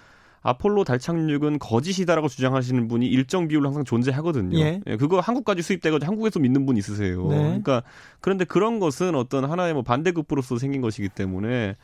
아폴로 0.42 0.84
달 0.84 0.98
착륙은 0.98 1.60
거짓이다라고 1.60 2.28
주장하시는 2.28 2.88
분이 2.88 3.08
일정 3.08 3.48
비율로 3.48 3.68
항상 3.68 3.84
존재하거든요. 3.86 4.58
예. 4.60 4.82
예 4.86 4.98
그거 4.98 5.20
한국까지 5.20 5.62
수입돼가지고 5.62 6.08
한국에서 6.08 6.40
믿는 6.40 6.66
분 6.66 6.78
있으세요. 6.78 7.28
네. 7.28 7.38
그러니까 7.38 7.84
그런데 8.22 8.44
그런 8.44 8.80
것은 8.80 9.14
어떤 9.14 9.46
하나의 9.46 9.74
뭐 9.74 9.84
반대급부로서 9.84 10.58
생긴 10.58 10.82
것이기 10.82 11.10
때문에 11.10 11.76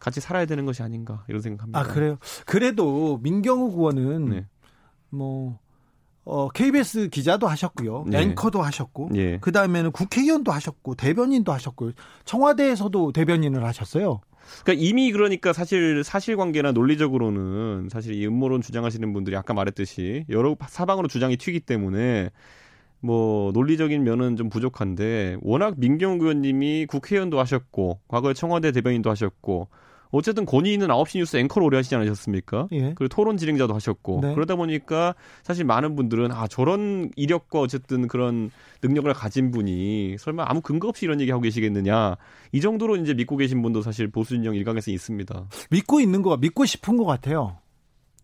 같이 0.00 0.20
살아야 0.20 0.46
되는 0.46 0.64
것이 0.64 0.82
아닌가 0.82 1.24
이런 1.28 1.42
생각합니다. 1.42 1.78
아 1.78 1.82
그래요? 1.84 2.18
그래도 2.46 3.18
민경욱 3.22 3.74
의원은 3.78 4.24
네. 4.30 4.46
뭐 5.10 5.58
어, 6.24 6.48
KBS 6.50 7.08
기자도 7.08 7.48
하셨고요. 7.48 8.04
네. 8.06 8.20
앵커도 8.20 8.60
하셨고, 8.60 9.08
네. 9.12 9.38
그 9.40 9.50
다음에는 9.50 9.92
국회의원도 9.92 10.52
하셨고, 10.52 10.94
대변인도 10.94 11.52
하셨고, 11.52 11.92
청와대에서도 12.26 13.12
대변인을 13.12 13.64
하셨어요. 13.64 14.20
그러니까 14.62 14.84
이미 14.86 15.10
그러니까 15.10 15.52
사실 15.52 16.04
사실관계나 16.04 16.72
논리적으로는 16.72 17.88
사실 17.90 18.14
이 18.14 18.26
음모론 18.26 18.60
주장하시는 18.60 19.12
분들이 19.12 19.36
아까 19.36 19.54
말했듯이 19.54 20.24
여러 20.28 20.56
사방으로 20.68 21.08
주장이 21.08 21.36
튀기 21.36 21.60
때문에 21.60 22.30
뭐 23.00 23.52
논리적인 23.52 24.02
면은 24.02 24.36
좀 24.36 24.48
부족한데 24.48 25.36
워낙 25.42 25.74
민경욱 25.78 26.22
의원님이 26.22 26.86
국회의원도 26.86 27.38
하셨고 27.38 28.00
과거에 28.08 28.34
청와대 28.34 28.72
대변인도 28.72 29.10
하셨고 29.10 29.68
어쨌든 30.10 30.46
권위 30.46 30.72
있는 30.72 30.88
9시 30.88 31.18
뉴스 31.18 31.36
앵커를 31.36 31.66
오래 31.66 31.76
하시지 31.76 31.94
않으셨습니까? 31.94 32.68
예. 32.72 32.94
그리고 32.94 33.08
토론 33.08 33.36
진행자도 33.36 33.74
하셨고 33.74 34.20
네. 34.22 34.34
그러다 34.34 34.56
보니까 34.56 35.14
사실 35.42 35.64
많은 35.64 35.96
분들은 35.96 36.32
아 36.32 36.46
저런 36.46 37.10
이력과 37.16 37.60
어쨌든 37.60 38.08
그런 38.08 38.50
능력을 38.82 39.12
가진 39.12 39.50
분이 39.50 40.16
설마 40.18 40.44
아무 40.46 40.60
근거 40.60 40.88
없이 40.88 41.04
이런 41.04 41.20
얘기 41.20 41.30
하고 41.30 41.42
계시겠느냐 41.42 42.16
이 42.52 42.60
정도로 42.60 42.96
이제 42.96 43.14
믿고 43.14 43.36
계신 43.36 43.62
분도 43.62 43.82
사실 43.82 44.08
보수 44.08 44.34
진영 44.34 44.54
일각에서 44.54 44.90
있습니다. 44.90 45.48
믿고 45.70 46.00
있는 46.00 46.22
거 46.22 46.36
믿고 46.36 46.64
싶은 46.64 46.96
것 46.96 47.04
같아요. 47.04 47.58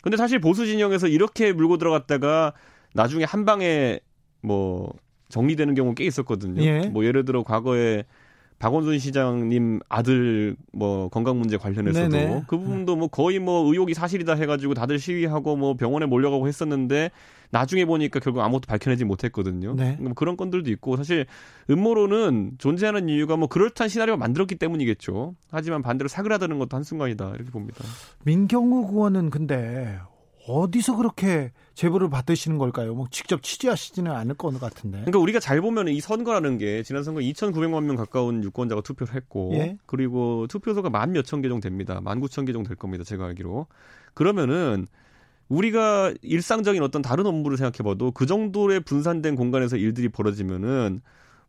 근데 0.03 0.17
사실 0.17 0.39
보수 0.39 0.67
진영에서 0.67 1.09
이렇게 1.09 1.53
물고 1.53 1.79
들어갔다가 1.79 2.53
나중에 2.93 3.25
한 3.25 3.45
방에 3.45 4.01
뭐 4.43 4.93
정리되는 5.31 5.75
경우 5.75 5.95
꽤 5.95 6.05
있었거든요. 6.05 6.63
예. 6.63 6.87
뭐 6.87 7.05
예를 7.05 7.25
들어 7.25 7.43
과거에 7.43 8.05
박원순 8.59 8.99
시장님 8.99 9.81
아들 9.89 10.57
뭐 10.73 11.09
건강 11.09 11.39
문제 11.39 11.57
관련해서도 11.57 12.09
네네. 12.09 12.43
그 12.47 12.57
부분도 12.57 12.97
뭐 12.97 13.09
거의 13.09 13.39
뭐 13.39 13.71
의혹이 13.71 13.95
사실이다 13.95 14.35
해가지고 14.35 14.75
다들 14.75 14.99
시위하고 14.99 15.57
뭐 15.57 15.75
병원에 15.75 16.07
몰려가고 16.07 16.49
했었는데 16.49 17.11
나중에 17.51 17.85
보니까 17.85 18.21
결국 18.21 18.41
아무것도 18.41 18.67
밝혀내지 18.67 19.05
못했거든요. 19.05 19.75
네. 19.75 19.97
뭐 20.01 20.13
그런 20.15 20.37
건들도 20.37 20.71
있고 20.73 20.97
사실 20.97 21.27
음모론은 21.71 22.53
존재하는 22.59 23.09
이유가 23.09 23.37
뭐 23.37 23.49
그럴듯한 23.49 23.89
시나리오 23.89 24.17
만들었기 24.17 24.57
때문이겠죠. 24.57 25.35
하지만 25.51 25.83
반대로 25.83 26.09
사그라드는 26.09 26.59
것도 26.59 26.77
한순간이다 26.77 27.33
이렇게 27.35 27.51
봅니다. 27.51 27.85
민경욱 28.25 28.93
의원은 28.93 29.31
근데 29.31 29.99
어디서 30.47 30.97
그렇게 30.97 31.53
제보를 31.75 32.11
받으시는 32.11 32.59
걸까요? 32.59 32.95
뭐 32.95 33.07
직접 33.11 33.43
취재하시지는 33.43 34.13
않을 34.13 34.35
것 34.35 34.59
같은데. 34.61 34.99
그러니까 34.99 35.19
우리가 35.19 35.41
잘 35.41 35.61
보면 35.61 35.89
이 35.89 36.01
선거라는 36.01 36.59
게 36.59 36.83
지난 36.83 37.03
선거 37.03 37.21
2,900만 37.21 37.85
명 37.85 37.97
가까운 37.97 38.45
유권자가 38.45 38.83
투표를 38.83 39.15
했고 39.15 39.53
예? 39.55 39.79
그리고 39.87 40.47
투표소가 40.49 40.91
만 40.91 41.13
몇천 41.13 41.43
개 41.43 41.49
정도 41.49 41.69
됩니다. 41.69 42.01
만 42.03 42.21
구천 42.21 42.45
개 42.45 42.53
정도 42.53 42.69
될 42.69 42.77
겁니다. 42.77 43.05
제가 43.05 43.27
알기로. 43.27 43.67
그러면은 44.13 44.87
우리가 45.49 46.13
일상적인 46.23 46.83
어떤 46.83 47.03
다른 47.03 47.27
업무를 47.27 47.57
생각해 47.57 47.89
봐도 47.89 48.11
그 48.11 48.27
정도의 48.27 48.81
분산된 48.81 49.37
공간에서 49.37 49.77
일들이 49.77 50.09
벌어지면은 50.09 51.01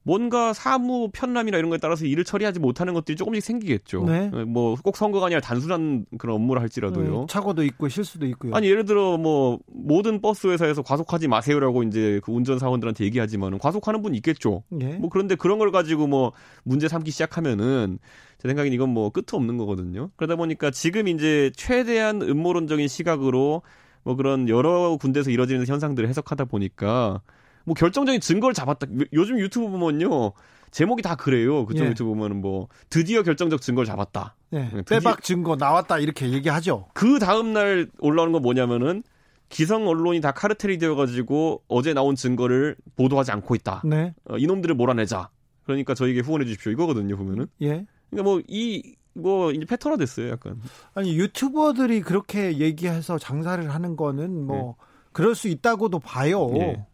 뭔가 0.08 0.54
사무 0.54 1.10
편람이나 1.12 1.58
이런 1.58 1.72
거에 1.72 1.80
따라서 1.80 2.06
일을 2.06 2.24
처리하지 2.24 2.60
못하는 2.60 2.94
것들이 2.94 3.16
조금씩 3.16 3.44
생기겠죠. 3.44 4.04
네. 4.04 4.30
예, 4.32 4.44
뭐꼭 4.44 4.96
선거가 4.96 5.26
아니라 5.26 5.42
단순한 5.42 6.06
그런 6.20 6.36
업무를 6.36 6.62
할지라도요. 6.62 7.20
네, 7.22 7.26
착오도 7.28 7.64
있고 7.64 7.90
실수도 7.90 8.28
있고요. 8.28 8.54
아니 8.54 8.68
예를 8.70 8.86
들어 8.86 9.18
뭐 9.18 9.58
모든 9.66 10.22
버스 10.22 10.46
회사에서 10.46 10.84
과속하지 10.84 11.28
마세요라고 11.28 11.82
이제 11.84 12.22
그 12.24 12.32
운전 12.32 12.60
사원들한테 12.60 13.04
얘기하지만은 13.04 13.58
과속하는 13.58 14.04
분 14.04 14.14
있겠죠. 14.14 14.62
네. 14.70 14.94
뭐 15.00 15.10
그런데 15.10 15.34
그런 15.34 15.58
걸 15.58 15.72
가지고 15.72 16.06
뭐 16.06 16.34
문제 16.64 16.88
삼기 16.88 17.10
시작하면은 17.10 17.98
제 18.38 18.48
생각엔 18.48 18.74
이건 18.74 18.90
뭐 18.90 19.10
끝도 19.10 19.38
없는 19.38 19.58
거거든요. 19.58 20.12
그러다 20.18 20.36
보니까 20.36 20.70
지금 20.70 21.08
이제 21.08 21.52
최대한 21.56 22.22
음모론적인 22.22 22.88
시각으로 22.88 23.64
뭐 24.04 24.16
그런 24.16 24.50
여러 24.50 24.98
군데서 24.98 25.32
이뤄지는 25.32 25.66
현상들을 25.66 26.08
해석하다 26.08 26.46
보니까 26.46 27.22
뭐 27.66 27.74
결정적인 27.74 28.22
증거를 28.22 28.54
잡았다. 28.54 28.88
요즘 29.14 29.40
유튜브 29.40 29.70
보면요. 29.70 30.34
제목이 30.72 31.02
다 31.02 31.16
그래요. 31.16 31.66
그쪽 31.66 31.86
예. 31.86 31.90
유튜브 31.90 32.10
보면은 32.12 32.42
뭐 32.42 32.68
드디어 32.90 33.24
결정적 33.24 33.62
증거를 33.62 33.86
잡았다. 33.86 34.36
예. 34.54 34.70
드디어. 34.70 34.84
빼박 34.84 35.24
증거 35.24 35.56
나왔다 35.56 36.00
이렇게 36.00 36.32
얘기하죠. 36.32 36.88
그 36.94 37.20
다음 37.20 37.54
날 37.54 37.88
올라오는 38.00 38.34
건 38.34 38.42
뭐냐면은 38.42 39.04
기성 39.50 39.88
언론이 39.88 40.22
다 40.22 40.32
카르텔이 40.32 40.78
되어가지고 40.78 41.64
어제 41.68 41.94
나온 41.94 42.16
증거를 42.16 42.76
보도하지 42.96 43.32
않고 43.32 43.56
있다. 43.56 43.84
네. 43.86 44.14
어, 44.26 44.38
이놈들을 44.38 44.76
몰아내자. 44.76 45.30
그러니까 45.64 45.94
저에게 45.94 46.20
후원해 46.20 46.46
주십시오. 46.46 46.72
이거거든요. 46.72 47.16
보면은. 47.16 47.48
예. 47.62 47.86
그러니까 48.10 48.24
뭐이뭐 48.24 49.52
이제 49.52 49.66
패턴화 49.66 49.98
됐어요. 49.98 50.30
약간. 50.30 50.60
아니 50.94 51.18
유튜버들이 51.18 52.02
그렇게 52.02 52.58
얘기해서 52.58 53.18
장사를 53.18 53.74
하는 53.74 53.96
거는 53.96 54.46
뭐 54.46 54.76
네. 54.78 54.86
그럴 55.14 55.36
수 55.36 55.48
있다고도 55.48 56.00
봐요. 56.00 56.52
예. 56.58 56.86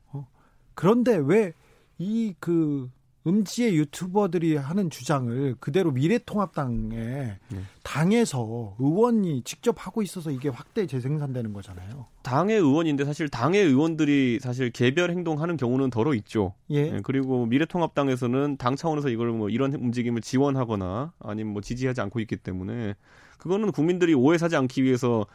그런데 0.75 1.17
왜 1.17 1.53
이 2.01 2.33
그 2.39 2.89
음지의 3.27 3.77
유튜버들이 3.77 4.55
하는 4.55 4.89
주장을 4.89 5.55
그대로 5.59 5.91
미래통합당에 5.91 6.89
네. 6.89 7.39
당에서 7.83 8.75
의원이 8.79 9.43
직접 9.43 9.75
하고 9.77 10.01
있어서 10.01 10.31
이게 10.31 10.49
확대 10.49 10.87
재생산되는 10.87 11.53
거잖아요. 11.53 12.07
당의 12.23 12.57
의원인데 12.57 13.05
사실 13.05 13.29
당의 13.29 13.63
의원들이 13.63 14.39
사실 14.41 14.71
개별 14.71 15.11
행동하는 15.11 15.55
경우는 15.55 15.91
덜어 15.91 16.15
있죠. 16.15 16.55
예. 16.71 16.89
네, 16.89 16.99
그리고 17.03 17.45
미래통합당에서는 17.45 18.57
당 18.57 18.75
차원에서 18.75 19.09
이걸 19.09 19.31
뭐 19.33 19.49
이런 19.49 19.75
움직임을 19.75 20.21
지원하거나 20.21 21.13
아니면 21.19 21.53
뭐 21.53 21.61
지지하지 21.61 22.01
않고 22.01 22.19
있기 22.21 22.37
때문에 22.37 22.95
그거는 23.37 23.71
국민들이 23.71 24.15
오해 24.15 24.39
사지 24.39 24.55
않기 24.55 24.83
위해서 24.83 25.27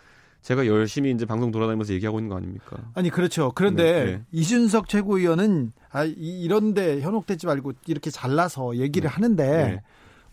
제가 0.42 0.66
열심히 0.66 1.10
이제 1.10 1.26
방송 1.26 1.50
돌아다니면서 1.50 1.92
얘기하고 1.94 2.18
있는 2.18 2.28
거 2.30 2.36
아닙니까? 2.36 2.76
아니 2.94 3.10
그렇죠. 3.10 3.52
그런데 3.54 3.82
네, 3.82 4.04
네. 4.04 4.22
이준석 4.32 4.88
최고위원은 4.88 5.72
아 5.90 6.04
이런데 6.04 7.00
현혹되지 7.00 7.46
말고 7.46 7.72
이렇게 7.86 8.10
잘라서 8.10 8.76
얘기를 8.76 9.08
네. 9.08 9.14
하는데 9.14 9.46
네. 9.46 9.82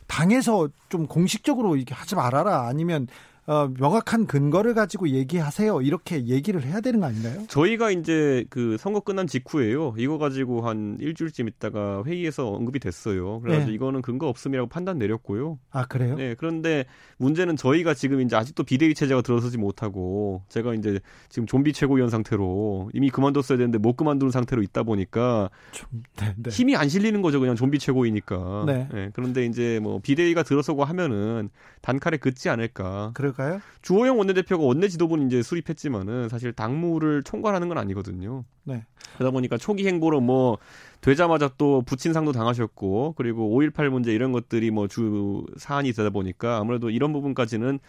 당에서 0.08 0.70
좀 0.90 1.08
공식적으로 1.08 1.76
이렇게 1.76 1.96
하지 1.96 2.16
말아라 2.16 2.68
아니면 2.68 3.08
어, 3.46 3.68
명확한 3.78 4.26
근거를 4.26 4.74
가지고 4.74 5.10
얘기하세요. 5.10 5.82
이렇게 5.82 6.28
얘기를 6.28 6.64
해야 6.64 6.80
되는 6.80 7.02
거 7.02 7.08
아닌가요? 7.08 7.46
저희가 7.48 7.92
이제 7.92 8.46
그 8.50 8.78
선거 8.78 9.02
끝난 9.02 9.28
직후에요. 9.28 9.96
이거 9.98 10.18
가지고 10.18 10.62
한 10.62 10.98
일주일쯤 11.02 11.50
있다가 11.50 12.04
회의에서 12.06 12.48
언급이 12.48 12.80
됐어요. 12.80 13.42
그래서 13.42 13.68
네. 13.68 13.74
이거는 13.74 14.02
근거 14.02 14.28
없음이라고 14.28 14.70
판단 14.70 14.98
내렸고요. 14.98 15.60
아 15.72 15.86
그래요? 15.86 16.16
네. 16.16 16.36
그런데 16.38 16.86
문제는 17.18 17.58
저희가 17.58 17.94
지금 17.94 18.22
이제 18.22 18.38
아직도 18.38 18.64
비대위 18.64 18.94
체제가 18.94 19.22
들어서지 19.22 19.58
못하고 19.58 20.44
제가 20.48 20.74
이제 20.74 21.02
지금 21.28 21.46
좀비 21.46 21.74
최고위원 21.74 22.10
상태로 22.10 22.92
이미 22.94 23.10
그만뒀어야 23.10 23.58
되는데 23.58 23.78
못 23.78 23.98
그만두는 23.98 24.32
상태로 24.32 24.62
있다 24.62 24.84
보니까 24.84 25.50
좀, 25.72 25.90
네, 26.18 26.34
네. 26.38 26.50
힘이 26.50 26.78
안 26.78 26.88
실리는 26.88 27.22
거죠. 27.22 27.42
그냥 27.42 27.56
좀비 27.56 27.80
최고위니까. 27.80 28.64
네. 28.68 28.88
네. 28.94 29.10
그런데 29.14 29.46
이제 29.46 29.80
뭐 29.82 30.00
비대위가 30.00 30.44
들어서고 30.44 30.86
하면은 30.86 31.50
단칼에 31.82 32.18
긋지 32.18 32.48
않을까. 32.48 33.12
그래 33.14 33.33
그럴까요? 33.34 33.62
주호영 33.82 34.18
원내대표가 34.18 34.64
원내 34.64 34.88
지도부는 34.88 35.28
이제 35.28 35.42
수립했지만은 35.42 36.30
사실 36.30 36.54
당무를 36.54 37.24
총괄하는 37.24 37.68
건 37.68 37.78
아니거든요. 37.78 38.44
네. 38.64 38.86
그러다 39.16 39.32
보니까 39.32 39.58
초기 39.58 39.86
행보로 39.88 40.22
뭐 40.22 40.58
되자마자 41.02 41.50
또 41.58 41.82
부친상도 41.82 42.32
당하셨고 42.32 43.16
그리고 43.18 43.60
5.18 43.60 43.90
문제 43.90 44.14
이런 44.14 44.32
것들이 44.32 44.72
뭐 44.72 44.88
주 44.88 45.46
사안이 45.58 45.92
되다 45.94 46.10
보니까 46.12 46.58
아무래도 46.58 46.90
이런 46.90 47.14
부분까지는 47.14 47.80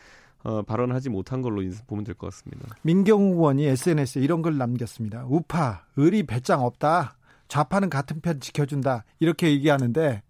어, 0.44 0.62
발언하지 0.62 1.08
못한 1.10 1.40
걸로 1.42 1.62
보면 1.86 2.04
될 2.04 2.14
것 2.14 2.26
같습니다. 2.30 2.74
민경우 2.82 3.34
의원이 3.34 3.64
SNS에 3.66 4.22
이런 4.22 4.42
걸 4.42 4.58
남겼습니다. 4.58 5.24
우파, 5.28 5.84
의리 5.96 6.22
배짱 6.24 6.62
없다. 6.62 7.16
좌파는 7.48 7.88
같은 7.90 8.20
편 8.20 8.40
지켜준다. 8.40 9.04
이렇게 9.20 9.50
얘기하는데 9.50 10.22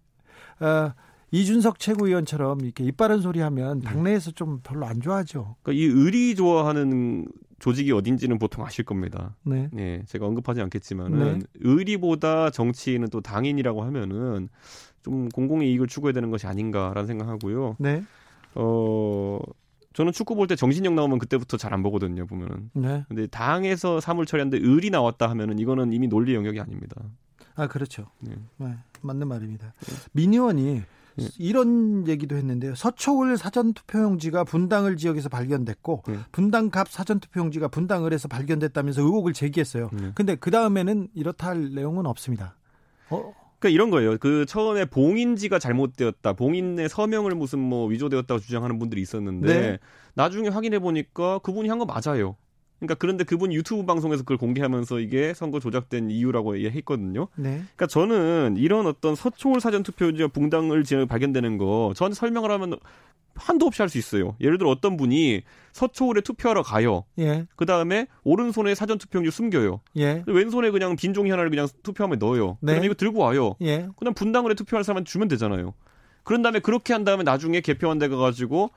어, 0.61 0.91
이준석 1.31 1.79
최고위원처럼 1.79 2.61
이렇게 2.61 2.83
이빠른 2.83 3.19
소리 3.19 3.39
하면 3.41 3.79
네. 3.79 3.85
당내에서 3.85 4.31
좀 4.31 4.59
별로 4.63 4.85
안 4.85 5.01
좋아하죠. 5.01 5.55
그러니까 5.61 5.83
이 5.83 5.85
의리 5.85 6.35
좋아하는 6.35 7.27
조직이 7.59 7.91
어딘지는 7.91 8.37
보통 8.39 8.65
아실 8.65 8.85
겁니다. 8.85 9.35
네. 9.43 9.69
네 9.71 10.03
제가 10.07 10.25
언급하지 10.27 10.61
않겠지만은 10.61 11.39
네. 11.39 11.45
의리보다 11.59 12.49
정치인은 12.51 13.09
또 13.09 13.21
당인이라고 13.21 13.83
하면은 13.83 14.49
좀 15.03 15.29
공공의 15.29 15.71
이익을 15.71 15.87
추구해야 15.87 16.13
되는 16.13 16.29
것이 16.31 16.47
아닌가라는 16.47 17.07
생각하고요. 17.07 17.75
네. 17.79 18.03
어 18.55 19.39
저는 19.93 20.11
축구 20.11 20.35
볼 20.35 20.47
때 20.47 20.55
정신력 20.55 20.93
나오면 20.93 21.19
그때부터 21.19 21.57
잘 21.57 21.73
안 21.73 21.81
보거든요, 21.83 22.25
보면은. 22.27 22.69
네. 22.73 23.03
근데 23.07 23.27
당에서 23.27 23.99
사물 23.99 24.25
처리하는데 24.25 24.65
을이 24.65 24.89
나왔다 24.89 25.29
하면은 25.29 25.57
이거는 25.59 25.93
이미 25.93 26.07
논리 26.07 26.35
영역이 26.35 26.59
아닙니다. 26.59 27.01
아, 27.55 27.67
그렇죠. 27.67 28.07
네. 28.19 28.33
네 28.57 28.75
맞는 29.01 29.27
말입니다. 29.27 29.73
네. 29.79 29.93
민의원이 30.11 30.81
네. 31.17 31.27
이런 31.37 32.07
얘기도 32.07 32.35
했는데요. 32.35 32.75
서초을 32.75 33.37
사전투표용지가 33.37 34.43
분당을 34.43 34.97
지역에서 34.97 35.29
발견됐고 35.29 36.03
네. 36.07 36.17
분당갑 36.31 36.89
사전투표용지가 36.89 37.69
분당을에서 37.69 38.27
발견됐다면서 38.27 39.01
의혹을 39.01 39.33
제기했어요. 39.33 39.89
네. 39.93 40.11
근데 40.15 40.35
그 40.35 40.51
다음에는 40.51 41.09
이렇다 41.13 41.47
할 41.47 41.73
내용은 41.73 42.05
없습니다. 42.05 42.55
어? 43.09 43.33
그러니까 43.59 43.69
이런 43.73 43.89
거예요. 43.89 44.17
그 44.17 44.45
처음에 44.45 44.85
봉인지가 44.85 45.59
잘못되었다. 45.59 46.33
봉인의 46.33 46.89
서명을 46.89 47.35
무슨 47.35 47.59
뭐 47.59 47.87
위조되었다고 47.87 48.39
주장하는 48.41 48.77
분들이 48.79 49.01
있었는데 49.01 49.47
네. 49.59 49.79
나중에 50.13 50.49
확인해 50.49 50.79
보니까 50.79 51.39
그분이 51.39 51.69
한 51.69 51.79
거 51.79 51.85
맞아요. 51.85 52.35
그러니까 52.79 52.95
그런데 52.95 53.23
그분 53.23 53.53
유튜브 53.53 53.85
방송에서 53.85 54.23
그걸 54.23 54.37
공개하면서 54.37 54.99
이게 54.99 55.33
선거 55.33 55.59
조작된 55.59 56.11
이유라고 56.11 56.57
얘기했거든요. 56.61 57.27
네. 57.35 57.61
그러니까 57.75 57.87
저는 57.87 58.55
이런 58.57 58.85
어떤 58.85 59.15
서초울 59.15 59.61
사전 59.61 59.81
투표지와 59.83 60.27
붕당을 60.29 60.83
발견되는 61.07 61.57
거 61.57 61.93
저한테 61.95 62.15
설명을 62.15 62.51
하면 62.51 62.77
한도 63.35 63.65
없이 63.65 63.81
할 63.81 63.89
수 63.89 63.97
있어요. 63.97 64.35
예를 64.39 64.57
들어 64.57 64.69
어떤 64.69 64.95
분이 64.97 65.41
서초울에 65.73 66.21
투표하러 66.21 66.63
가요. 66.63 67.03
예. 67.19 67.45
그 67.57 67.65
다음에 67.65 68.07
오른손에 68.23 68.75
사전 68.75 68.97
투표용지 68.97 69.29
숨겨요. 69.29 69.81
예. 69.97 70.23
왼손에 70.25 70.71
그냥 70.71 70.95
빈 70.95 71.13
종이 71.13 71.31
하나를 71.31 71.49
그냥 71.49 71.67
투표함에 71.83 72.15
넣어요. 72.15 72.57
네. 72.61 72.73
그럼 72.73 72.85
이거 72.85 72.93
들고 72.93 73.19
와요. 73.19 73.55
예. 73.61 73.87
그냥 73.97 74.13
분당을에 74.13 74.53
투표할 74.53 74.83
사람한테 74.85 75.09
주면 75.09 75.27
되잖아요. 75.27 75.73
그런 76.23 76.41
다음에 76.41 76.59
그렇게 76.59 76.93
한 76.93 77.03
다음에 77.03 77.23
나중에 77.23 77.59
개표한 77.61 77.99
데 77.99 78.07
가 78.07 78.15
가지고 78.15 78.71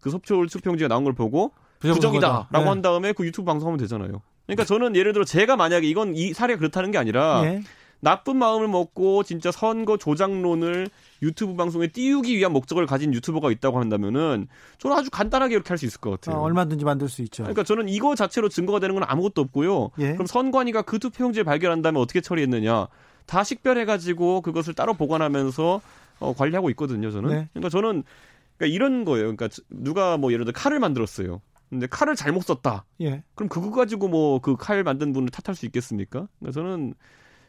그 0.00 0.10
서초울 0.10 0.48
투표용지가 0.48 0.88
나온 0.88 1.04
걸 1.04 1.12
보고 1.12 1.52
부정이다라고 1.80 2.46
네. 2.52 2.64
한 2.64 2.82
다음에 2.82 3.12
그 3.12 3.24
유튜브 3.24 3.46
방송하면 3.46 3.78
되잖아요. 3.78 4.22
그러니까 4.46 4.64
저는 4.64 4.96
예를 4.96 5.12
들어 5.12 5.24
제가 5.24 5.56
만약에 5.56 5.86
이건 5.88 6.14
이 6.16 6.32
사례가 6.32 6.58
그렇다는 6.58 6.90
게 6.90 6.98
아니라 6.98 7.42
예. 7.44 7.62
나쁜 8.00 8.36
마음을 8.36 8.66
먹고 8.66 9.22
진짜 9.22 9.50
선거 9.52 9.96
조작론을 9.98 10.88
유튜브 11.22 11.54
방송에 11.54 11.86
띄우기 11.88 12.36
위한 12.36 12.52
목적을 12.52 12.86
가진 12.86 13.12
유튜버가 13.12 13.50
있다고 13.52 13.78
한다면은 13.78 14.48
저는 14.78 14.96
아주 14.96 15.10
간단하게 15.10 15.54
이렇게 15.54 15.68
할 15.68 15.76
수 15.78 15.84
있을 15.84 16.00
것 16.00 16.10
같아요. 16.12 16.40
어, 16.40 16.42
얼마든지 16.42 16.84
만들 16.84 17.08
수 17.08 17.22
있죠. 17.22 17.42
그러니까 17.42 17.62
저는 17.62 17.88
이거 17.88 18.14
자체로 18.14 18.48
증거가 18.48 18.80
되는 18.80 18.94
건 18.94 19.04
아무것도 19.06 19.42
없고요. 19.42 19.90
예. 19.98 20.12
그럼 20.12 20.26
선관위가 20.26 20.82
그 20.82 20.98
투표용지를 20.98 21.44
발견한 21.44 21.82
다음에 21.82 22.00
어떻게 22.00 22.20
처리했느냐? 22.20 22.88
다 23.26 23.44
식별해가지고 23.44 24.40
그것을 24.40 24.74
따로 24.74 24.94
보관하면서 24.94 25.80
어, 26.20 26.34
관리하고 26.34 26.70
있거든요. 26.70 27.10
저는. 27.10 27.30
네. 27.30 27.48
그러니까 27.52 27.68
저는 27.68 28.02
그러니까 28.56 28.74
이런 28.74 29.04
거예요. 29.04 29.34
그러니까 29.34 29.48
누가 29.68 30.16
뭐 30.16 30.32
예를 30.32 30.44
들어 30.46 30.52
칼을 30.54 30.80
만들었어요. 30.80 31.40
근데 31.70 31.86
칼을 31.86 32.16
잘못 32.16 32.42
썼다. 32.42 32.84
예. 33.00 33.22
그럼 33.34 33.48
그거 33.48 33.70
가지고 33.70 34.08
뭐 34.08 34.40
그 34.40 34.56
칼 34.56 34.82
만든 34.82 35.12
분을 35.12 35.28
탓할 35.30 35.54
수 35.54 35.64
있겠습니까? 35.66 36.26
그러니까 36.40 36.52
저는 36.60 36.94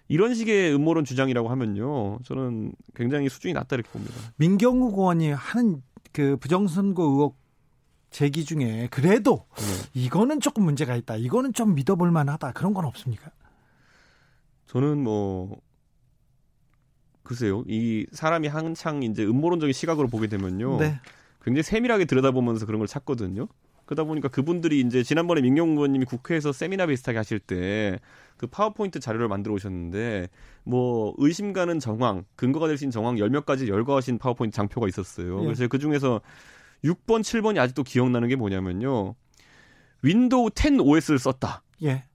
이런 0.07 0.35
식의 0.35 0.73
음모론 0.75 1.05
주장이라고 1.05 1.49
하면요, 1.49 2.19
저는 2.23 2.73
굉장히 2.95 3.29
수준이 3.29 3.53
낮다 3.53 3.75
이렇게 3.75 3.89
봅니다. 3.89 4.13
민경욱 4.35 4.97
의원이 4.97 5.31
하는 5.31 5.81
그 6.11 6.37
부정선거 6.37 7.03
의혹 7.03 7.39
제기 8.11 8.43
중에 8.43 8.89
그래도 8.91 9.45
네. 9.55 9.63
이거는 9.93 10.41
조금 10.41 10.63
문제가 10.65 10.95
있다. 10.97 11.15
이거는 11.15 11.53
좀 11.53 11.75
믿어볼 11.75 12.11
만하다. 12.11 12.51
그런 12.51 12.73
건 12.73 12.83
없습니까? 12.85 13.31
저는 14.67 15.01
뭐 15.01 15.61
글쎄요. 17.23 17.63
이 17.67 18.05
사람이 18.11 18.49
한창 18.49 19.03
이제 19.03 19.23
음모론적인 19.23 19.71
시각으로 19.71 20.09
보게 20.09 20.27
되면요. 20.27 20.77
네. 20.77 20.99
굉장히 21.41 21.63
세밀하게 21.63 22.05
들여다보면서 22.05 22.65
그런 22.65 22.79
걸 22.79 22.87
찾거든요. 22.87 23.47
그러다 23.91 24.05
보니까 24.05 24.29
그분들이 24.29 24.79
이제 24.79 25.03
지난번에 25.03 25.41
민경훈 25.41 25.75
의원님이 25.75 26.05
국회에서 26.05 26.51
세미나 26.53 26.85
비슷하게 26.87 27.17
하실 27.17 27.39
때 27.39 27.99
그 28.41 28.47
파워포인트 28.47 28.99
자료를 28.99 29.27
만들어 29.27 29.53
오셨는데 29.53 30.27
뭐 30.63 31.13
의심 31.19 31.53
가는 31.53 31.77
정황, 31.77 32.25
근거가 32.35 32.67
될 32.67 32.75
수 32.75 32.85
있는 32.85 32.91
정황 32.91 33.19
열몇 33.19 33.45
가지 33.45 33.67
열거하신 33.67 34.17
파워포인트 34.17 34.55
장표가 34.55 34.87
있었어요. 34.87 35.41
예. 35.41 35.43
그래서 35.45 35.67
그 35.67 35.77
중에서 35.77 36.21
6번, 36.83 37.21
7번이 37.21 37.59
아직도 37.59 37.83
기억나는 37.83 38.29
게 38.29 38.35
뭐냐면요. 38.35 39.13
윈도우 40.01 40.49
10 40.55 40.79
OS를 40.81 41.19
썼다. 41.19 41.61
예. 41.83 42.05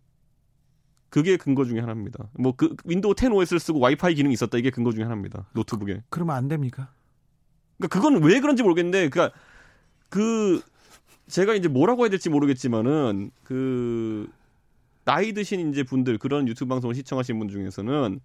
그게 1.10 1.36
근거 1.36 1.64
중에 1.64 1.78
하나입니다. 1.78 2.28
뭐 2.40 2.54
그 2.56 2.74
윈도우 2.84 3.14
10 3.16 3.32
OS를 3.32 3.60
쓰고 3.60 3.78
와이파이 3.78 4.16
기능이 4.16 4.32
있었다. 4.34 4.58
이게 4.58 4.70
근거 4.70 4.90
중에 4.90 5.04
하나입니다. 5.04 5.46
노트북에. 5.52 6.02
그러면 6.10 6.34
안 6.34 6.48
됩니까? 6.48 6.90
그러니까 7.78 8.00
그건 8.00 8.24
왜 8.24 8.40
그런지 8.40 8.64
모르겠는데 8.64 9.10
그러니까 9.10 9.38
그 10.08 10.60
제가 11.28 11.54
이제 11.54 11.68
뭐라고 11.68 12.02
해야 12.02 12.10
될지 12.10 12.28
모르겠지만은 12.30 13.30
그 13.42 14.28
나이 15.04 15.32
드신 15.32 15.70
이제 15.70 15.82
분들 15.82 16.18
그런 16.18 16.48
유튜브 16.48 16.68
방송을 16.68 16.94
시청하시는 16.94 17.38
분 17.38 17.48
중에서는 17.48 18.20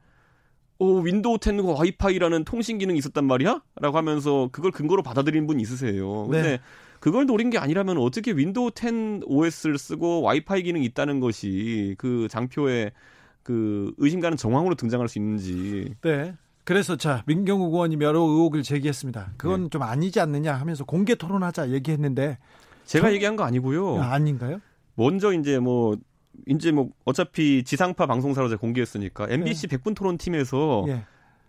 오 0.79 0.99
윈도우 0.99 1.37
10과 1.37 1.77
와이파이라는 1.77 2.43
통신 2.43 2.79
기능이 2.79 2.97
있었단 2.97 3.25
말이야? 3.25 3.61
라고 3.79 3.97
하면서 3.97 4.49
그걸 4.51 4.71
근거로 4.71 5.03
받아들이는 5.03 5.45
분이 5.45 5.61
있으세요. 5.61 6.23
근데 6.23 6.41
네. 6.41 6.59
그걸 6.99 7.27
노린 7.27 7.51
게 7.51 7.59
아니라면 7.59 7.97
어떻게 7.97 8.31
윈도우 8.31 8.71
10 8.75 9.21
OS를 9.25 9.77
쓰고 9.77 10.21
와이파이 10.21 10.63
기능이 10.63 10.85
있다는 10.85 11.19
것이 11.19 11.95
그 11.99 12.27
장표에 12.29 12.91
그 13.43 13.93
의심 13.97 14.19
가는 14.21 14.37
정황으로 14.37 14.75
등장할 14.75 15.07
수 15.07 15.19
있는지. 15.19 15.93
네. 16.01 16.33
그래서 16.63 16.95
자 16.95 17.23
민경욱 17.27 17.73
의원이 17.73 17.97
여러 18.01 18.21
의혹을 18.21 18.63
제기했습니다. 18.63 19.33
그건 19.37 19.63
네. 19.63 19.69
좀 19.69 19.83
아니지 19.83 20.19
않느냐 20.19 20.53
하면서 20.53 20.83
공개 20.83 21.15
토론하자 21.15 21.71
얘기했는데 21.71 22.37
제가 22.91 23.07
저... 23.07 23.13
얘기한 23.13 23.35
거 23.35 23.43
아니고요. 23.43 24.01
아, 24.01 24.13
아닌가요? 24.13 24.59
먼저 24.95 25.33
이제 25.33 25.59
뭐 25.59 25.97
이제 26.47 26.71
뭐 26.71 26.89
어차피 27.05 27.63
지상파 27.63 28.05
방송사로 28.05 28.49
제가 28.49 28.59
공개했으니까 28.59 29.27
MBC 29.29 29.67
네. 29.67 29.77
100분 29.77 29.95
토론 29.95 30.17
팀에서 30.17 30.83
네. 30.87 31.03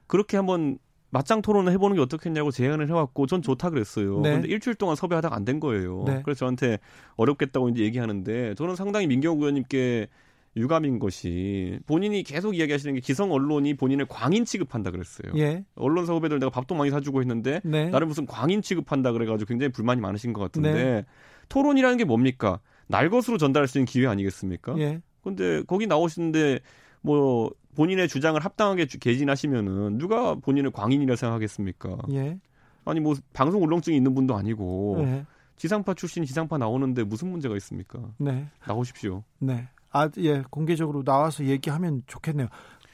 그렇게 0.07 0.37
한번 0.37 0.79
맞짱 1.11 1.43
토론을 1.43 1.73
해보는 1.73 1.97
게 1.97 2.03
어떻겠냐고 2.03 2.51
제안을 2.51 2.89
해왔고 2.89 3.27
전 3.27 3.43
좋다 3.43 3.71
그랬어요. 3.71 4.21
네. 4.21 4.33
근데 4.33 4.49
일주일 4.49 4.77
동안 4.77 4.97
섭외하다가 4.97 5.37
안 5.37 5.45
된 5.45 5.61
거예요. 5.61 6.05
네. 6.07 6.23
그래서 6.25 6.41
저한테 6.41 6.79
어렵겠다고 7.17 7.69
이제 7.71 7.83
얘기하는데 7.83 8.55
저는 8.55 8.77
상당히 8.77 9.07
민경욱 9.09 9.41
의원님께 9.41 10.09
유감인 10.57 10.99
것이 10.99 11.79
본인이 11.87 12.23
계속 12.23 12.57
이야기하시는 12.57 12.95
게 12.95 13.01
기성 13.01 13.33
언론이 13.33 13.75
본인을 13.75 14.07
광인 14.07 14.45
취급한다 14.45 14.91
그랬어요. 14.91 15.33
예. 15.37 15.65
언론사 15.75 16.13
후배들 16.13 16.39
내가 16.39 16.51
밥도 16.51 16.75
많이 16.75 16.91
사주고 16.91 17.21
했는데 17.21 17.61
네. 17.65 17.89
나를 17.89 18.07
무슨 18.07 18.27
광인 18.27 18.61
취급한다 18.61 19.13
그래가지고 19.13 19.49
굉장히 19.49 19.73
불만이 19.73 20.01
많으신 20.01 20.33
것 20.33 20.43
같은데 20.43 20.73
네. 20.73 21.05
토론이라는 21.49 21.97
게 21.97 22.05
뭡니까? 22.05 22.61
날 22.87 23.11
것으로 23.11 23.39
전달할 23.39 23.69
수 23.69 23.79
있는 23.79 23.87
기회 23.87 24.07
아니겠습니까? 24.07 24.79
예. 24.79 25.01
근데 25.23 25.63
거기 25.63 25.87
나오시는데 25.87 26.61
뭐 27.01 27.51
본인의 27.75 28.09
주장을 28.09 28.39
합당하게 28.43 28.87
개진하시면은 28.87 29.99
누가 29.99 30.35
본인을 30.35 30.71
광인이라 30.73 31.17
생각하겠습니까? 31.17 31.99
예. 32.13 32.39
아니 32.85 33.01
뭐 33.01 33.15
방송 33.33 33.63
울렁증이 33.63 33.97
있는 33.97 34.15
분도 34.15 34.37
아니고 34.37 34.97
예. 35.01 35.27
지상파 35.57 35.95
출신 35.95 36.25
지상파 36.25 36.59
나오는데 36.59 37.05
무슨 37.05 37.31
문제가 37.31 37.57
있습니까? 37.57 38.01
네. 38.19 38.49
나오십시오. 38.67 39.23
네. 39.39 39.69
아, 39.91 40.09
예, 40.19 40.43
공개적으로 40.51 41.05
나와서 41.05 41.45
얘기하면 41.45 42.03
좋겠네요. 42.07 42.49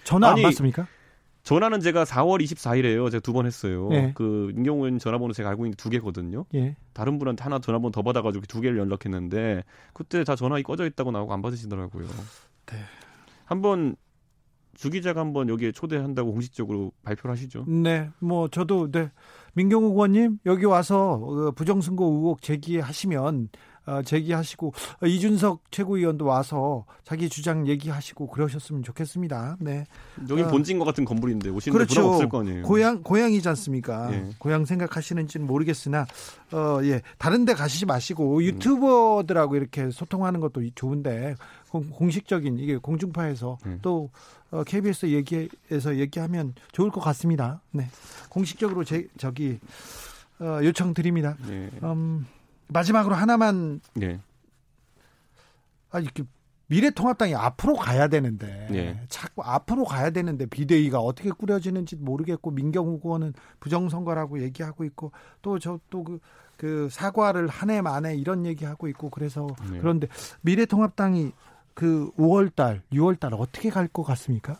전화 0.04 0.30
아니, 0.30 0.42
안 0.42 0.48
받습니까? 0.50 0.86
전화는 1.48 1.80
제가 1.80 2.04
4월 2.04 2.42
24일에요. 2.42 3.10
제가 3.10 3.20
두 3.22 3.32
번 3.32 3.46
했어요. 3.46 3.88
예. 3.92 4.12
그 4.14 4.52
임경훈 4.54 4.98
전화번호 4.98 5.32
제가 5.32 5.48
알고 5.48 5.64
있는 5.64 5.70
게두 5.76 5.88
개거든요. 5.88 6.44
예. 6.54 6.76
다른 6.92 7.18
분한테 7.18 7.42
하나 7.42 7.58
전화번호 7.58 7.90
더 7.90 8.02
받아가지고 8.02 8.44
두 8.46 8.60
개를 8.60 8.76
연락했는데 8.78 9.64
그때 9.94 10.24
다 10.24 10.36
전화기 10.36 10.62
꺼져 10.62 10.84
있다고 10.86 11.10
나오고 11.10 11.32
안 11.32 11.40
받으시더라고요. 11.40 12.04
네. 12.66 12.76
한번 13.46 13.96
주 14.74 14.90
기자가 14.90 15.20
한번 15.20 15.48
여기에 15.48 15.72
초대한다고 15.72 16.32
공식적으로 16.32 16.92
발표를 17.02 17.32
하시죠. 17.32 17.64
네, 17.66 18.10
뭐 18.20 18.48
저도 18.48 18.90
네 18.90 19.10
민경욱 19.54 19.92
의원님 19.92 20.38
여기 20.46 20.66
와서 20.66 21.14
어, 21.14 21.50
부정선거 21.52 22.04
의혹 22.04 22.42
제기하시면 22.42 23.48
어, 23.77 23.77
제기하시고 24.04 24.72
어, 25.02 25.06
이준석 25.06 25.62
최고위원도 25.70 26.24
와서 26.24 26.84
자기 27.04 27.28
주장 27.28 27.66
얘기하시고 27.66 28.28
그러셨으면 28.28 28.82
좋겠습니다. 28.82 29.56
네. 29.60 29.84
여기 30.28 30.42
어, 30.42 30.48
본진 30.48 30.78
것 30.78 30.84
같은 30.84 31.04
건물인데 31.04 31.50
오시는 31.50 31.72
그렇죠. 31.72 31.94
부담 31.94 32.12
없을 32.12 32.28
거 32.28 32.40
아니에요. 32.40 32.62
고향 32.62 33.02
고향이지 33.02 33.48
않습니까? 33.48 34.12
예. 34.12 34.28
고향 34.38 34.64
생각하시는지는 34.64 35.46
모르겠으나 35.46 36.06
어 36.52 36.80
예. 36.82 37.02
다른 37.18 37.44
데 37.44 37.54
가시지 37.54 37.86
마시고 37.86 38.38
음. 38.38 38.42
유튜버들하고 38.42 39.56
이렇게 39.56 39.90
소통하는 39.90 40.40
것도 40.40 40.62
좋은데 40.74 41.34
공 41.70 42.10
식적인 42.10 42.58
이게 42.58 42.76
공중파에서 42.76 43.58
음. 43.66 43.78
또 43.82 44.10
어, 44.50 44.64
KBS 44.64 45.06
얘기에서 45.06 45.96
얘기하면 45.96 46.54
좋을 46.72 46.90
것 46.90 47.00
같습니다. 47.00 47.60
네. 47.70 47.88
공식적으로 48.30 48.84
제 48.84 49.06
저기 49.18 49.58
어, 50.40 50.60
요청 50.62 50.94
드립니다. 50.94 51.36
네. 51.46 51.70
음, 51.82 52.26
마지막으로 52.68 53.14
하나만 53.14 53.80
네. 53.94 54.20
아 55.90 56.00
이렇게 56.00 56.22
미래통합당이 56.66 57.34
앞으로 57.34 57.76
가야 57.76 58.08
되는데 58.08 58.68
예. 58.72 59.00
자꾸 59.08 59.42
앞으로 59.42 59.84
가야 59.84 60.10
되는데 60.10 60.44
비대위가 60.44 60.98
어떻게 61.00 61.30
꾸려지는지 61.30 61.96
모르겠고 61.96 62.50
민경욱 62.50 63.04
의원은 63.06 63.32
부정선거라고 63.60 64.42
얘기하고 64.42 64.84
있고 64.84 65.12
또 65.40 65.58
저 65.58 65.80
또그 65.88 66.18
그 66.58 66.88
사과를 66.90 67.48
한 67.48 67.70
해 67.70 67.80
만에 67.80 68.16
이런 68.16 68.44
얘기하고 68.44 68.88
있고 68.88 69.08
그래서 69.08 69.46
네. 69.70 69.78
그런데 69.80 70.08
미래통합당이 70.42 71.32
그 71.72 72.10
5월달, 72.18 72.82
6월달 72.92 73.32
어떻게 73.38 73.70
갈 73.70 73.88
것 73.88 74.02
같습니까? 74.02 74.58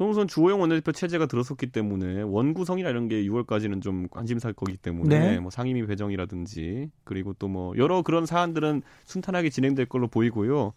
우선 0.00 0.26
주호영 0.26 0.60
원내대표 0.60 0.90
체제가 0.92 1.26
들어섰기 1.26 1.66
때문에 1.68 2.22
원구성이나 2.22 2.90
이런 2.90 3.08
게 3.08 3.22
6월까지는 3.24 3.82
좀 3.82 4.08
관심사일 4.10 4.54
거기 4.54 4.76
때문에 4.76 5.18
네. 5.18 5.38
뭐 5.40 5.50
상임위 5.50 5.86
배정이라든지 5.86 6.90
그리고 7.04 7.32
또 7.34 7.48
뭐 7.52 7.76
여러 7.76 8.00
그런 8.02 8.24
사안들은 8.24 8.82
순탄하게 9.04 9.50
진행될 9.50 9.86
걸로 9.86 10.08
보이고요. 10.08 10.72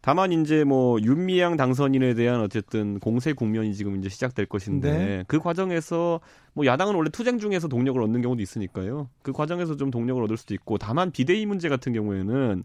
다만 0.00 0.32
이제 0.32 0.64
뭐 0.64 1.00
윤미향 1.00 1.56
당선인에 1.56 2.14
대한 2.14 2.40
어쨌든 2.40 2.98
공세 3.00 3.32
국면이 3.32 3.74
지금 3.74 3.96
이제 3.98 4.08
시작될 4.08 4.46
것인데 4.46 4.92
네. 4.92 5.24
그 5.28 5.38
과정에서 5.38 6.20
뭐 6.54 6.66
야당은 6.66 6.94
원래 6.94 7.10
투쟁 7.10 7.38
중에서 7.38 7.68
동력을 7.68 8.00
얻는 8.00 8.22
경우도 8.22 8.42
있으니까요. 8.42 9.08
그 9.22 9.32
과정에서 9.32 9.76
좀 9.76 9.90
동력을 9.90 10.22
얻을 10.22 10.36
수도 10.36 10.54
있고 10.54 10.78
다만 10.78 11.10
비대위 11.10 11.46
문제 11.46 11.68
같은 11.68 11.92
경우에는 11.92 12.64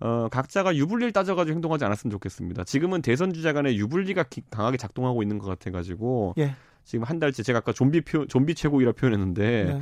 어, 0.00 0.28
각자가 0.28 0.76
유불리를 0.76 1.12
따져가지고 1.12 1.54
행동하지 1.54 1.84
않았으면 1.84 2.10
좋겠습니다. 2.12 2.64
지금은 2.64 3.02
대선 3.02 3.32
주자 3.32 3.52
간에 3.52 3.74
유불리가 3.76 4.24
기, 4.24 4.42
강하게 4.50 4.76
작동하고 4.76 5.22
있는 5.22 5.38
것 5.38 5.46
같아가지고 5.46 6.34
예. 6.38 6.54
지금 6.84 7.04
한 7.04 7.18
달째 7.18 7.42
제가 7.42 7.60
아까 7.60 7.72
좀비 7.72 8.02
표, 8.02 8.26
좀비 8.26 8.54
최고위라 8.54 8.92
표현했는데 8.92 9.64
네. 9.64 9.80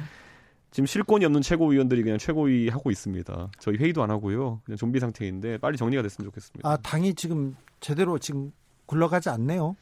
지금 0.71 0.87
실권이 0.87 1.25
없는 1.25 1.43
최고위원들이 1.43 2.03
그냥 2.03 2.19
최고위 2.19 2.69
하고 2.69 2.91
있습니다. 2.91 3.51
저희 3.59 3.77
회의도 3.77 4.03
안 4.03 4.11
하고요. 4.11 4.61
그냥 4.65 4.77
좀비 4.79 5.01
상태인데 5.01 5.59
빨리 5.59 5.77
정리가 5.77 6.03
됐으면 6.03 6.31
좋겠습니다. 6.31 6.69
아 6.69 6.77
당이 6.79 7.15
지금 7.15 7.57
제대로 7.81 8.19
지금 8.19 8.53
굴러가지 8.87 9.29
않네요. 9.29 9.77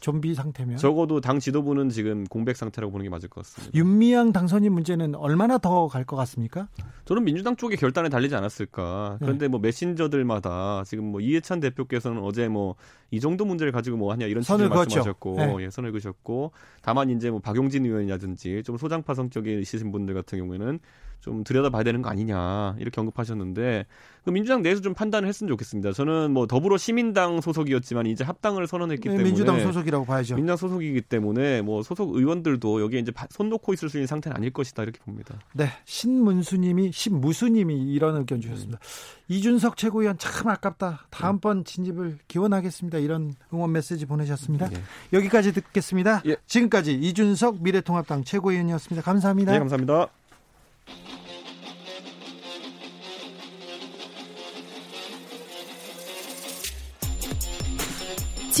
좀비 0.00 0.34
상태면 0.34 0.76
적어도 0.78 1.20
당 1.20 1.38
지도부는 1.38 1.90
지금 1.90 2.24
공백 2.24 2.56
상태라고 2.56 2.90
보는 2.90 3.04
게 3.04 3.10
맞을 3.10 3.28
것 3.28 3.44
같습니다. 3.44 3.70
윤미향 3.78 4.32
당선인 4.32 4.72
문제는 4.72 5.14
얼마나 5.14 5.58
더 5.58 5.88
갈 5.88 6.04
것 6.04 6.16
같습니까? 6.16 6.68
저는 7.04 7.24
민주당 7.24 7.56
쪽의 7.56 7.76
결단에 7.76 8.08
달리지 8.08 8.34
않았을까. 8.34 9.18
그런데 9.20 9.44
네. 9.46 9.48
뭐 9.48 9.60
메신저들마다 9.60 10.84
지금 10.86 11.04
뭐 11.04 11.20
이해찬 11.20 11.60
대표께서는 11.60 12.22
어제 12.22 12.48
뭐 12.48 12.76
이 13.12 13.18
정도 13.18 13.44
문제를 13.44 13.72
가지고 13.72 13.96
뭐 13.96 14.12
하냐 14.12 14.26
이런 14.26 14.42
선을 14.44 14.68
말씀하셨고 14.68 15.34
네. 15.36 15.56
예, 15.64 15.70
선을 15.70 15.90
그셨고 15.90 16.52
다만 16.80 17.10
이제 17.10 17.28
뭐 17.30 17.40
박용진 17.40 17.84
의원이라든지 17.84 18.62
좀 18.64 18.76
소장파 18.76 19.14
성격이 19.14 19.60
있으신 19.60 19.90
분들 19.90 20.14
같은 20.14 20.38
경우에는 20.38 20.78
좀 21.18 21.42
들여다봐야 21.44 21.82
되는 21.82 22.02
거 22.02 22.08
아니냐 22.08 22.76
이렇게 22.78 23.00
언급하셨는데 23.00 23.84
그 24.24 24.30
민주당 24.30 24.62
내에서 24.62 24.80
좀 24.80 24.94
판단을 24.94 25.28
했으면 25.28 25.48
좋겠습니다. 25.48 25.92
저는 25.92 26.30
뭐 26.30 26.46
더불어 26.46 26.76
시민당 26.78 27.40
소속이었지만 27.40 28.06
이제 28.06 28.22
합당을 28.22 28.68
선언했기 28.68 29.08
네, 29.08 29.14
때문에 29.16 29.24
민주당 29.24 29.60
소속이 29.60 29.89
라고 29.90 30.04
봐야죠. 30.04 30.36
민주당 30.36 30.56
소속이기 30.56 31.02
때문에 31.02 31.62
뭐 31.62 31.82
소속 31.82 32.14
의원들도 32.14 32.80
여기에 32.80 33.00
이제 33.00 33.12
손 33.30 33.48
놓고 33.48 33.72
있을 33.74 33.88
수 33.88 33.96
있는 33.96 34.06
상태는 34.06 34.36
아닐 34.36 34.50
것이다 34.52 34.82
이렇게 34.82 34.98
봅니다. 35.00 35.38
네, 35.52 35.68
신문수님이 35.84 36.92
신무수님이 36.92 37.92
이런 37.92 38.16
의견 38.16 38.40
주셨습니다. 38.40 38.78
음. 38.78 39.24
이준석 39.28 39.76
최고위원 39.76 40.18
참 40.18 40.48
아깝다. 40.48 41.06
다음번 41.10 41.64
진입을 41.64 42.18
기원하겠습니다. 42.26 42.98
이런 42.98 43.34
응원 43.52 43.72
메시지 43.72 44.06
보내셨습니다. 44.06 44.68
네. 44.68 44.82
여기까지 45.12 45.52
듣겠습니다. 45.52 46.22
예. 46.26 46.36
지금까지 46.46 46.94
이준석 46.94 47.62
미래통합당 47.62 48.24
최고위원이었습니다. 48.24 49.02
감사합니다. 49.02 49.52
네, 49.52 49.58
감사합니다. 49.58 50.08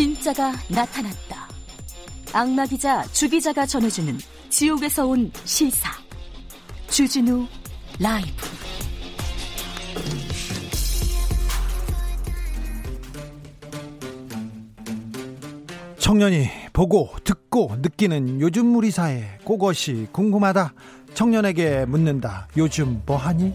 진짜가 0.00 0.54
나타났다. 0.70 1.46
악마 2.32 2.64
기자 2.64 3.02
주 3.08 3.28
기자가 3.28 3.66
전해주는 3.66 4.16
지옥에서 4.48 5.06
온 5.06 5.30
실사. 5.44 5.90
주진우 6.88 7.46
라이브. 7.98 8.30
청년이 15.98 16.48
보고 16.72 17.10
듣고 17.22 17.76
느끼는 17.80 18.40
요즘 18.40 18.74
우리 18.76 18.90
사회 18.90 19.38
그것이 19.46 20.08
궁금하다. 20.12 20.72
청년에게 21.12 21.84
묻는다. 21.84 22.48
요즘 22.56 23.02
뭐하니? 23.04 23.52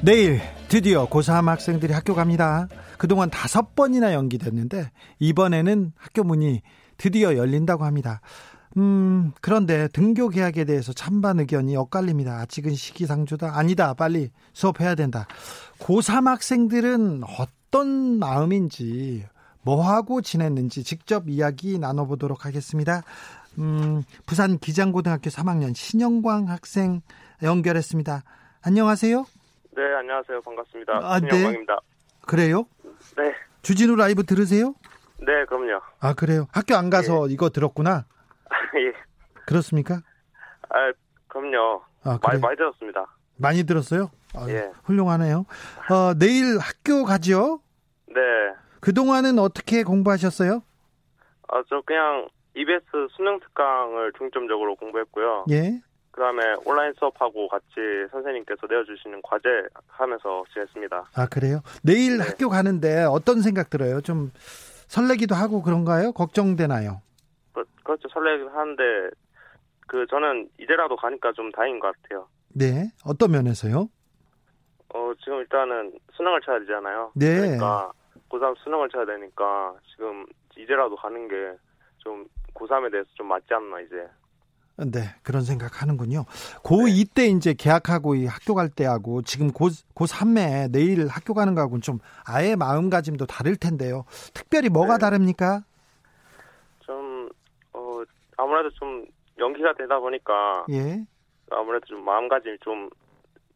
내일 0.00 0.40
드디어 0.68 1.08
고3 1.08 1.46
학생들이 1.46 1.92
학교 1.92 2.14
갑니다. 2.14 2.68
그동안 2.98 3.30
다섯 3.30 3.74
번이나 3.74 4.12
연기됐는데 4.14 4.90
이번에는 5.18 5.92
학교 5.96 6.24
문이 6.24 6.62
드디어 6.96 7.36
열린다고 7.36 7.84
합니다. 7.84 8.20
음, 8.76 9.32
그런데 9.40 9.88
등교 9.88 10.28
계약에 10.28 10.64
대해서 10.64 10.92
찬반 10.92 11.40
의견이 11.40 11.76
엇갈립니다. 11.76 12.40
아직은 12.40 12.74
시기상조다. 12.74 13.58
아니다. 13.58 13.94
빨리 13.94 14.30
수업해야 14.52 14.94
된다. 14.94 15.26
고3 15.78 16.26
학생들은 16.26 17.22
어떤 17.38 18.18
마음인지, 18.18 19.24
뭐하고 19.62 20.20
지냈는지 20.20 20.84
직접 20.84 21.28
이야기 21.28 21.78
나눠보도록 21.78 22.44
하겠습니다. 22.44 23.02
음, 23.58 24.02
부산 24.26 24.58
기장고등학교 24.58 25.30
3학년 25.30 25.74
신영광 25.74 26.48
학생 26.48 27.00
연결했습니다. 27.42 28.22
안녕하세요. 28.62 29.24
네, 29.76 29.82
안녕하세요. 30.00 30.42
반갑습니다. 30.42 30.92
아, 31.02 31.20
네. 31.20 31.28
신영광입니다. 31.30 31.74
네. 31.74 31.96
그래요? 32.26 32.66
네. 33.16 33.34
주진우 33.62 33.96
라이브 33.96 34.24
들으세요? 34.24 34.74
네, 35.18 35.44
그럼요. 35.46 35.80
아, 36.00 36.14
그래요? 36.14 36.46
학교 36.52 36.76
안 36.76 36.90
가서 36.90 37.28
예. 37.28 37.32
이거 37.32 37.48
들었구나? 37.50 38.04
예. 38.78 38.92
그렇습니까? 39.46 40.02
아, 40.68 40.92
그럼요. 41.28 41.82
아, 42.04 42.18
많이, 42.22 42.40
많이 42.40 42.56
들었습니다. 42.56 43.06
많이 43.36 43.64
들었어요? 43.64 44.10
아, 44.34 44.46
예. 44.48 44.70
훌륭하네요. 44.84 45.46
어, 45.90 46.14
내일 46.18 46.58
학교 46.58 47.04
가죠? 47.04 47.60
네. 48.08 48.20
그동안은 48.80 49.38
어떻게 49.38 49.82
공부하셨어요? 49.82 50.62
아, 51.48 51.62
저 51.68 51.80
그냥 51.84 52.28
EBS 52.54 52.84
수능 53.16 53.38
특강을 53.40 54.12
중점적으로 54.18 54.76
공부했고요. 54.76 55.46
예. 55.50 55.80
그다음에 56.16 56.42
온라인 56.64 56.94
수업하고 56.98 57.46
같이 57.46 57.66
선생님께서 58.10 58.66
내어주시는 58.66 59.20
과제 59.22 59.48
하면서 59.86 60.44
지냈습니다. 60.52 61.10
아 61.14 61.26
그래요? 61.28 61.60
내일 61.84 62.16
네. 62.16 62.24
학교 62.24 62.48
가는데 62.48 63.04
어떤 63.04 63.42
생각 63.42 63.68
들어요? 63.68 64.00
좀 64.00 64.30
설레기도 64.88 65.34
하고 65.34 65.62
그런가요? 65.62 66.12
걱정되나요? 66.12 67.02
그, 67.52 67.64
그렇죠 67.84 68.08
설레기도 68.08 68.48
하는데 68.48 68.82
그 69.86 70.06
저는 70.08 70.48
이제라도 70.58 70.96
가니까 70.96 71.32
좀 71.32 71.52
다행인 71.52 71.78
것 71.80 71.94
같아요. 72.02 72.26
네 72.48 72.90
어떤 73.04 73.30
면에서요? 73.32 73.88
어 74.94 75.12
지금 75.22 75.40
일단은 75.40 75.92
수능을 76.14 76.40
쳐야 76.40 76.58
되잖아요. 76.60 77.12
네. 77.14 77.36
그러니까 77.36 77.92
고3 78.30 78.56
수능을 78.64 78.88
쳐야 78.88 79.04
되니까 79.04 79.74
지금 79.92 80.24
이제라도 80.56 80.96
가는 80.96 81.28
게 81.28 81.36
좀 82.06 82.24
고3에 82.54 82.90
대해서 82.92 83.08
좀 83.14 83.26
맞지 83.26 83.52
않나 83.52 83.80
이제 83.80 84.08
네, 84.78 85.14
그런 85.22 85.42
생각 85.42 85.80
하는군요. 85.80 86.24
고2 86.62 87.08
네. 87.08 87.14
때 87.14 87.26
이제 87.28 87.54
개학하고 87.54 88.14
학교 88.28 88.54
갈 88.54 88.68
때하고 88.68 89.22
지금 89.22 89.50
고, 89.50 89.68
고3에 89.94 90.70
내일 90.70 91.06
학교 91.08 91.32
가는 91.32 91.54
거하고는 91.54 91.80
좀 91.80 91.98
아예 92.26 92.56
마음가짐도 92.56 93.26
다를 93.26 93.56
텐데요. 93.56 94.04
특별히 94.34 94.68
뭐가 94.68 94.98
네. 94.98 95.00
다릅니까? 95.00 95.64
좀, 96.80 97.28
어, 97.72 98.02
아무래도 98.36 98.70
좀 98.70 99.06
연기가 99.38 99.72
되다 99.74 99.98
보니까. 99.98 100.66
예. 100.70 101.04
아무래도 101.50 101.86
좀 101.86 102.04
마음가짐이 102.04 102.58
좀 102.62 102.90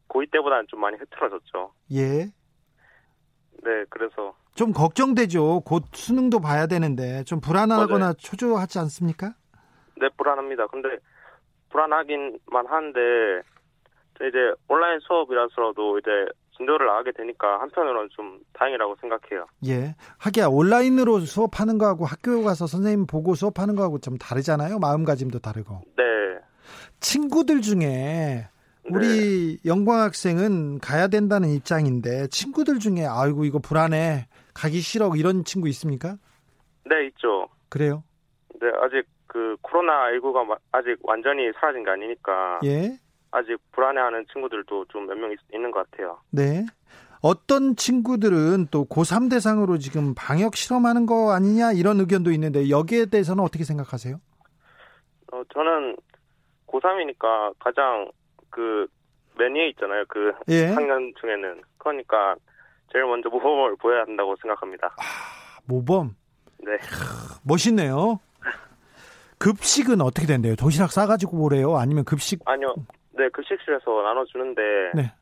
고2 0.09 0.31
때보다는 0.33 0.67
좀 0.69 0.81
많이 0.81 0.97
흐트러졌죠. 0.97 1.73
예. 1.93 2.25
네, 3.63 3.85
그래서. 3.91 4.35
좀 4.55 4.73
걱정되죠. 4.73 5.61
곧 5.61 5.85
수능도 5.93 6.41
봐야 6.41 6.67
되는데 6.67 7.25
좀 7.25 7.41
불안하거나 7.41 7.99
맞아요. 7.99 8.15
초조하지 8.15 8.79
않습니까? 8.79 9.35
네, 10.01 10.09
불안합니다. 10.17 10.67
근데 10.69 10.89
불안하긴만 11.71 12.67
한데 12.67 13.01
이제 14.17 14.53
온라인 14.69 14.99
수업이라서도 15.01 15.99
이제 15.99 16.11
진도를 16.57 16.87
나가게 16.87 17.13
되니까 17.13 17.61
한편으로는 17.61 18.09
좀 18.11 18.39
다행이라고 18.53 18.97
생각해요. 19.01 19.47
예. 19.67 19.95
하기야 20.19 20.49
온라인으로 20.49 21.21
수업하는 21.21 21.79
거하고 21.79 22.05
학교 22.05 22.43
가서 22.43 22.67
선생님 22.67 23.07
보고 23.07 23.35
수업하는 23.35 23.77
거하고 23.77 23.99
좀 23.99 24.19
다르잖아요. 24.19 24.79
마음가짐도 24.79 25.39
다르고. 25.39 25.81
네. 25.97 26.05
친구들 27.01 27.63
중에 27.63 28.47
우리 28.91 29.57
네. 29.57 29.71
영광 29.71 30.01
학생은 30.01 30.81
가야 30.81 31.09
된다는 31.09 31.49
입장인데 31.51 32.27
친구들 32.29 32.79
중에 32.79 33.07
아이고 33.09 33.45
이거 33.45 33.59
불안해 33.59 34.27
가기 34.53 34.81
싫어 34.81 35.11
이런 35.17 35.45
친구 35.45 35.69
있습니까? 35.69 36.17
네 36.85 37.07
있죠. 37.07 37.49
그래요? 37.69 38.03
네 38.61 38.69
아직 38.83 39.07
그 39.33 39.57
코로나 39.63 40.11
19가 40.11 40.59
아직 40.73 40.97
완전히 41.05 41.53
사라진 41.61 41.85
게 41.85 41.91
아니니까 41.91 42.59
예. 42.65 42.99
아직 43.31 43.57
불안해하는 43.71 44.27
친구들도 44.33 44.87
좀 44.87 45.07
몇 45.07 45.17
명 45.17 45.33
있는 45.55 45.71
것 45.71 45.89
같아요. 45.89 46.19
네. 46.31 46.67
어떤 47.23 47.77
친구들은 47.77 48.69
또 48.73 48.87
고3 48.87 49.31
대상으로 49.31 49.79
지금 49.79 50.15
방역 50.17 50.57
실험하는 50.57 51.07
거 51.07 51.31
아니냐 51.33 51.73
이런 51.73 52.01
의견도 52.01 52.33
있는데 52.33 52.71
여기에 52.71 53.07
대해서는 53.07 53.45
어떻게 53.45 53.63
생각하세요? 53.63 54.17
어, 55.33 55.43
저는 55.55 55.97
고3이니까 56.67 57.55
가장 57.61 58.11
그 58.51 58.89
매니에 59.39 59.69
있잖아요. 59.69 60.05
그 60.09 60.33
예. 60.49 60.67
학년 60.73 61.13
중에는. 61.21 61.63
그러니까 61.79 62.35
제일 62.93 63.05
먼저 63.05 63.29
모범을 63.29 63.77
보여야 63.77 64.01
한다고 64.03 64.35
생각합니다. 64.43 64.89
아, 64.89 65.61
모범? 65.67 66.17
네. 66.59 66.73
멋있네요. 67.45 68.19
급식은 69.41 70.01
어떻게 70.03 70.27
된대요? 70.27 70.55
도시락 70.55 70.93
싸가지고 70.93 71.43
오래요? 71.43 71.77
아니면 71.77 72.05
급식? 72.05 72.41
아니요. 72.45 72.75
네, 73.13 73.29
급식실에서 73.31 74.03
나눠주는데 74.03 74.63
네. 74.95 75.13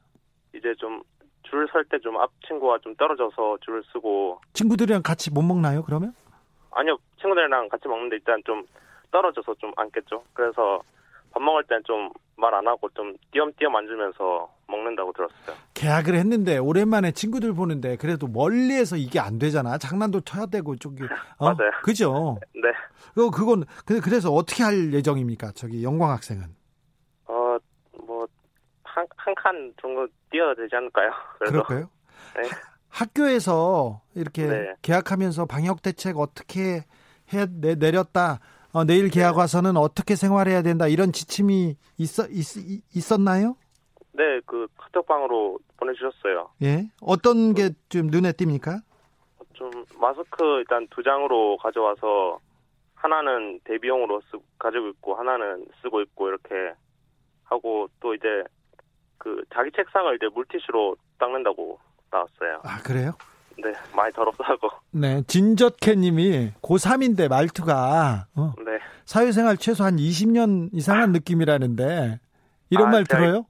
이제 0.55 0.75
좀 0.79 1.03
줄 1.49 1.67
설 1.73 1.83
때 1.89 1.97
좀 2.01 2.15
앞 2.21 2.31
친구가 2.47 2.79
좀 2.83 2.95
떨어져서 2.97 3.57
줄을 3.65 3.83
쓰고 3.91 4.39
친구들이랑 4.53 5.03
같이 5.03 5.31
못 5.33 5.41
먹나요? 5.41 5.83
그러면? 5.83 6.13
아니요, 6.73 6.99
친구들이랑 7.21 7.71
같이 7.71 7.89
먹는데 7.89 8.17
일단 8.17 8.43
좀 8.45 8.67
떨어져서 9.11 9.55
좀 9.55 9.73
앉겠죠. 9.77 10.23
그래서 10.35 10.83
밥 11.39 11.43
먹을 11.45 11.63
땐 11.65 11.81
좀 11.87 12.11
말 12.41 12.55
안 12.55 12.69
하고 12.69 12.89
좀 12.91 13.17
띄엄띄엄 13.33 13.75
앉으면서 13.75 14.49
먹는다고 14.69 15.13
들었어요. 15.13 15.57
계약을 15.75 16.15
했는데 16.15 16.57
오랜만에 16.59 17.11
친구들 17.11 17.53
보는데 17.53 17.97
그래도 17.97 18.29
멀리에서 18.29 18.97
이게 18.97 19.19
안 19.19 19.41
되잖아. 19.41 19.77
장난도 19.77 20.21
쳐야 20.21 20.47
되고 20.47 20.77
저기 20.77 21.03
어? 21.39 21.45
맞아요. 21.47 21.71
그죠? 21.83 22.39
네. 22.55 22.71
그 23.17 23.31
그건 23.31 23.65
그래서 23.87 24.31
어떻게 24.33 24.63
할 24.63 24.93
예정입니까? 24.95 25.51
저기 25.57 25.83
영광 25.83 26.11
학생은? 26.11 26.45
어뭐 27.27 28.27
한 28.85 29.07
한 29.17 29.35
칸 29.35 29.75
정도 29.83 30.07
뛰어야 30.31 30.55
되지 30.55 30.77
않을까요? 30.77 31.11
그럴까요? 31.41 31.91
네. 32.37 32.49
학교에서 32.89 34.01
이렇게 34.15 34.47
네. 34.47 34.75
계약하면서 34.83 35.47
방역 35.47 35.83
대책 35.83 36.19
어떻게 36.19 36.85
해 37.33 37.47
내렸다. 37.79 38.39
어, 38.73 38.85
내일 38.85 39.09
계약 39.09 39.33
네. 39.33 39.39
와서는 39.39 39.77
어떻게 39.77 40.15
생활해야 40.15 40.63
된다 40.63 40.87
이런 40.89 41.13
지침이 41.13 41.77
있어 41.99 42.27
있, 42.29 42.45
있었나요? 42.95 43.57
네, 44.13 44.41
그 44.47 44.67
카톡방으로 44.77 45.59
보내주셨어요. 45.77 46.51
예, 46.63 46.89
어떤 47.01 47.55
게 47.55 47.71
좀 47.89 48.09
눈에 48.09 48.33
띕니까? 48.33 48.83
좀 49.55 49.71
마스크 50.01 50.45
일단 50.59 50.87
두 50.91 51.03
장으로 51.03 51.57
가져와서 51.59 52.39
하나는 52.95 53.61
대비용으로 53.65 54.21
쓰, 54.31 54.39
가지고 54.59 54.89
있고 54.89 55.15
하나는 55.15 55.67
쓰고 55.83 56.01
있고 56.03 56.29
이렇게 56.29 56.73
하고 57.45 57.89
또 58.01 58.15
이제 58.15 58.27
그 59.19 59.43
자기 59.55 59.71
책상을 59.73 60.15
이제 60.17 60.27
물티슈로 60.35 60.97
닦는다고 61.19 61.79
나왔어요. 62.11 62.61
아 62.65 62.79
그래요? 62.83 63.13
네, 63.63 63.73
많이 63.95 64.13
더럽다고. 64.13 64.69
네, 64.93 65.23
진저캐님이 65.27 66.53
고3인데 66.63 67.29
말투가 67.29 68.27
어, 68.37 68.53
네. 68.65 68.79
사회생활 69.05 69.57
최소 69.57 69.85
한 69.85 69.97
20년 69.97 70.71
이상한 70.73 71.13
느낌이라는데 71.13 72.21
이런 72.71 72.89
아, 72.89 72.91
말 72.91 73.05
제가, 73.05 73.19
들어요? 73.21 73.47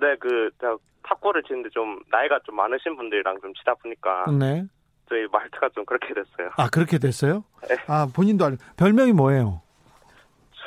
네, 0.00 0.16
그 0.20 0.50
제가 0.60 0.76
탁구를 1.02 1.42
치는데 1.44 1.70
좀 1.70 2.00
나이가 2.10 2.38
좀 2.44 2.56
많으신 2.56 2.96
분들이랑 2.96 3.40
좀 3.40 3.52
치다 3.54 3.74
보니까 3.74 4.26
네. 4.38 4.64
저희 5.08 5.26
말투가 5.32 5.70
좀 5.74 5.84
그렇게 5.84 6.08
됐어요. 6.08 6.50
아 6.56 6.68
그렇게 6.68 6.98
됐어요? 6.98 7.44
네. 7.68 7.76
아 7.86 8.06
본인도 8.14 8.44
알 8.44 8.58
별명이 8.76 9.12
뭐예요? 9.12 9.62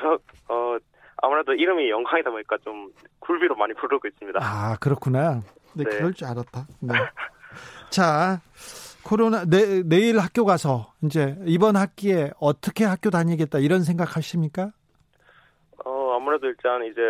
저 0.01 0.19
어 0.51 0.77
아무래도 1.23 1.53
이름이 1.53 1.89
영광이다 1.89 2.29
보니까 2.29 2.57
좀 2.63 2.91
굴비로 3.19 3.55
많이 3.55 3.73
부르고 3.73 4.07
있습니다. 4.07 4.39
아 4.41 4.75
그렇구나. 4.79 5.41
네, 5.73 5.83
네. 5.85 5.97
그럴 5.97 6.13
줄 6.13 6.27
알았다. 6.27 6.67
네. 6.81 6.93
자, 7.91 8.41
코로나 9.03 9.45
내, 9.45 9.83
내일 9.83 10.19
학교 10.19 10.45
가서 10.45 10.93
이제 11.03 11.37
이번 11.45 11.75
학기에 11.75 12.31
어떻게 12.39 12.85
학교 12.85 13.09
다니겠다 13.09 13.59
이런 13.59 13.83
생각하십니까? 13.83 14.71
어 15.85 16.13
아무래도 16.15 16.47
일단 16.47 16.83
이제 16.85 17.01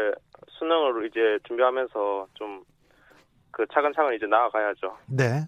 수능으로 0.49 1.05
이제 1.05 1.39
준비하면서 1.47 2.27
좀 2.33 2.63
그 3.51 3.65
차근차근 3.71 4.15
이제 4.15 4.25
나아가야죠. 4.25 4.97
네. 5.07 5.45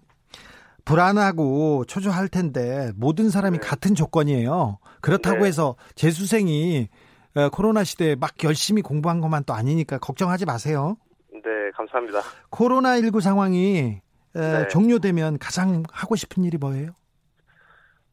불안하고 0.84 1.84
초조할 1.86 2.28
텐데 2.28 2.92
모든 2.96 3.30
사람이 3.30 3.58
네. 3.58 3.66
같은 3.66 3.94
조건이에요. 3.94 4.78
그렇다고 5.00 5.40
네. 5.40 5.46
해서 5.46 5.76
재수생이 5.94 6.88
어, 7.36 7.48
코로나 7.48 7.82
시대에 7.82 8.14
막 8.14 8.32
열심히 8.44 8.82
공부한 8.82 9.20
것만 9.20 9.44
또 9.44 9.54
아니니까 9.54 9.98
걱정하지 9.98 10.44
마세요. 10.44 10.96
네, 11.32 11.40
감사합니다. 11.74 12.20
코로나19 12.50 13.20
상황이 13.20 14.00
네. 14.34 14.68
종료되면 14.68 15.38
가장 15.38 15.84
하고 15.92 16.16
싶은 16.16 16.44
일이 16.44 16.58
뭐예요? 16.58 16.90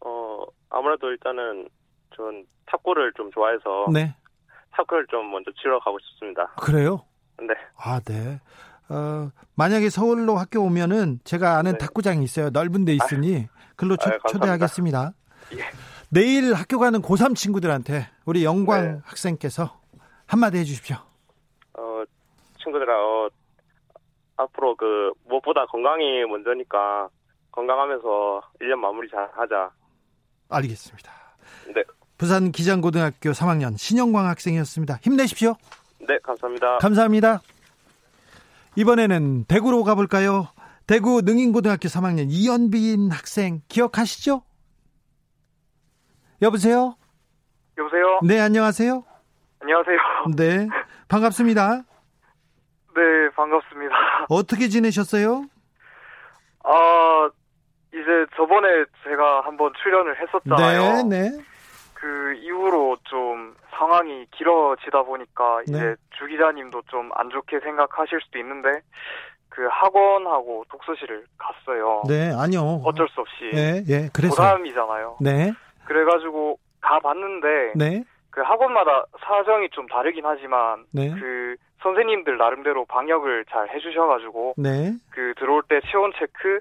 어, 0.05 0.43
아무래도 0.69 1.09
일단은 1.09 1.67
전 2.15 2.45
탁구를 2.67 3.13
좀 3.17 3.31
좋아해서 3.31 3.87
네. 3.91 4.15
탁구를 4.71 5.07
좀 5.07 5.31
먼저 5.31 5.51
치러 5.61 5.79
가고 5.79 5.97
싶습니다. 5.99 6.47
그래요? 6.59 7.03
네. 7.39 7.53
아, 7.75 7.99
네. 7.99 8.39
어, 8.89 9.31
만약에 9.55 9.89
서울로 9.89 10.37
학교 10.37 10.61
오면은 10.61 11.19
제가 11.23 11.57
아는 11.57 11.73
네. 11.73 11.77
탁구장이 11.77 12.23
있어요. 12.23 12.49
넓은 12.51 12.85
데 12.85 12.93
있으니 12.93 13.47
글로 13.75 13.97
초, 13.97 14.09
초대하겠습니다. 14.29 15.13
예. 15.53 15.63
내일 16.09 16.53
학교 16.53 16.77
가는 16.77 17.01
고3 17.01 17.35
친구들한테 17.35 18.09
우리 18.25 18.43
영광 18.43 18.83
네. 18.83 18.99
학생께서 19.05 19.79
한마디 20.27 20.57
해 20.57 20.63
주십시오. 20.65 20.97
어, 21.77 22.03
친구들아, 22.61 22.93
어, 22.93 23.29
앞으로 24.37 24.75
그 24.75 25.11
무엇보다 25.27 25.65
건강이 25.67 26.25
먼저니까 26.25 27.09
건강하면서 27.51 28.41
1년 28.61 28.75
마무리 28.75 29.09
잘 29.09 29.29
하자. 29.35 29.71
알겠습니다. 30.49 31.11
네. 31.75 31.83
부산 32.17 32.51
기장고등학교 32.51 33.31
3학년 33.31 33.77
신영광 33.77 34.27
학생이었습니다. 34.27 34.99
힘내십시오. 35.01 35.55
네, 36.07 36.17
감사합니다. 36.23 36.77
감사합니다. 36.79 37.41
이번에는 38.75 39.45
대구로 39.45 39.83
가볼까요? 39.83 40.47
대구 40.87 41.21
능인고등학교 41.21 41.87
3학년 41.87 42.27
이연빈 42.29 43.11
학생 43.11 43.61
기억하시죠? 43.67 44.43
여보세요? 46.41 46.95
여보세요? 47.77 48.19
네, 48.23 48.39
안녕하세요? 48.39 49.03
안녕하세요. 49.59 49.97
네, 50.35 50.67
반갑습니다. 51.07 51.83
네, 52.95 53.29
반갑습니다. 53.35 53.95
어떻게 54.29 54.67
지내셨어요? 54.67 55.45
아, 56.63 57.29
이제 57.93 58.25
저번에 58.35 58.67
제가 59.03 59.41
한번 59.41 59.71
출연을 59.81 60.15
했었잖아요. 60.21 61.03
네, 61.07 61.29
네. 61.29 61.43
그 61.93 62.33
이후로 62.41 62.97
좀 63.03 63.55
상황이 63.71 64.25
길어지다 64.31 65.03
보니까 65.03 65.61
이제 65.63 65.79
네. 65.79 65.95
주 66.17 66.25
기자님도 66.27 66.81
좀 66.89 67.11
안 67.15 67.29
좋게 67.29 67.59
생각하실 67.59 68.19
수도 68.23 68.39
있는데 68.39 68.69
그 69.49 69.67
학원하고 69.69 70.65
독서실을 70.69 71.25
갔어요. 71.37 72.03
네, 72.07 72.31
아니요. 72.35 72.81
어쩔 72.85 73.07
수 73.09 73.21
없이. 73.21 73.51
네, 73.53 73.83
예, 73.89 74.09
그래서. 74.13 74.35
고3이잖아요. 74.35 75.17
네. 75.21 75.51
그래가지고 75.85 76.57
가봤는데. 76.81 77.73
네. 77.75 78.03
그 78.29 78.39
학원마다 78.41 79.03
사정이 79.19 79.69
좀 79.71 79.85
다르긴 79.87 80.25
하지만. 80.25 80.85
네. 80.93 81.11
그 81.11 81.55
선생님들 81.81 82.37
나름대로 82.37 82.85
방역을 82.85 83.45
잘 83.49 83.69
해주셔가지고. 83.69 84.55
네. 84.57 84.93
그 85.09 85.33
들어올 85.37 85.63
때 85.67 85.79
체온 85.91 86.11
체크, 86.17 86.59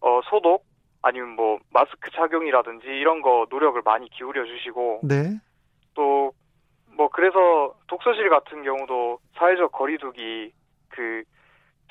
어, 0.00 0.20
소독, 0.30 0.64
아니면 1.02 1.30
뭐 1.30 1.58
마스크 1.72 2.10
착용이라든지 2.10 2.86
이런 2.86 3.22
거 3.22 3.46
노력을 3.50 3.80
많이 3.84 4.08
기울여 4.10 4.44
주시고 4.44 5.00
네. 5.04 5.38
또 5.94 6.32
뭐 7.00 7.08
그래서 7.08 7.74
독서실 7.86 8.28
같은 8.28 8.62
경우도 8.62 9.20
사회적 9.38 9.72
거리두기 9.72 10.52
그 10.90 11.22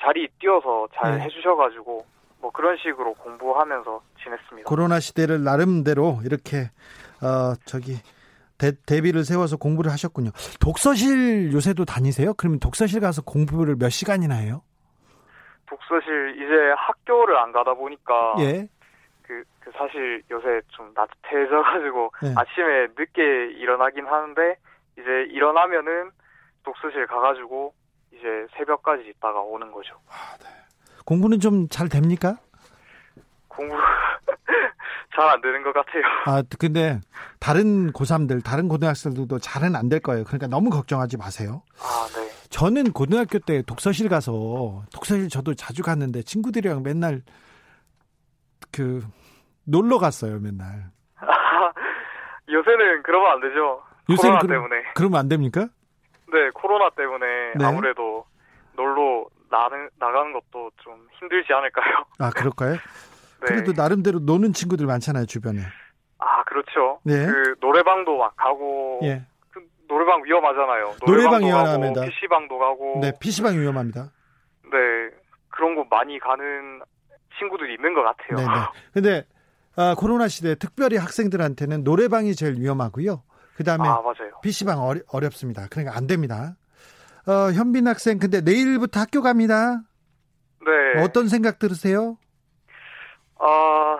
자리 0.00 0.28
뛰어서 0.38 0.86
잘 0.94 1.18
네. 1.18 1.24
해주셔가지고 1.24 2.06
뭐 2.40 2.50
그런 2.52 2.76
식으로 2.76 3.14
공부하면서 3.14 4.02
지냈습니다. 4.22 4.68
코로나 4.68 5.00
시대를 5.00 5.42
나름대로 5.42 6.20
이렇게 6.24 6.70
어 7.20 7.54
저기 7.64 7.96
대, 8.60 8.72
대비를 8.86 9.24
세워서 9.24 9.56
공부를 9.56 9.90
하셨군요. 9.90 10.30
독서실 10.60 11.52
요새도 11.52 11.84
다니세요? 11.86 12.34
그러면 12.34 12.60
독서실 12.60 13.00
가서 13.00 13.22
공부를 13.22 13.76
몇 13.78 13.88
시간이나 13.88 14.34
해요? 14.34 14.62
독서실 15.66 16.34
이제 16.36 16.74
학교를 16.76 17.36
안 17.38 17.52
가다 17.52 17.74
보니까 17.74 18.34
예. 18.40 18.68
그, 19.22 19.42
그 19.60 19.70
사실 19.76 20.22
요새 20.30 20.60
좀 20.68 20.92
나태해져가지고 20.94 22.12
네. 22.22 22.34
아침에 22.36 22.88
늦게 22.98 23.52
일어나긴 23.58 24.06
하는데 24.06 24.56
이제 24.98 25.10
일어나면은 25.30 26.10
독서실 26.64 27.06
가가지고 27.06 27.72
이제 28.12 28.46
새벽까지 28.56 29.04
있다가 29.08 29.40
오는 29.40 29.70
거죠. 29.72 29.94
아, 30.08 30.36
네. 30.38 30.46
공부는 31.06 31.40
좀 31.40 31.68
잘 31.70 31.88
됩니까? 31.88 32.36
공부 33.50 33.74
잘 35.14 35.28
안 35.28 35.40
되는 35.42 35.62
것 35.62 35.72
같아요. 35.74 36.02
아 36.26 36.42
근데 36.58 37.00
다른 37.40 37.92
고3들 37.92 38.42
다른 38.44 38.68
고등학생들도 38.68 39.38
잘은 39.40 39.76
안 39.76 39.88
될 39.90 40.00
거예요. 40.00 40.24
그러니까 40.24 40.46
너무 40.46 40.70
걱정하지 40.70 41.16
마세요. 41.18 41.62
아 41.78 42.06
네. 42.14 42.28
저는 42.48 42.92
고등학교 42.92 43.38
때 43.40 43.62
독서실 43.62 44.08
가서 44.08 44.82
독서실 44.94 45.28
저도 45.28 45.54
자주 45.54 45.82
갔는데 45.82 46.22
친구들이랑 46.22 46.82
맨날 46.82 47.22
그 48.72 49.04
놀러 49.64 49.98
갔어요, 49.98 50.38
맨날. 50.40 50.90
요새는 52.48 53.02
그러면 53.02 53.32
안 53.32 53.40
되죠. 53.40 53.82
요새는 54.08 54.16
코로나 54.16 54.38
그러, 54.40 54.54
때문에. 54.54 54.82
그러면 54.94 55.20
안 55.20 55.28
됩니까? 55.28 55.68
네, 56.32 56.50
코로나 56.54 56.90
때문에 56.90 57.26
네. 57.56 57.64
아무래도 57.64 58.24
놀러 58.76 59.26
나는 59.50 59.88
나가는 59.98 60.32
것도 60.32 60.70
좀 60.82 61.06
힘들지 61.18 61.52
않을까요? 61.52 62.04
아, 62.18 62.30
그럴까요? 62.30 62.76
네. 63.40 63.46
그래도 63.46 63.72
나름대로 63.72 64.18
노는 64.20 64.52
친구들 64.52 64.86
많잖아요, 64.86 65.26
주변에. 65.26 65.60
아, 66.18 66.44
그렇죠. 66.44 67.00
네. 67.04 67.26
그 67.26 67.56
노래방도 67.60 68.18
막 68.18 68.36
가고 68.36 69.00
예. 69.02 69.24
그 69.50 69.60
노래방 69.88 70.22
위험하잖아요. 70.24 70.94
노래방 71.06 71.42
위험합니다. 71.42 72.02
PC방도 72.02 72.58
가고. 72.58 72.98
네, 73.00 73.12
PC방 73.18 73.58
위험합니다. 73.58 74.10
네. 74.64 75.16
그런 75.48 75.74
곳 75.74 75.86
많이 75.90 76.18
가는 76.18 76.80
친구들이 77.38 77.74
있는 77.74 77.94
것 77.94 78.02
같아요. 78.02 78.36
네, 78.36 78.44
네. 78.44 78.60
근데 78.92 79.26
아, 79.76 79.94
코로나 79.96 80.28
시대 80.28 80.54
특별히 80.54 80.96
학생들한테는 80.96 81.84
노래방이 81.84 82.34
제일 82.34 82.54
위험하고요. 82.58 83.22
그다음에 83.56 83.88
아, 83.88 84.02
PC방 84.42 84.82
어리, 84.82 85.00
어렵습니다. 85.10 85.66
그러니까 85.70 85.96
안 85.96 86.06
됩니다. 86.06 86.56
어, 87.26 87.52
현빈 87.52 87.86
학생 87.86 88.18
근데 88.18 88.40
내일부터 88.40 89.00
학교 89.00 89.22
갑니다. 89.22 89.82
네. 90.64 91.02
어떤 91.02 91.28
생각 91.28 91.58
들으세요? 91.58 92.16
아, 93.40 93.98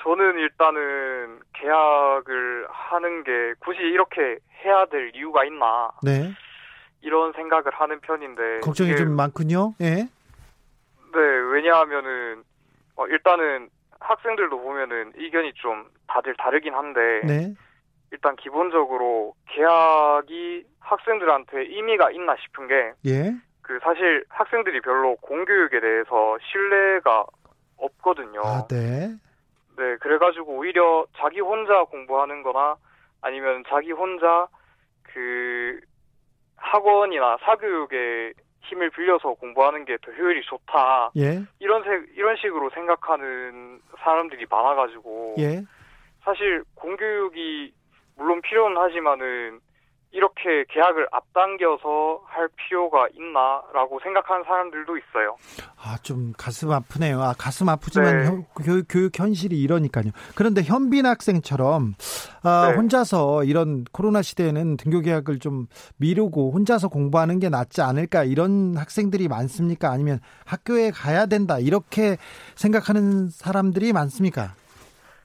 저는 0.00 0.38
일단은 0.38 1.40
계약을 1.52 2.66
하는 2.70 3.22
게 3.24 3.54
굳이 3.60 3.80
이렇게 3.80 4.38
해야 4.64 4.86
될 4.86 5.12
이유가 5.14 5.44
있나? 5.44 5.90
네. 6.02 6.32
이런 7.02 7.32
생각을 7.34 7.66
하는 7.72 8.00
편인데 8.00 8.60
걱정이 8.60 8.96
좀 8.96 9.14
많군요. 9.14 9.74
예. 9.80 9.84
네. 9.84 10.08
네, 11.12 11.20
왜냐하면은 11.52 12.42
어, 12.96 13.06
일단은 13.06 13.68
학생들도 14.00 14.58
보면은 14.58 15.12
의견이 15.14 15.52
좀 15.54 15.86
다들 16.06 16.34
다르긴 16.36 16.74
한데 16.74 17.20
네. 17.24 17.54
일단 18.10 18.36
기본적으로 18.36 19.34
계약이 19.48 20.64
학생들한테 20.80 21.58
의미가 21.60 22.10
있나 22.10 22.36
싶은 22.36 22.68
게 22.68 22.92
예. 23.06 23.34
그 23.62 23.78
사실 23.82 24.24
학생들이 24.28 24.80
별로 24.80 25.16
공교육에 25.16 25.80
대해서 25.80 26.38
신뢰가 26.50 27.26
없거든요. 27.84 28.40
아, 28.44 28.66
네. 28.68 29.14
네, 29.76 29.96
그래가지고 30.00 30.52
오히려 30.56 31.06
자기 31.16 31.40
혼자 31.40 31.84
공부하는 31.84 32.42
거나 32.42 32.76
아니면 33.20 33.64
자기 33.68 33.92
혼자 33.92 34.46
그 35.02 35.80
학원이나 36.56 37.38
사교육에 37.42 38.32
힘을 38.62 38.90
빌려서 38.90 39.34
공부하는 39.34 39.84
게 39.84 39.96
더 39.98 40.10
효율이 40.12 40.42
좋다. 40.42 41.10
예. 41.16 41.42
이런 41.58 41.82
세, 41.84 41.90
이런 42.16 42.36
식으로 42.36 42.70
생각하는 42.70 43.80
사람들이 43.98 44.46
많아가지고 44.48 45.34
예. 45.38 45.62
사실 46.24 46.64
공교육이 46.74 47.74
물론 48.16 48.40
필요는 48.42 48.76
하지만은 48.80 49.60
이렇게 50.14 50.64
계약을 50.68 51.08
앞당겨서 51.10 52.22
할 52.24 52.48
필요가 52.54 53.08
있나라고 53.14 53.98
생각하는 54.00 54.44
사람들도 54.44 54.96
있어요. 54.96 55.36
아, 55.76 55.96
좀 56.02 56.32
가슴 56.38 56.70
아프네요. 56.70 57.20
아, 57.20 57.34
가슴 57.36 57.68
아프지만 57.68 58.18
네. 58.18 58.26
현, 58.26 58.44
교육, 58.54 58.86
교육 58.88 59.18
현실이 59.18 59.60
이러니까요. 59.60 60.12
그런데 60.36 60.62
현빈 60.62 61.04
학생처럼 61.04 61.94
아, 62.44 62.68
네. 62.70 62.76
혼자서 62.76 63.42
이런 63.42 63.84
코로나 63.90 64.22
시대에는 64.22 64.76
등교 64.76 65.00
계약을 65.00 65.40
좀 65.40 65.66
미루고 65.96 66.52
혼자서 66.52 66.88
공부하는 66.88 67.40
게 67.40 67.48
낫지 67.48 67.82
않을까 67.82 68.22
이런 68.22 68.76
학생들이 68.76 69.26
많습니까? 69.26 69.90
아니면 69.90 70.20
학교에 70.46 70.92
가야 70.92 71.26
된다 71.26 71.58
이렇게 71.58 72.18
생각하는 72.54 73.30
사람들이 73.30 73.92
많습니까? 73.92 74.52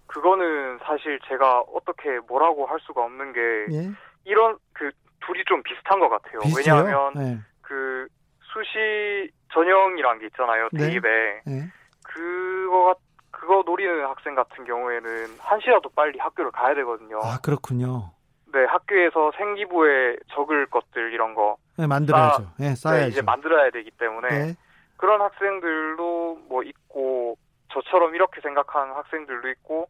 그거는 0.08 0.80
사실 0.82 1.20
제가 1.28 1.62
어떻게 1.76 2.18
뭐라고 2.28 2.66
할 2.66 2.80
수가 2.80 3.04
없는 3.04 3.34
게 3.34 3.40
예? 3.78 3.92
이런 4.30 4.58
그 4.74 4.92
둘이 5.26 5.44
좀 5.46 5.62
비슷한 5.64 6.00
것 6.00 6.08
같아요. 6.10 6.40
비슷해요? 6.42 6.76
왜냐하면 6.76 7.14
네. 7.16 7.38
그 7.62 8.08
수시 8.42 9.32
전형이란 9.52 10.20
게 10.20 10.28
있잖아요. 10.28 10.70
네. 10.72 10.88
대입에 10.88 11.42
네. 11.46 11.68
그거 12.04 12.96
그거 13.32 13.64
노리는 13.66 14.06
학생 14.06 14.36
같은 14.36 14.66
경우에는 14.66 15.38
한 15.40 15.60
시라도 15.62 15.90
빨리 15.90 16.20
학교를 16.20 16.52
가야 16.52 16.76
되거든요. 16.76 17.20
아 17.24 17.40
그렇군요. 17.44 18.12
네, 18.52 18.66
학교에서 18.66 19.32
생기부에 19.38 20.18
적을 20.34 20.66
것들 20.68 21.14
이런 21.14 21.36
거 21.36 21.58
네, 21.78 21.88
만들어야죠. 21.88 22.52
네, 22.58 22.76
쌓아야죠. 22.76 23.04
네, 23.04 23.08
이제 23.10 23.22
만들어야 23.22 23.70
되기 23.72 23.92
때문에 23.92 24.28
네. 24.30 24.56
그런 24.98 25.22
학생들도 25.22 26.40
뭐 26.50 26.64
있고 26.64 27.38
저처럼 27.72 28.16
이렇게 28.16 28.42
생각하는 28.42 28.94
학생들도 28.96 29.50
있고 29.50 29.88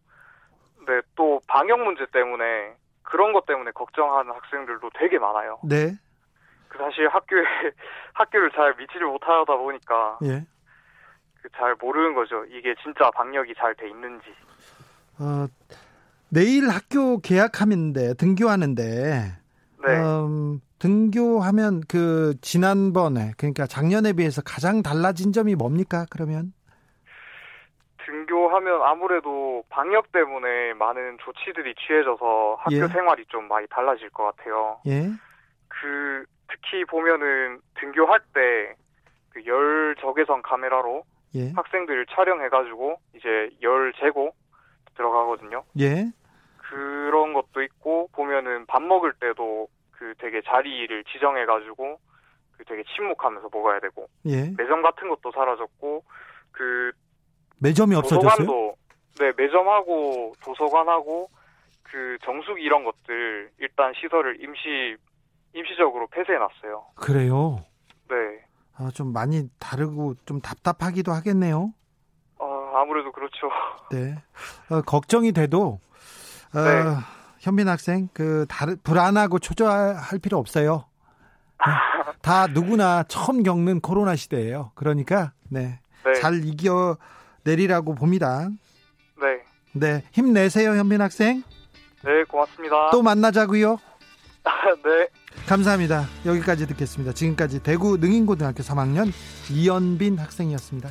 네, 0.85 1.01
또 1.15 1.41
방역 1.47 1.79
문제 1.79 2.05
때문에 2.11 2.75
그런 3.09 3.33
것 3.33 3.45
때문에 3.45 3.71
걱정하는 3.71 4.31
학생들도 4.31 4.89
되게 4.97 5.17
많아요. 5.17 5.59
네. 5.63 5.97
그 6.69 6.77
사실 6.77 7.07
학교에 7.07 7.43
학교를 8.13 8.51
잘 8.51 8.75
미치를 8.77 9.07
못하다 9.07 9.55
보니까 9.57 10.19
예. 10.23 10.45
그잘 11.41 11.75
모르는 11.81 12.13
거죠. 12.13 12.45
이게 12.45 12.75
진짜 12.83 13.09
방역이 13.11 13.55
잘 13.57 13.73
돼 13.75 13.89
있는지. 13.89 14.25
어, 15.19 15.47
내일 16.29 16.69
학교 16.69 17.19
개학하는데 17.19 18.13
등교하는데 18.13 18.83
네. 19.87 19.97
음, 19.97 20.61
등교하면 20.77 21.81
그 21.87 22.35
지난번에 22.41 23.31
그러니까 23.37 23.65
작년에 23.65 24.13
비해서 24.13 24.41
가장 24.41 24.83
달라진 24.83 25.33
점이 25.33 25.55
뭡니까? 25.55 26.05
그러면 26.09 26.53
등교하면 28.09 28.81
아무래도 28.81 29.63
방역 29.69 30.11
때문에 30.11 30.73
많은 30.73 31.17
조치들이 31.21 31.75
취해져서 31.75 32.55
학교 32.59 32.75
예. 32.75 32.87
생활이 32.87 33.25
좀 33.27 33.47
많이 33.47 33.67
달라질 33.67 34.09
것 34.09 34.23
같아요. 34.35 34.79
예. 34.87 35.09
그 35.67 36.25
특히 36.49 36.83
보면은 36.85 37.59
등교할 37.75 38.19
때 38.33 38.75
그 39.31 39.45
열 39.45 39.95
적외선 39.99 40.41
카메라로 40.41 41.03
예. 41.35 41.51
학생들 41.51 42.07
촬영해가지고 42.07 42.99
이제 43.15 43.51
열 43.61 43.93
재고 43.93 44.33
들어가거든요. 44.95 45.63
예. 45.79 46.07
그런 46.57 47.33
것도 47.33 47.61
있고 47.61 48.09
보면은 48.13 48.65
밥 48.65 48.81
먹을 48.81 49.13
때도 49.13 49.67
그 49.91 50.15
되게 50.17 50.41
자리를 50.41 51.03
지정해가지고 51.05 51.99
그 52.57 52.65
되게 52.65 52.83
침묵하면서 52.95 53.49
먹어야 53.53 53.79
되고 53.79 54.07
예. 54.25 54.49
매점 54.57 54.81
같은 54.81 55.09
것도 55.09 55.31
사라졌고 55.31 56.03
그 56.51 56.91
매점이 57.59 57.95
없어졌어요? 57.95 58.45
도서관도 58.45 58.75
네 59.19 59.31
매점하고 59.37 60.33
도서관하고 60.43 61.29
그 61.83 62.17
정수기 62.23 62.61
이런 62.61 62.83
것들 62.83 63.51
일단 63.59 63.93
시설을 63.99 64.41
임시 64.41 64.95
임시적으로 65.53 66.07
폐쇄해 66.07 66.37
놨어요. 66.37 66.85
그래요? 66.95 67.65
네. 68.09 68.15
아, 68.75 68.89
좀 68.93 69.11
많이 69.11 69.49
다르고 69.59 70.15
좀 70.25 70.39
답답하기도 70.39 71.11
하겠네요. 71.11 71.73
어, 72.37 72.71
아무래도 72.75 73.11
그렇죠. 73.11 73.49
네. 73.91 74.15
어, 74.69 74.81
걱정이 74.81 75.31
돼도 75.33 75.79
어, 76.53 76.59
네. 76.59 76.83
현민 77.39 77.67
학생 77.67 78.07
그 78.13 78.45
다른 78.47 78.77
불안하고 78.83 79.39
초조할 79.39 80.19
필요 80.21 80.37
없어요. 80.37 80.85
네. 81.65 81.73
다 82.21 82.47
누구나 82.47 83.03
처음 83.03 83.43
겪는 83.43 83.81
코로나 83.81 84.15
시대예요. 84.15 84.71
그러니까 84.75 85.33
네. 85.49 85.79
네. 86.05 86.13
잘 86.13 86.45
이겨 86.45 86.97
내리라고 87.43 87.95
봅니다. 87.95 88.49
네. 89.21 89.43
네, 89.73 90.03
힘내세요, 90.11 90.71
현민 90.71 91.01
학생. 91.01 91.43
네, 92.03 92.23
고맙습니다. 92.27 92.89
또 92.91 93.01
만나자고요. 93.01 93.77
네. 94.83 95.07
감사합니다. 95.47 96.05
여기까지 96.25 96.67
듣겠습니다. 96.67 97.13
지금까지 97.13 97.61
대구 97.61 97.97
능인고등학교 97.97 98.63
3학년 98.63 99.11
이연빈 99.51 100.17
학생이었습니다. 100.17 100.89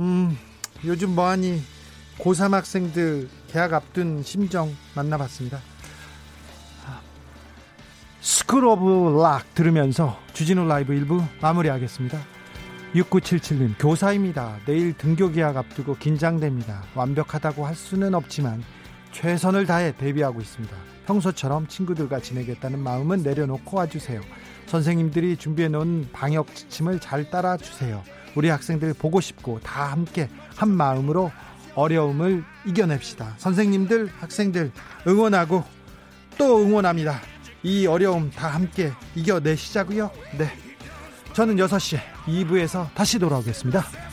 음, 0.00 0.38
요즘 0.84 1.14
뭐하니 1.14 1.62
고3 2.18 2.52
학생들 2.52 3.28
개학 3.48 3.72
앞둔 3.72 4.22
심정 4.22 4.74
만나봤습니다. 4.94 5.60
School 8.20 8.66
of 8.66 9.18
Rock 9.22 9.54
들으면서 9.54 10.18
주진우 10.34 10.66
라이브 10.66 10.92
일부 10.92 11.22
마무리하겠습니다. 11.40 12.18
6977님 12.94 13.74
교사입니다. 13.78 14.58
내일 14.66 14.92
등교 14.96 15.30
개학 15.30 15.56
앞두고 15.56 15.96
긴장됩니다. 15.96 16.82
완벽하다고 16.94 17.64
할 17.64 17.74
수는 17.74 18.14
없지만 18.14 18.64
최선을 19.12 19.66
다해 19.66 19.94
대비하고 19.96 20.40
있습니다. 20.40 20.76
평소처럼 21.06 21.68
친구들과 21.68 22.20
지내겠다는 22.20 22.80
마음은 22.80 23.22
내려놓고 23.22 23.76
와주세요. 23.76 24.20
선생님들이 24.66 25.36
준비해 25.36 25.68
놓은 25.68 26.08
방역 26.12 26.54
지침을 26.54 27.00
잘 27.00 27.30
따라주세요. 27.30 28.02
우리 28.34 28.48
학생들 28.48 28.94
보고 28.94 29.20
싶고 29.20 29.60
다 29.60 29.90
함께 29.90 30.28
한 30.56 30.70
마음으로 30.70 31.32
어려움을 31.74 32.44
이겨냅시다. 32.66 33.34
선생님들, 33.38 34.10
학생들 34.18 34.72
응원하고 35.06 35.64
또 36.38 36.62
응원합니다. 36.62 37.20
이 37.62 37.86
어려움 37.86 38.30
다 38.30 38.48
함께 38.48 38.92
이겨내시자고요. 39.14 40.10
네. 40.38 40.69
저는 41.32 41.56
6시 41.56 41.98
2부에서 42.26 42.86
다시 42.94 43.18
돌아오겠습니다. 43.18 44.09